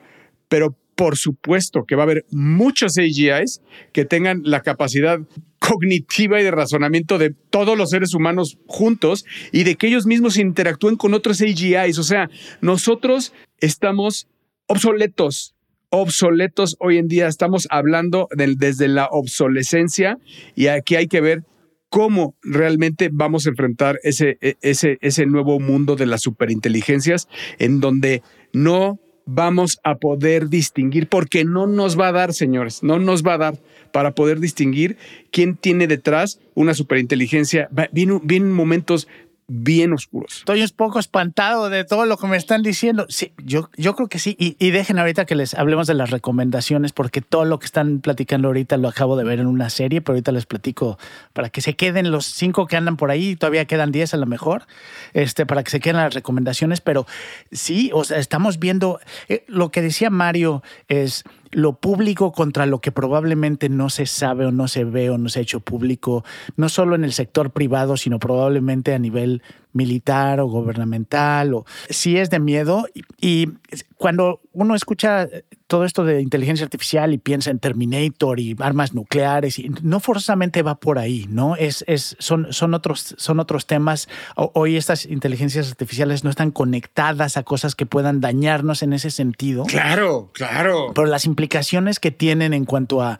Pero 0.49 0.75
por 0.97 1.15
supuesto 1.15 1.85
que 1.87 1.95
va 1.95 2.01
a 2.01 2.05
haber 2.05 2.25
muchos 2.31 2.97
AGIs 2.97 3.61
que 3.93 4.03
tengan 4.03 4.41
la 4.43 4.61
capacidad 4.61 5.19
cognitiva 5.59 6.41
y 6.41 6.43
de 6.43 6.49
razonamiento 6.49 7.19
de 7.19 7.35
todos 7.51 7.77
los 7.77 7.91
seres 7.91 8.15
humanos 8.15 8.57
juntos 8.65 9.23
y 9.51 9.63
de 9.63 9.75
que 9.75 9.87
ellos 9.87 10.07
mismos 10.07 10.37
interactúen 10.37 10.95
con 10.95 11.13
otros 11.13 11.39
AGIs. 11.39 11.99
O 11.99 12.03
sea, 12.03 12.29
nosotros 12.61 13.31
estamos 13.59 14.27
obsoletos, 14.67 15.55
obsoletos 15.89 16.75
hoy 16.79 16.97
en 16.97 17.07
día. 17.07 17.27
Estamos 17.27 17.67
hablando 17.69 18.27
desde 18.35 18.87
la 18.87 19.07
obsolescencia 19.07 20.17
y 20.55 20.67
aquí 20.67 20.95
hay 20.95 21.07
que 21.07 21.21
ver 21.21 21.43
cómo 21.89 22.35
realmente 22.43 23.09
vamos 23.11 23.45
a 23.45 23.49
enfrentar 23.49 23.97
ese, 24.03 24.37
e, 24.41 24.55
ese, 24.61 24.97
ese 25.01 25.25
nuevo 25.25 25.59
mundo 25.59 25.95
de 25.95 26.05
las 26.05 26.21
superinteligencias 26.21 27.27
en 27.59 27.79
donde 27.79 28.21
no 28.53 28.99
vamos 29.27 29.79
a 29.83 29.95
poder 29.95 30.47
distinguir, 30.47 31.07
porque 31.07 31.43
no 31.43 31.67
nos 31.67 31.99
va 31.99 32.07
a 32.07 32.11
dar, 32.13 32.33
señores, 32.33 32.81
no 32.81 32.97
nos 32.97 33.23
va 33.23 33.33
a 33.33 33.37
dar 33.37 33.59
para 33.91 34.15
poder 34.15 34.39
distinguir 34.39 34.97
quién 35.31 35.57
tiene 35.57 35.87
detrás 35.87 36.39
una 36.55 36.73
superinteligencia. 36.73 37.69
Vienen 37.91 38.51
momentos 38.51 39.07
bien 39.47 39.93
oscuros. 39.93 40.39
Estoy 40.39 40.61
un 40.61 40.69
poco 40.75 40.99
espantado 40.99 41.69
de 41.69 41.85
todo 41.85 42.05
lo 42.05 42.17
que 42.17 42.27
me 42.27 42.35
están 42.35 42.63
diciendo. 42.63 43.05
Sí, 43.07 43.31
yo, 43.43 43.69
yo 43.77 43.95
creo 43.95 44.09
que 44.09 44.19
sí. 44.19 44.35
Y, 44.37 44.71
dejen 44.71 44.99
ahorita 44.99 45.25
que 45.25 45.35
les 45.35 45.53
hablemos 45.53 45.87
de 45.87 45.93
las 45.93 46.09
recomendaciones, 46.09 46.91
porque 46.91 47.21
todo 47.21 47.45
lo 47.45 47.57
que 47.57 47.65
están 47.65 47.99
platicando 47.99 48.49
ahorita 48.49 48.75
lo 48.77 48.89
acabo 48.89 49.15
de 49.15 49.23
ver 49.23 49.39
en 49.39 49.47
una 49.47 49.69
serie, 49.69 50.01
pero 50.01 50.15
ahorita 50.15 50.33
les 50.33 50.45
platico 50.45 50.99
para 51.33 51.49
que 51.49 51.61
se 51.61 51.75
queden 51.75 52.11
los 52.11 52.25
cinco 52.25 52.67
que 52.67 52.75
andan 52.75 52.97
por 52.97 53.09
ahí, 53.09 53.35
todavía 53.37 53.65
quedan 53.65 53.91
diez 53.91 54.13
a 54.13 54.17
lo 54.17 54.25
mejor, 54.25 54.67
este, 55.13 55.45
para 55.45 55.63
que 55.63 55.71
se 55.71 55.79
queden 55.79 55.97
las 55.97 56.13
recomendaciones. 56.13 56.81
Pero 56.81 57.07
sí, 57.51 57.89
o 57.93 58.03
sea, 58.03 58.19
estamos 58.19 58.59
viendo 58.59 58.99
eh, 59.29 59.45
lo 59.47 59.71
que 59.71 59.81
decía 59.81 60.09
Mario 60.09 60.61
es 60.89 61.23
lo 61.51 61.73
público 61.73 62.31
contra 62.31 62.65
lo 62.65 62.79
que 62.79 62.91
probablemente 62.91 63.69
no 63.69 63.89
se 63.89 64.05
sabe 64.05 64.45
o 64.45 64.51
no 64.51 64.67
se 64.67 64.83
ve 64.83 65.09
o 65.09 65.17
no 65.17 65.29
se 65.29 65.39
ha 65.39 65.41
hecho 65.41 65.59
público, 65.59 66.23
no 66.55 66.69
solo 66.69 66.95
en 66.95 67.03
el 67.03 67.13
sector 67.13 67.51
privado, 67.51 67.97
sino 67.97 68.19
probablemente 68.19 68.93
a 68.93 68.99
nivel 68.99 69.41
militar 69.73 70.39
o 70.39 70.47
gubernamental. 70.47 71.53
O, 71.53 71.65
sí 71.89 72.17
es 72.17 72.29
de 72.29 72.39
miedo. 72.39 72.87
Y, 73.19 73.49
cuando 73.97 74.41
uno 74.53 74.75
escucha 74.75 75.27
todo 75.65 75.83
esto 75.83 76.05
de 76.05 76.21
inteligencia 76.21 76.63
artificial 76.63 77.13
y 77.13 77.17
piensa 77.17 77.49
en 77.49 77.59
Terminator 77.59 78.39
y 78.39 78.55
armas 78.59 78.93
nucleares, 78.93 79.59
y 79.59 79.69
no 79.81 79.99
forzosamente 79.99 80.61
va 80.61 80.75
por 80.75 80.99
ahí, 80.99 81.25
¿no? 81.29 81.55
Es, 81.55 81.83
es, 81.87 82.15
son, 82.19 82.53
son, 82.53 82.73
otros, 82.73 83.15
son 83.17 83.39
otros 83.39 83.65
temas. 83.65 84.07
Hoy 84.35 84.77
estas 84.77 85.05
inteligencias 85.05 85.69
artificiales 85.69 86.23
no 86.23 86.29
están 86.29 86.51
conectadas 86.51 87.37
a 87.37 87.43
cosas 87.43 87.75
que 87.75 87.85
puedan 87.85 88.21
dañarnos 88.21 88.83
en 88.83 88.93
ese 88.93 89.11
sentido. 89.11 89.65
Claro, 89.65 90.29
claro. 90.33 90.91
Pero 90.93 91.07
las 91.07 91.25
implicaciones 91.25 91.99
que 91.99 92.11
tienen 92.11 92.53
en 92.53 92.65
cuanto 92.65 93.01
a 93.01 93.19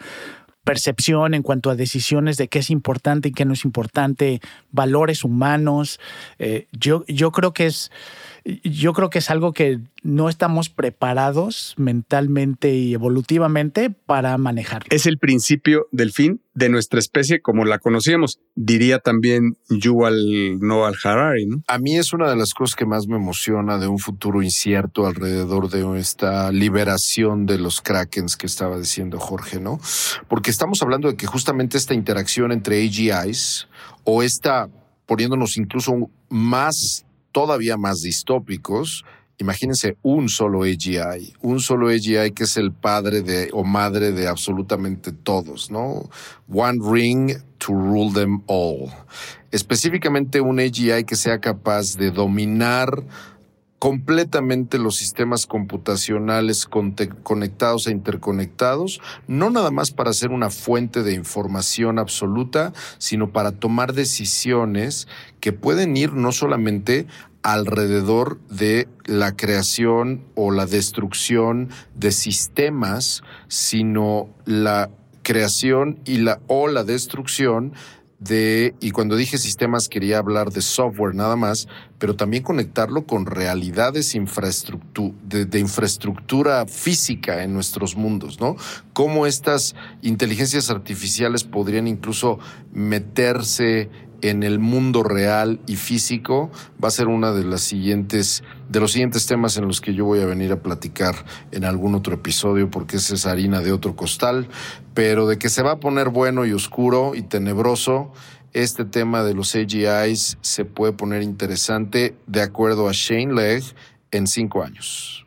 percepción 0.67 1.33
en 1.33 1.43
cuanto 1.43 1.69
a 1.69 1.75
decisiones 1.75 2.35
de 2.35 2.49
qué 2.49 2.59
es 2.59 2.69
importante 2.69 3.29
y 3.29 3.31
qué 3.31 3.45
no 3.45 3.53
es 3.53 3.63
importante, 3.63 4.41
valores 4.73 5.23
humanos. 5.23 5.97
Eh, 6.39 6.67
yo, 6.73 7.05
yo 7.07 7.31
creo 7.31 7.53
que 7.53 7.67
es 7.67 7.89
yo 8.63 8.93
creo 8.93 9.09
que 9.09 9.19
es 9.19 9.29
algo 9.29 9.51
que 9.51 9.79
no 10.03 10.29
estamos 10.29 10.69
preparados 10.69 11.73
mentalmente 11.77 12.73
y 12.73 12.93
evolutivamente 12.93 13.89
para 13.89 14.37
manejar. 14.37 14.83
Es 14.89 15.05
el 15.05 15.17
principio 15.17 15.87
del 15.91 16.13
fin 16.13 16.41
de 16.53 16.69
nuestra 16.69 16.99
especie 16.99 17.41
como 17.41 17.65
la 17.65 17.79
conocíamos, 17.79 18.39
diría 18.55 18.99
también 18.99 19.57
Yuval 19.69 20.59
Noah 20.59 20.93
Harari. 21.03 21.47
A 21.67 21.77
mí 21.77 21.97
es 21.97 22.13
una 22.13 22.29
de 22.29 22.37
las 22.37 22.53
cosas 22.53 22.75
que 22.75 22.85
más 22.85 23.07
me 23.07 23.17
emociona 23.17 23.77
de 23.77 23.87
un 23.87 23.99
futuro 23.99 24.41
incierto 24.41 25.05
alrededor 25.05 25.69
de 25.69 25.99
esta 25.99 26.51
liberación 26.51 27.45
de 27.45 27.59
los 27.59 27.81
krakens 27.81 28.37
que 28.37 28.47
estaba 28.47 28.77
diciendo 28.77 29.19
Jorge, 29.19 29.59
¿no? 29.59 29.79
Porque 30.27 30.51
estamos 30.51 30.81
hablando 30.81 31.09
de 31.09 31.17
que 31.17 31.27
justamente 31.27 31.77
esta 31.77 31.93
interacción 31.93 32.51
entre 32.51 32.83
AGIs 32.85 33.67
o 34.03 34.23
esta 34.23 34.69
poniéndonos 35.05 35.57
incluso 35.57 35.93
más 36.29 37.05
todavía 37.31 37.77
más 37.77 38.01
distópicos, 38.01 39.05
imagínense 39.37 39.97
un 40.01 40.29
solo 40.29 40.63
AGI, 40.63 41.33
un 41.41 41.59
solo 41.59 41.89
AGI 41.89 42.31
que 42.31 42.43
es 42.43 42.57
el 42.57 42.71
padre 42.71 43.21
de 43.21 43.49
o 43.53 43.63
madre 43.63 44.11
de 44.11 44.27
absolutamente 44.27 45.11
todos, 45.11 45.69
¿no? 45.69 46.09
One 46.47 46.79
ring 46.81 47.37
to 47.59 47.73
rule 47.73 48.13
them 48.13 48.41
all. 48.47 48.91
Específicamente 49.51 50.41
un 50.41 50.59
AGI 50.59 51.03
que 51.05 51.15
sea 51.15 51.39
capaz 51.39 51.95
de 51.95 52.11
dominar 52.11 53.03
completamente 53.79 54.79
los 54.79 54.95
sistemas 54.95 55.45
computacionales 55.45 56.65
conectados 56.65 57.87
e 57.87 57.91
interconectados, 57.91 59.01
no 59.27 59.49
nada 59.49 59.69
más 59.69 59.91
para 59.91 60.13
ser 60.13 60.31
una 60.31 60.49
fuente 60.49 61.03
de 61.03 61.13
información 61.13 61.99
absoluta, 61.99 62.73
sino 62.97 63.31
para 63.31 63.51
tomar 63.51 63.93
decisiones 63.93 65.07
que 65.39 65.53
pueden 65.53 65.95
ir 65.95 66.13
no 66.13 66.31
solamente 66.31 67.05
alrededor 67.43 68.39
de 68.49 68.87
la 69.05 69.35
creación 69.35 70.25
o 70.35 70.51
la 70.51 70.65
destrucción 70.65 71.69
de 71.95 72.11
sistemas, 72.11 73.21
sino 73.47 74.29
la 74.45 74.89
creación 75.21 75.99
y 76.05 76.17
la 76.17 76.39
o 76.47 76.67
la 76.67 76.83
destrucción 76.83 77.73
de, 78.19 78.73
y 78.79 78.91
cuando 78.91 79.15
dije 79.15 79.37
sistemas 79.37 79.89
quería 79.89 80.17
hablar 80.17 80.51
de 80.51 80.61
software 80.61 81.13
nada 81.13 81.35
más, 81.35 81.67
pero 81.99 82.15
también 82.15 82.43
conectarlo 82.43 83.05
con 83.05 83.25
realidades 83.25 84.15
de, 85.23 85.45
de, 85.45 85.59
infraestructura 85.59 86.65
física 86.65 87.43
en 87.43 87.53
nuestros 87.53 87.95
mundos, 87.95 88.39
¿no? 88.39 88.55
Cómo 88.93 89.27
estas 89.27 89.75
inteligencias 90.01 90.69
artificiales 90.71 91.43
podrían 91.43 91.87
incluso 91.87 92.39
meterse 92.71 93.89
en 94.21 94.43
el 94.43 94.59
mundo 94.59 95.03
real 95.03 95.59
y 95.67 95.75
físico 95.75 96.49
va 96.83 96.87
a 96.87 96.91
ser 96.91 97.07
una 97.07 97.31
de 97.31 97.43
las 97.43 97.61
siguientes 97.61 98.43
de 98.69 98.79
los 98.79 98.91
siguientes 98.91 99.25
temas 99.27 99.57
en 99.57 99.67
los 99.67 99.79
que 99.79 99.93
yo 99.93 100.05
voy 100.05 100.19
a 100.19 100.25
venir 100.25 100.51
a 100.51 100.61
platicar 100.61 101.15
en 101.51 101.63
algún 101.63 101.95
otro 101.95 102.15
episodio 102.15 102.69
porque 102.69 102.97
esa 102.97 103.15
es 103.15 103.25
harina 103.25 103.61
de 103.61 103.71
otro 103.71 103.95
costal, 103.95 104.47
pero 104.93 105.27
de 105.27 105.37
que 105.37 105.49
se 105.49 105.63
va 105.63 105.73
a 105.73 105.79
poner 105.79 106.09
bueno 106.09 106.45
y 106.45 106.51
oscuro 106.51 107.13
y 107.15 107.21
tenebroso, 107.21 108.11
este 108.53 108.85
tema 108.85 109.23
de 109.23 109.33
los 109.33 109.55
AGIs 109.55 110.37
se 110.41 110.65
puede 110.65 110.93
poner 110.93 111.21
interesante 111.21 112.15
de 112.27 112.41
acuerdo 112.41 112.89
a 112.89 112.91
Shane 112.93 113.33
Legg 113.33 113.63
en 114.11 114.27
cinco 114.27 114.63
años. 114.63 115.25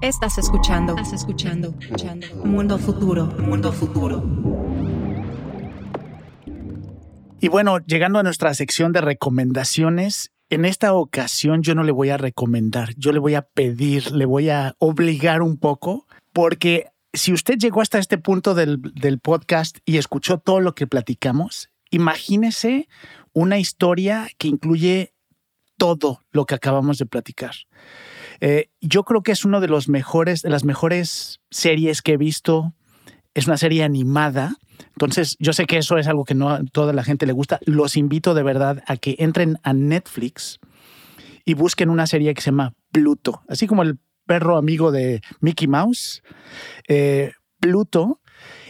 Estás 0.00 0.36
escuchando, 0.36 0.94
estás 0.96 1.14
escuchando, 1.14 1.74
escuchando. 1.80 2.26
Mundo 2.44 2.78
futuro, 2.78 3.26
mundo 3.38 3.72
futuro. 3.72 4.22
Y 7.40 7.48
bueno, 7.48 7.78
llegando 7.80 8.18
a 8.18 8.22
nuestra 8.22 8.54
sección 8.54 8.92
de 8.92 9.00
recomendaciones, 9.00 10.32
en 10.50 10.64
esta 10.64 10.94
ocasión 10.94 11.62
yo 11.62 11.74
no 11.74 11.82
le 11.82 11.92
voy 11.92 12.10
a 12.10 12.16
recomendar, 12.16 12.94
yo 12.96 13.12
le 13.12 13.18
voy 13.18 13.34
a 13.34 13.42
pedir, 13.42 14.12
le 14.12 14.24
voy 14.24 14.50
a 14.50 14.74
obligar 14.78 15.42
un 15.42 15.56
poco, 15.58 16.06
porque 16.32 16.88
si 17.12 17.32
usted 17.32 17.58
llegó 17.58 17.80
hasta 17.80 17.98
este 17.98 18.18
punto 18.18 18.54
del, 18.54 18.78
podcast 19.22 19.78
y 19.84 19.96
escuchó 19.96 20.38
todo 20.38 20.60
lo 20.60 20.74
que 20.74 20.86
platicamos, 20.86 21.70
imagínese 21.90 22.88
una 23.32 23.58
historia 23.58 24.28
que 24.38 24.48
incluye 24.48 25.12
todo 25.76 26.20
lo 26.30 26.44
que 26.46 26.54
acabamos 26.54 26.98
de 26.98 27.06
platicar. 27.06 27.54
Eh, 28.40 28.70
yo 28.80 29.04
creo 29.04 29.22
que 29.22 29.32
es 29.32 29.44
uno 29.44 29.60
de 29.60 29.68
los 29.68 29.88
mejores, 29.88 30.42
de 30.42 30.50
las 30.50 30.64
mejores 30.64 31.40
series 31.50 32.02
que 32.02 32.12
he 32.12 32.16
visto. 32.16 32.74
Es 33.34 33.46
una 33.46 33.56
serie 33.56 33.84
animada 33.84 34.56
entonces, 34.94 35.36
yo 35.38 35.52
sé 35.52 35.66
que 35.66 35.78
eso 35.78 35.98
es 35.98 36.06
algo 36.06 36.24
que 36.24 36.34
no 36.34 36.50
a 36.50 36.62
toda 36.64 36.92
la 36.92 37.04
gente 37.04 37.26
le 37.26 37.32
gusta. 37.32 37.58
Los 37.64 37.96
invito 37.96 38.34
de 38.34 38.42
verdad 38.42 38.82
a 38.86 38.96
que 38.96 39.16
entren 39.18 39.58
a 39.62 39.72
Netflix 39.72 40.60
y 41.44 41.54
busquen 41.54 41.90
una 41.90 42.06
serie 42.06 42.32
que 42.34 42.40
se 42.40 42.50
llama 42.50 42.74
Pluto, 42.92 43.42
así 43.48 43.66
como 43.66 43.82
el 43.82 43.98
perro 44.26 44.56
amigo 44.56 44.92
de 44.92 45.20
Mickey 45.40 45.68
Mouse. 45.68 46.22
Eh, 46.88 47.32
Pluto 47.60 48.20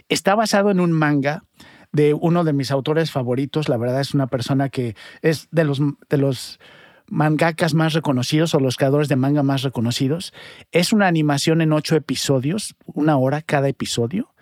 está 0.09 0.35
basado 0.35 0.71
en 0.71 0.81
un 0.81 0.93
manga 0.93 1.45
de 1.93 2.15
uno 2.15 2.43
de 2.43 2.53
mis 2.53 2.71
autores 2.71 3.11
favoritos. 3.11 3.69
La 3.69 3.77
verdad 3.77 4.01
es 4.01 4.15
una 4.15 4.27
persona 4.27 4.69
que 4.69 4.97
es 5.23 5.49
de 5.53 5.65
los, 5.65 5.81
de 6.09 6.19
los 6.19 6.59
mangakas 7.07 7.75
más 7.75 7.93
reconocidos 7.93 8.55
o 8.55 8.61
los 8.61 8.77
creadores 8.77 9.09
de 9.09 9.17
manga 9.17 9.43
más 9.43 9.62
reconocidos. 9.62 10.33
Es 10.73 10.93
una 10.93 11.07
animación 11.07 11.61
en 11.61 11.73
ocho 11.73 11.95
episodios, 11.97 12.75
una 12.87 13.19
hora 13.19 13.43
cada 13.43 13.69
episodio 13.69 14.34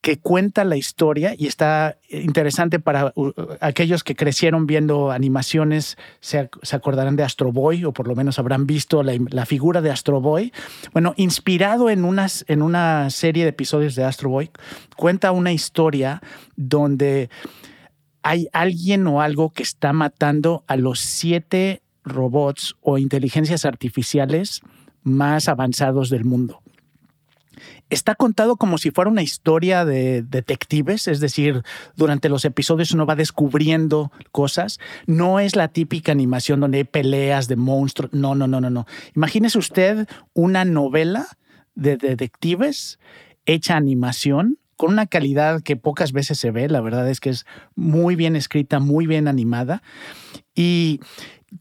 que 0.00 0.18
cuenta 0.18 0.64
la 0.64 0.76
historia 0.76 1.34
y 1.36 1.46
está 1.46 1.98
interesante 2.08 2.80
para 2.80 3.12
aquellos 3.60 4.02
que 4.02 4.16
crecieron 4.16 4.66
viendo 4.66 5.10
animaciones, 5.10 5.98
se, 6.20 6.48
acordarán 6.72 7.16
de 7.16 7.22
Astro 7.22 7.52
Boy 7.52 7.84
o 7.84 7.92
por 7.92 8.08
lo 8.08 8.14
menos 8.14 8.38
habrán 8.38 8.66
visto 8.66 9.02
la, 9.02 9.46
figura 9.46 9.82
de 9.82 9.90
Astro 9.90 10.20
Boy. 10.20 10.52
Bueno, 10.92 11.12
inspirado 11.16 11.90
en, 11.90 12.04
en 12.46 12.62
una 12.62 13.10
serie 13.10 13.44
de 13.44 13.50
episodios 13.50 13.94
de 13.94 14.04
Astro 14.04 14.30
Boy, 14.30 14.50
cuenta 14.96 15.32
una 15.32 15.52
historia 15.52 16.22
donde 16.56 17.28
hay 18.22 18.48
alguien 18.52 19.06
o 19.06 19.20
algo 19.20 19.50
que 19.50 19.62
está 19.62 19.92
matando 19.92 20.64
a 20.66 20.76
los 20.76 21.00
siete 21.00 21.82
robots 22.04 22.76
o 22.80 22.96
inteligencias 22.96 23.66
artificiales 23.66 24.62
más 25.02 25.48
avanzados 25.48 26.08
del 26.08 26.24
mundo 26.24 26.62
está 27.90 28.14
contado 28.14 28.56
como 28.56 28.78
si 28.78 28.90
fuera 28.90 29.10
una 29.10 29.22
historia 29.22 29.84
de 29.84 30.22
detectives, 30.22 31.08
es 31.08 31.20
decir, 31.20 31.62
durante 31.96 32.28
los 32.28 32.44
episodios 32.44 32.92
uno 32.92 33.06
va 33.06 33.16
descubriendo 33.16 34.12
cosas. 34.32 34.78
No 35.06 35.40
es 35.40 35.56
la 35.56 35.68
típica 35.68 36.12
animación 36.12 36.60
donde 36.60 36.78
hay 36.78 36.84
peleas 36.84 37.48
de 37.48 37.56
monstruos. 37.56 38.12
No, 38.12 38.34
no, 38.34 38.46
no, 38.46 38.60
no, 38.60 38.70
no. 38.70 38.86
Imagínese 39.14 39.58
usted 39.58 40.08
una 40.34 40.64
novela 40.64 41.26
de 41.74 41.96
detectives 41.96 42.98
hecha 43.46 43.76
animación 43.76 44.58
con 44.76 44.92
una 44.92 45.06
calidad 45.06 45.62
que 45.62 45.76
pocas 45.76 46.12
veces 46.12 46.38
se 46.38 46.50
ve. 46.50 46.68
La 46.68 46.80
verdad 46.80 47.08
es 47.08 47.20
que 47.20 47.30
es 47.30 47.44
muy 47.74 48.16
bien 48.16 48.36
escrita, 48.36 48.78
muy 48.78 49.06
bien 49.06 49.28
animada 49.28 49.82
y 50.54 51.00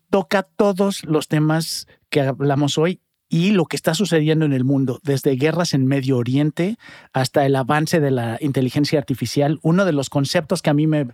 toca 0.09 0.43
todos 0.43 1.03
los 1.03 1.27
temas 1.27 1.87
que 2.09 2.21
hablamos 2.21 2.77
hoy 2.77 3.01
y 3.29 3.51
lo 3.51 3.65
que 3.65 3.75
está 3.75 3.93
sucediendo 3.93 4.45
en 4.45 4.53
el 4.53 4.65
mundo, 4.65 4.99
desde 5.03 5.35
guerras 5.35 5.75
en 5.75 5.85
Medio 5.85 6.17
Oriente 6.17 6.77
hasta 7.13 7.45
el 7.45 7.55
avance 7.55 7.99
de 7.99 8.09
la 8.09 8.37
inteligencia 8.41 8.97
artificial. 8.97 9.59
Uno 9.61 9.85
de 9.85 9.93
los 9.93 10.09
conceptos 10.09 10.63
que 10.63 10.71
a 10.71 10.73
mí 10.73 10.87
me 10.87 11.07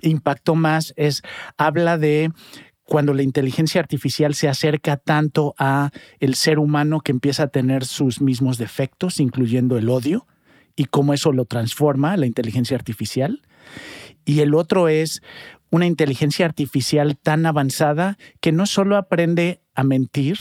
impactó 0.00 0.54
más 0.54 0.94
es, 0.96 1.22
habla 1.58 1.98
de 1.98 2.30
cuando 2.84 3.14
la 3.14 3.22
inteligencia 3.22 3.80
artificial 3.80 4.34
se 4.34 4.48
acerca 4.48 4.96
tanto 4.96 5.56
a 5.58 5.90
el 6.20 6.36
ser 6.36 6.60
humano 6.60 7.00
que 7.00 7.10
empieza 7.10 7.44
a 7.44 7.48
tener 7.48 7.84
sus 7.84 8.20
mismos 8.20 8.58
defectos, 8.58 9.18
incluyendo 9.18 9.76
el 9.76 9.88
odio, 9.88 10.26
y 10.76 10.84
cómo 10.84 11.14
eso 11.14 11.32
lo 11.32 11.46
transforma 11.46 12.16
la 12.16 12.26
inteligencia 12.26 12.76
artificial. 12.76 13.42
Y 14.24 14.40
el 14.40 14.54
otro 14.54 14.88
es 14.88 15.20
una 15.70 15.86
inteligencia 15.86 16.46
artificial 16.46 17.16
tan 17.16 17.44
avanzada 17.44 18.18
que 18.40 18.52
no 18.52 18.66
solo 18.66 18.96
aprende 18.96 19.60
a 19.74 19.82
mentir, 19.82 20.38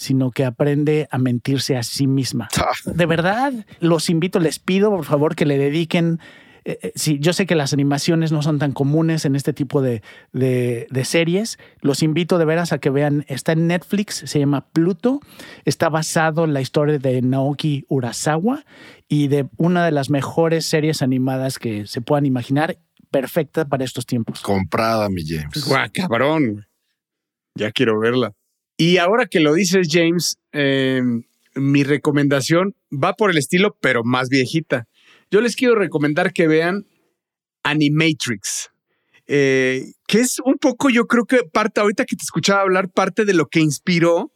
sino 0.00 0.30
que 0.30 0.46
aprende 0.46 1.08
a 1.10 1.18
mentirse 1.18 1.76
a 1.76 1.82
sí 1.82 2.06
misma. 2.06 2.48
Ah. 2.56 2.72
De 2.86 3.04
verdad, 3.04 3.52
los 3.80 4.08
invito, 4.08 4.40
les 4.40 4.58
pido 4.58 4.88
por 4.90 5.04
favor 5.04 5.36
que 5.36 5.44
le 5.44 5.58
dediquen 5.58 6.20
eh, 6.64 6.78
eh, 6.82 6.92
sí, 6.94 7.18
yo 7.20 7.32
sé 7.32 7.46
que 7.46 7.54
las 7.54 7.72
animaciones 7.72 8.32
no 8.32 8.42
son 8.42 8.58
tan 8.58 8.72
comunes 8.72 9.24
en 9.24 9.34
este 9.34 9.52
tipo 9.52 9.82
de, 9.82 10.02
de, 10.32 11.04
series. 11.04 11.58
Los 11.80 12.02
invito 12.02 12.38
de 12.38 12.44
veras 12.44 12.72
a 12.72 12.78
que 12.78 12.90
vean. 12.90 13.24
Está 13.28 13.52
en 13.52 13.66
Netflix, 13.66 14.22
se 14.26 14.38
llama 14.38 14.66
Pluto. 14.68 15.20
Está 15.64 15.88
basado 15.88 16.44
en 16.44 16.52
la 16.52 16.60
historia 16.60 16.98
de 16.98 17.22
Naoki 17.22 17.84
Urasawa 17.88 18.64
y 19.08 19.28
de 19.28 19.48
una 19.56 19.84
de 19.84 19.90
las 19.90 20.10
mejores 20.10 20.66
series 20.66 21.02
animadas 21.02 21.58
que 21.58 21.86
se 21.86 22.00
puedan 22.00 22.26
imaginar. 22.26 22.78
Perfecta 23.10 23.64
para 23.64 23.84
estos 23.84 24.06
tiempos. 24.06 24.40
Comprada, 24.40 25.08
mi 25.08 25.26
James. 25.26 25.64
Guau, 25.66 25.88
cabrón. 25.92 26.66
Ya 27.54 27.72
quiero 27.72 27.98
verla. 27.98 28.32
Y 28.80 28.96
ahora 28.96 29.26
que 29.26 29.40
lo 29.40 29.52
dices, 29.52 29.88
James, 29.90 30.38
em, 30.52 31.24
mi 31.54 31.84
recomendación 31.84 32.74
va 32.90 33.12
por 33.12 33.30
el 33.30 33.36
estilo, 33.36 33.76
pero 33.78 34.04
más 34.04 34.30
viejita. 34.30 34.88
Yo 35.30 35.42
les 35.42 35.54
quiero 35.54 35.74
recomendar 35.74 36.32
que 36.32 36.46
vean 36.46 36.86
Animatrix, 37.62 38.70
eh, 39.26 39.84
que 40.06 40.20
es 40.20 40.38
un 40.42 40.56
poco, 40.56 40.88
yo 40.88 41.06
creo 41.06 41.26
que 41.26 41.42
parte, 41.42 41.82
ahorita 41.82 42.06
que 42.06 42.16
te 42.16 42.22
escuchaba 42.22 42.62
hablar, 42.62 42.88
parte 42.88 43.26
de 43.26 43.34
lo 43.34 43.48
que 43.48 43.60
inspiró 43.60 44.32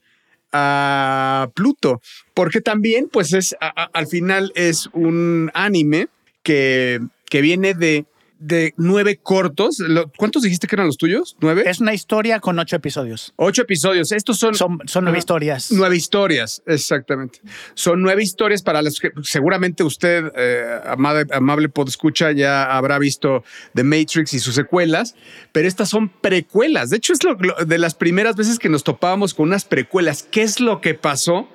a 0.53 1.49
Pluto, 1.55 2.03
porque 2.35 2.61
también, 2.61 3.09
pues 3.11 3.33
es, 3.33 3.57
al 3.61 4.07
final 4.09 4.53
es 4.57 4.91
un 4.93 5.51
anime 5.55 6.09
que, 6.43 7.01
que 7.31 7.41
viene 7.41 7.73
de 7.73 8.05
de 8.45 8.75
nueve 8.77 9.19
cortos. 9.23 9.83
¿Cuántos 10.17 10.43
dijiste 10.43 10.67
que 10.67 10.77
eran 10.77 10.87
los 10.87 10.99
tuyos? 10.99 11.37
¿Nueve? 11.41 11.65
Es 11.67 11.81
una 11.81 11.95
historia 11.95 12.41
con 12.41 12.59
ocho 12.59 12.77
episodios. 12.77 13.33
Ocho 13.37 13.63
episodios. 13.63 14.13
Estos 14.13 14.39
son... 14.39 14.55
Son, 14.55 14.79
nueve 15.03 15.19
historias. 15.19 15.73
Nueve 15.73 15.97
historias, 15.97 16.63
exactamente. 16.67 17.41
Son 17.75 18.03
nueve 18.03 18.23
historias 18.23 18.63
para 18.63 18.83
las 18.83 19.01
que 19.01 19.13
seguramente 19.23 19.83
usted, 19.83 20.31
eh, 20.37 20.81
amable, 20.87 21.27
amable 21.33 21.69
podescucha, 21.69 22.33
ya 22.33 22.65
habrá 22.77 22.99
visto 22.99 23.45
The 23.75 23.85
Matrix 23.85 24.35
y 24.35 24.39
sus 24.39 24.55
secuelas, 24.55 25.15
pero 25.53 25.67
estas 25.67 25.89
son 25.89 26.09
precuelas. 26.09 26.91
De 26.91 26.99
hecho, 26.99 27.15
es 27.15 27.25
lo, 27.25 27.37
de 27.37 27.79
las 27.79 27.95
primeras 27.95 28.37
veces 28.37 28.59
que 28.59 28.69
nos 28.69 28.85
topábamos 28.85 29.33
con 29.33 29.49
unas 29.49 29.65
precuelas. 29.65 30.23
¿Qué 30.23 30.43
es 30.43 30.61
lo 30.61 30.81
que 30.81 30.95
pasó? 30.95 31.49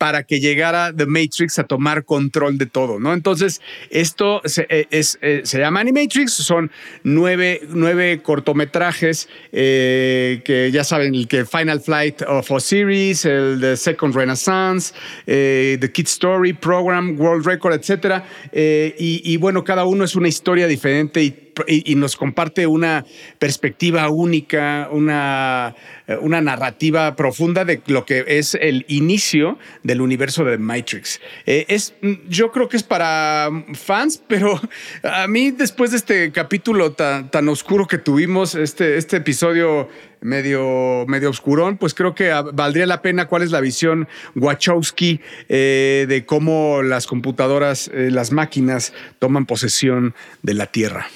Para 0.00 0.22
que 0.22 0.40
llegara 0.40 0.94
The 0.96 1.04
Matrix 1.04 1.58
a 1.58 1.64
tomar 1.64 2.06
control 2.06 2.56
de 2.56 2.64
todo, 2.64 2.98
¿no? 2.98 3.12
Entonces, 3.12 3.60
esto 3.90 4.40
se, 4.46 4.66
eh, 4.70 4.86
eh, 4.90 5.42
llama 5.44 5.80
Animatrix, 5.80 6.32
son 6.32 6.70
nueve, 7.02 7.60
nueve 7.68 8.22
cortometrajes 8.22 9.28
eh, 9.52 10.40
que 10.42 10.70
ya 10.72 10.84
saben, 10.84 11.14
el 11.14 11.28
que 11.28 11.44
Final 11.44 11.82
Flight 11.82 12.22
of 12.22 12.50
Osiris, 12.50 13.26
el 13.26 13.58
The 13.60 13.76
Second 13.76 14.14
Renaissance, 14.14 14.94
The 15.26 15.90
Kid 15.92 16.06
Story, 16.06 16.54
Program, 16.54 17.20
World 17.20 17.44
Record, 17.44 17.74
etc. 17.74 18.24
Y, 18.54 19.20
y, 19.22 19.36
bueno, 19.36 19.64
cada 19.64 19.84
uno 19.84 20.04
es 20.04 20.16
una 20.16 20.28
historia 20.28 20.66
diferente 20.66 21.22
y 21.22 21.49
y, 21.66 21.94
nos 21.94 22.16
comparte 22.16 22.66
una 22.66 23.04
perspectiva 23.38 24.08
única, 24.08 24.88
una, 24.90 25.74
una 26.20 26.40
narrativa 26.40 27.16
profunda 27.16 27.64
de 27.64 27.82
lo 27.86 28.04
que 28.04 28.24
es 28.26 28.54
el 28.54 28.84
inicio 28.88 29.58
del 29.82 30.00
universo 30.00 30.44
de 30.44 30.58
Matrix. 30.58 31.20
Eh, 31.46 31.66
es, 31.68 31.94
yo 32.28 32.52
creo 32.52 32.68
que 32.68 32.76
es 32.76 32.82
para 32.82 33.50
fans, 33.74 34.22
pero 34.28 34.60
a 35.02 35.26
mí 35.26 35.50
después 35.50 35.90
de 35.90 35.98
este 35.98 36.32
capítulo 36.32 36.92
tan, 36.92 37.30
tan 37.30 37.48
oscuro 37.48 37.86
que 37.86 37.98
tuvimos, 37.98 38.54
este, 38.54 38.96
este 38.96 39.18
episodio 39.18 39.88
medio, 40.20 41.04
medio 41.06 41.30
oscurón, 41.30 41.78
pues 41.78 41.94
creo 41.94 42.14
que 42.14 42.32
valdría 42.52 42.86
la 42.86 43.02
pena 43.02 43.26
cuál 43.26 43.42
es 43.42 43.50
la 43.50 43.60
visión 43.60 44.08
Wachowski 44.34 45.20
eh, 45.48 46.06
de 46.08 46.24
cómo 46.24 46.82
las 46.82 47.06
computadoras, 47.06 47.90
eh, 47.92 48.10
las 48.10 48.32
máquinas 48.32 48.92
toman 49.18 49.46
posesión 49.46 50.14
de 50.42 50.54
la 50.54 50.66
Tierra 50.66 51.06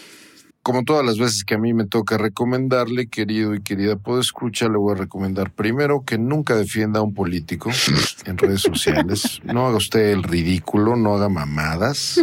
como 0.65 0.83
todas 0.83 1.05
las 1.05 1.19
veces 1.19 1.45
que 1.45 1.55
a 1.55 1.59
mí 1.59 1.75
me 1.75 1.85
toca 1.85 2.17
recomendarle, 2.17 3.07
querido 3.07 3.55
y 3.55 3.61
querida 3.61 3.99
escuchar, 4.19 4.71
le 4.71 4.79
voy 4.79 4.95
a 4.95 4.99
recomendar 4.99 5.51
primero 5.51 6.05
que 6.07 6.17
nunca 6.17 6.57
defienda 6.57 7.01
a 7.01 7.03
un 7.03 7.13
político 7.13 7.71
en 8.25 8.39
redes 8.39 8.63
sociales. 8.63 9.43
No 9.45 9.67
haga 9.67 9.77
usted 9.77 10.11
el 10.11 10.23
ridículo, 10.23 10.97
no 10.97 11.15
haga 11.15 11.29
mamadas, 11.29 12.19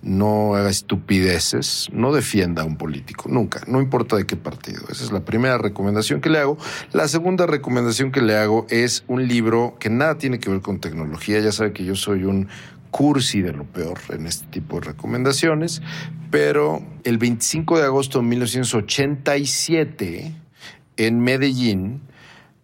no 0.00 0.54
haga 0.54 0.70
estupideces, 0.70 1.88
no 1.92 2.14
defienda 2.14 2.62
a 2.62 2.64
un 2.64 2.78
político, 2.78 3.28
nunca, 3.28 3.60
no 3.66 3.82
importa 3.82 4.16
de 4.16 4.24
qué 4.24 4.36
partido. 4.36 4.82
Esa 4.90 5.04
es 5.04 5.12
la 5.12 5.20
primera 5.20 5.58
recomendación 5.58 6.22
que 6.22 6.30
le 6.30 6.38
hago. 6.38 6.56
La 6.94 7.06
segunda 7.06 7.46
recomendación 7.46 8.12
que 8.12 8.22
le 8.22 8.34
hago 8.34 8.66
es 8.70 9.04
un 9.08 9.28
libro 9.28 9.76
que 9.78 9.90
nada 9.90 10.16
tiene 10.16 10.38
que 10.38 10.48
ver 10.48 10.62
con 10.62 10.80
tecnología. 10.80 11.38
Ya 11.40 11.52
sabe 11.52 11.74
que 11.74 11.84
yo 11.84 11.96
soy 11.96 12.24
un 12.24 12.48
cursi 12.94 13.42
de 13.42 13.52
lo 13.52 13.64
peor 13.64 13.98
en 14.10 14.28
este 14.28 14.46
tipo 14.46 14.78
de 14.78 14.86
recomendaciones, 14.86 15.82
pero 16.30 16.80
el 17.02 17.18
25 17.18 17.78
de 17.78 17.84
agosto 17.86 18.20
de 18.20 18.26
1987, 18.26 20.32
en 20.98 21.18
Medellín, 21.18 22.02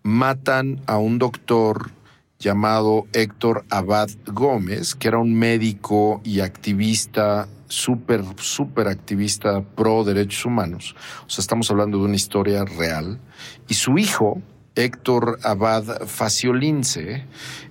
matan 0.05 0.83
a 0.87 0.99
un 0.99 1.19
doctor 1.19 1.91
llamado 2.39 3.09
Héctor 3.13 3.65
Abad 3.71 4.09
Gómez, 4.25 4.95
que 4.95 5.09
era 5.09 5.19
un 5.19 5.35
médico 5.35 6.21
y 6.23 6.39
activista, 6.39 7.49
súper, 7.67 8.23
súper 8.37 8.87
activista 8.87 9.63
pro 9.63 10.05
derechos 10.05 10.45
humanos. 10.45 10.95
O 11.27 11.29
sea, 11.29 11.43
estamos 11.43 11.69
hablando 11.73 11.99
de 11.99 12.05
una 12.05 12.15
historia 12.15 12.65
real. 12.65 13.19
Y 13.67 13.75
su 13.75 13.99
hijo, 13.99 14.41
Héctor 14.85 15.39
Abad 15.43 16.07
Faciolince, 16.07 17.25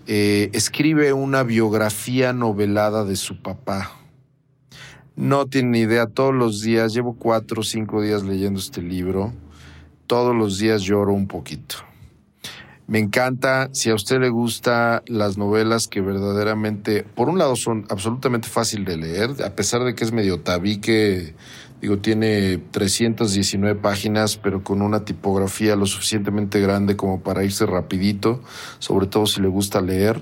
eh, 0.07 0.49
escribe 0.53 1.13
una 1.13 1.43
biografía 1.43 2.33
novelada 2.33 3.03
de 3.03 3.15
su 3.15 3.41
papá. 3.41 3.91
No 5.15 5.47
tiene 5.47 5.79
idea, 5.79 6.07
todos 6.07 6.33
los 6.33 6.61
días, 6.61 6.93
llevo 6.93 7.15
cuatro 7.15 7.61
o 7.61 7.63
cinco 7.63 8.01
días 8.01 8.23
leyendo 8.23 8.59
este 8.59 8.81
libro, 8.81 9.33
todos 10.07 10.35
los 10.35 10.57
días 10.57 10.81
lloro 10.83 11.13
un 11.13 11.27
poquito. 11.27 11.88
Me 12.89 12.97
encanta, 12.97 13.69
si 13.71 13.91
a 13.91 13.93
usted 13.93 14.19
le 14.19 14.29
gustan 14.29 15.03
las 15.05 15.37
novelas 15.37 15.87
que 15.87 16.01
verdaderamente, 16.01 17.03
por 17.03 17.29
un 17.29 17.37
lado 17.37 17.55
son 17.55 17.85
absolutamente 17.89 18.47
fácil 18.47 18.83
de 18.83 18.97
leer, 18.97 19.29
a 19.45 19.51
pesar 19.51 19.83
de 19.83 19.93
que 19.93 20.03
es 20.03 20.11
medio 20.11 20.39
tabique 20.39 21.35
Digo, 21.81 21.97
tiene 21.99 22.57
319 22.57 23.79
páginas, 23.79 24.35
pero 24.35 24.63
con 24.63 24.81
una 24.81 25.05
tipografía 25.05 25.77
lo 25.77 25.85
suficientemente 25.85 26.59
grande 26.59 26.97
como 26.97 27.21
para 27.21 27.45
irse 27.45 27.65
rapidito, 27.65 28.41
sobre 28.79 29.07
todo 29.07 29.25
si 29.25 29.41
le 29.41 29.47
gusta 29.47 29.79
leer. 29.79 30.21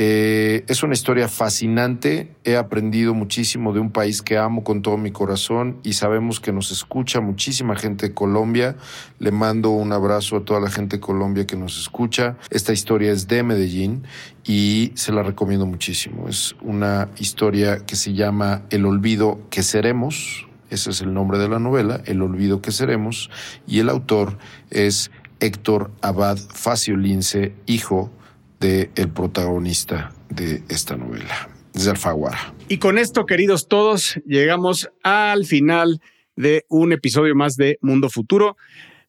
Eh, 0.00 0.64
es 0.68 0.84
una 0.84 0.94
historia 0.94 1.26
fascinante. 1.26 2.32
He 2.44 2.56
aprendido 2.56 3.14
muchísimo 3.14 3.72
de 3.72 3.80
un 3.80 3.90
país 3.90 4.22
que 4.22 4.38
amo 4.38 4.62
con 4.62 4.80
todo 4.80 4.96
mi 4.96 5.10
corazón 5.10 5.80
y 5.82 5.94
sabemos 5.94 6.38
que 6.38 6.52
nos 6.52 6.70
escucha 6.70 7.20
muchísima 7.20 7.74
gente 7.74 8.06
de 8.06 8.14
Colombia. 8.14 8.76
Le 9.18 9.32
mando 9.32 9.70
un 9.70 9.92
abrazo 9.92 10.36
a 10.36 10.44
toda 10.44 10.60
la 10.60 10.70
gente 10.70 10.98
de 10.98 11.00
Colombia 11.00 11.48
que 11.48 11.56
nos 11.56 11.76
escucha. 11.80 12.36
Esta 12.48 12.72
historia 12.72 13.10
es 13.10 13.26
de 13.26 13.42
Medellín 13.42 14.04
y 14.44 14.92
se 14.94 15.10
la 15.10 15.24
recomiendo 15.24 15.66
muchísimo. 15.66 16.28
Es 16.28 16.54
una 16.62 17.08
historia 17.18 17.84
que 17.84 17.96
se 17.96 18.14
llama 18.14 18.62
El 18.70 18.86
olvido 18.86 19.40
que 19.50 19.64
seremos. 19.64 20.46
Ese 20.70 20.90
es 20.90 21.00
el 21.00 21.12
nombre 21.12 21.38
de 21.38 21.48
la 21.48 21.58
novela, 21.58 22.02
El 22.04 22.22
olvido 22.22 22.62
que 22.62 22.70
seremos. 22.70 23.30
Y 23.66 23.80
el 23.80 23.88
autor 23.88 24.38
es 24.70 25.10
Héctor 25.40 25.90
Abad 26.02 26.38
Faciolince, 26.38 27.52
hijo 27.66 28.12
del 28.60 28.90
el 28.96 29.08
protagonista 29.10 30.12
de 30.28 30.62
esta 30.68 30.96
novela, 30.96 31.48
desde 31.72 31.90
Alfaguara. 31.90 32.54
Y 32.68 32.78
con 32.78 32.98
esto, 32.98 33.26
queridos 33.26 33.68
todos, 33.68 34.20
llegamos 34.26 34.90
al 35.02 35.44
final 35.44 36.00
de 36.36 36.64
un 36.68 36.92
episodio 36.92 37.34
más 37.34 37.56
de 37.56 37.78
Mundo 37.80 38.08
Futuro. 38.10 38.56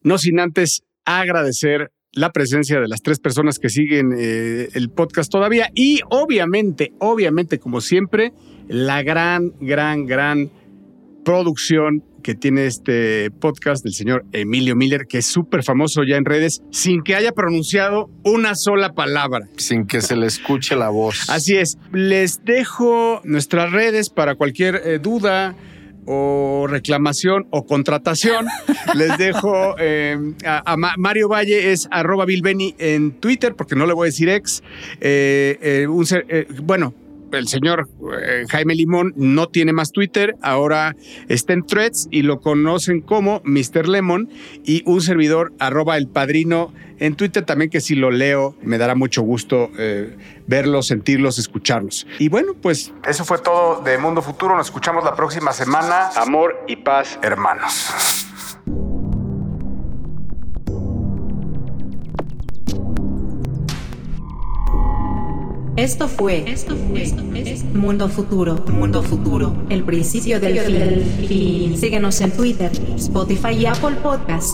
No 0.02 0.18
sin 0.18 0.40
antes 0.40 0.82
agradecer 1.04 1.92
la 2.12 2.32
presencia 2.32 2.80
de 2.80 2.88
las 2.88 3.02
tres 3.02 3.20
personas 3.20 3.58
que 3.58 3.68
siguen 3.68 4.12
eh, 4.16 4.68
el 4.74 4.90
podcast 4.90 5.30
todavía 5.30 5.70
y 5.74 6.00
obviamente, 6.10 6.92
obviamente, 6.98 7.58
como 7.58 7.80
siempre, 7.80 8.32
la 8.68 9.02
gran, 9.02 9.52
gran, 9.60 10.06
gran 10.06 10.50
producción 11.24 12.02
que 12.22 12.34
tiene 12.34 12.66
este 12.66 13.30
podcast 13.30 13.82
del 13.82 13.94
señor 13.94 14.24
Emilio 14.32 14.76
Miller, 14.76 15.06
que 15.06 15.18
es 15.18 15.26
súper 15.26 15.62
famoso 15.62 16.02
ya 16.04 16.16
en 16.16 16.24
redes, 16.24 16.62
sin 16.70 17.02
que 17.02 17.14
haya 17.14 17.32
pronunciado 17.32 18.10
una 18.24 18.54
sola 18.54 18.92
palabra. 18.92 19.48
Sin 19.56 19.86
que 19.86 20.00
se 20.00 20.16
le 20.16 20.26
escuche 20.26 20.76
la 20.76 20.90
voz. 20.90 21.28
Así 21.28 21.56
es. 21.56 21.78
Les 21.92 22.44
dejo 22.44 23.20
nuestras 23.24 23.72
redes 23.72 24.10
para 24.10 24.34
cualquier 24.34 24.82
eh, 24.84 24.98
duda 24.98 25.54
o 26.06 26.66
reclamación 26.68 27.46
o 27.50 27.66
contratación. 27.66 28.46
Les 28.94 29.16
dejo 29.18 29.76
eh, 29.78 30.16
a, 30.44 30.72
a 30.72 30.76
Mario 30.76 31.28
Valle 31.28 31.72
es 31.72 31.88
arroba 31.90 32.24
Bilbeni 32.24 32.74
en 32.78 33.12
Twitter, 33.12 33.54
porque 33.54 33.76
no 33.76 33.86
le 33.86 33.92
voy 33.92 34.06
a 34.06 34.10
decir 34.10 34.28
ex. 34.28 34.62
Eh, 35.00 35.86
un 35.88 36.04
bueno, 36.64 36.94
el 37.32 37.48
señor 37.48 37.88
eh, 38.22 38.44
Jaime 38.48 38.74
Limón 38.74 39.12
no 39.16 39.48
tiene 39.48 39.72
más 39.72 39.92
Twitter, 39.92 40.36
ahora 40.42 40.96
está 41.28 41.52
en 41.52 41.66
Threads 41.66 42.08
y 42.10 42.22
lo 42.22 42.40
conocen 42.40 43.00
como 43.00 43.42
Mr. 43.44 43.88
Lemon 43.88 44.28
y 44.64 44.82
un 44.86 45.00
servidor 45.00 45.52
arroba 45.58 45.96
el 45.96 46.08
padrino 46.08 46.72
en 46.98 47.16
Twitter 47.16 47.44
también 47.44 47.70
que 47.70 47.80
si 47.80 47.94
lo 47.94 48.10
leo 48.10 48.54
me 48.62 48.78
dará 48.78 48.94
mucho 48.94 49.22
gusto 49.22 49.70
eh, 49.78 50.16
verlos, 50.46 50.86
sentirlos, 50.86 51.38
escucharlos. 51.38 52.06
Y 52.18 52.28
bueno, 52.28 52.52
pues 52.60 52.92
eso 53.08 53.24
fue 53.24 53.38
todo 53.38 53.80
de 53.82 53.98
Mundo 53.98 54.22
Futuro, 54.22 54.56
nos 54.56 54.66
escuchamos 54.66 55.02
la 55.04 55.16
próxima 55.16 55.52
semana. 55.52 56.10
Amor 56.16 56.64
y 56.68 56.76
paz, 56.76 57.18
hermanos. 57.22 58.29
Esto 65.80 66.08
fue, 66.08 66.44
esto 66.46 66.76
fue, 66.76 67.10
Mundo 67.72 68.06
Futuro, 68.06 68.62
Mundo 68.70 69.02
Futuro, 69.02 69.56
el 69.70 69.82
principio 69.82 70.38
del 70.38 71.02
fin. 71.26 71.74
Síguenos 71.74 72.20
en 72.20 72.32
Twitter, 72.32 72.70
Spotify 72.96 73.52
y 73.52 73.64
Apple 73.64 73.96
Podcast. 74.02 74.52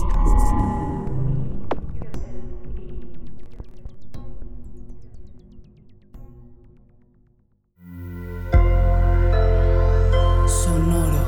Sonoro. 10.47 11.19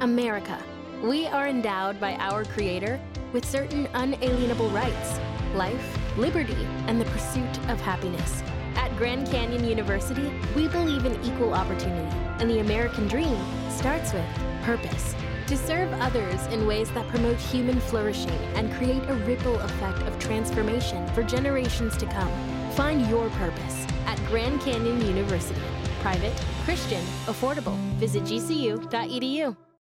America. 0.00 0.58
We 1.04 1.28
are 1.28 1.46
endowed 1.46 2.00
by 2.00 2.16
our 2.16 2.44
Creator 2.44 2.98
with 3.32 3.44
certain 3.44 3.86
unalienable 3.94 4.70
rights 4.70 5.20
life, 5.54 6.16
liberty, 6.16 6.66
and 6.86 7.00
the 7.00 7.04
pursuit 7.06 7.58
of 7.68 7.80
happiness. 7.80 8.42
At 8.74 8.96
Grand 8.96 9.26
Canyon 9.28 9.64
University, 9.64 10.32
we 10.54 10.68
believe 10.68 11.04
in 11.04 11.22
equal 11.24 11.54
opportunity, 11.54 12.16
and 12.38 12.48
the 12.50 12.60
American 12.60 13.08
dream 13.08 13.38
starts 13.70 14.12
with 14.12 14.24
purpose. 14.62 15.14
To 15.48 15.56
serve 15.56 15.90
others 15.94 16.46
in 16.48 16.66
ways 16.66 16.90
that 16.90 17.08
promote 17.08 17.38
human 17.38 17.80
flourishing 17.80 18.38
and 18.54 18.72
create 18.74 19.02
a 19.08 19.14
ripple 19.26 19.58
effect 19.60 19.98
of 20.02 20.18
transformation 20.18 21.06
for 21.14 21.22
generations 21.22 21.96
to 21.96 22.06
come. 22.06 22.30
Find 22.72 23.08
your 23.08 23.30
purpose 23.30 23.86
at 24.06 24.18
Grand 24.26 24.60
Canyon 24.60 25.00
University. 25.06 25.60
Private, 26.00 26.34
Christian, 26.64 27.02
affordable. 27.26 27.76
Visit 27.98 28.24
gcu.edu. 28.24 29.67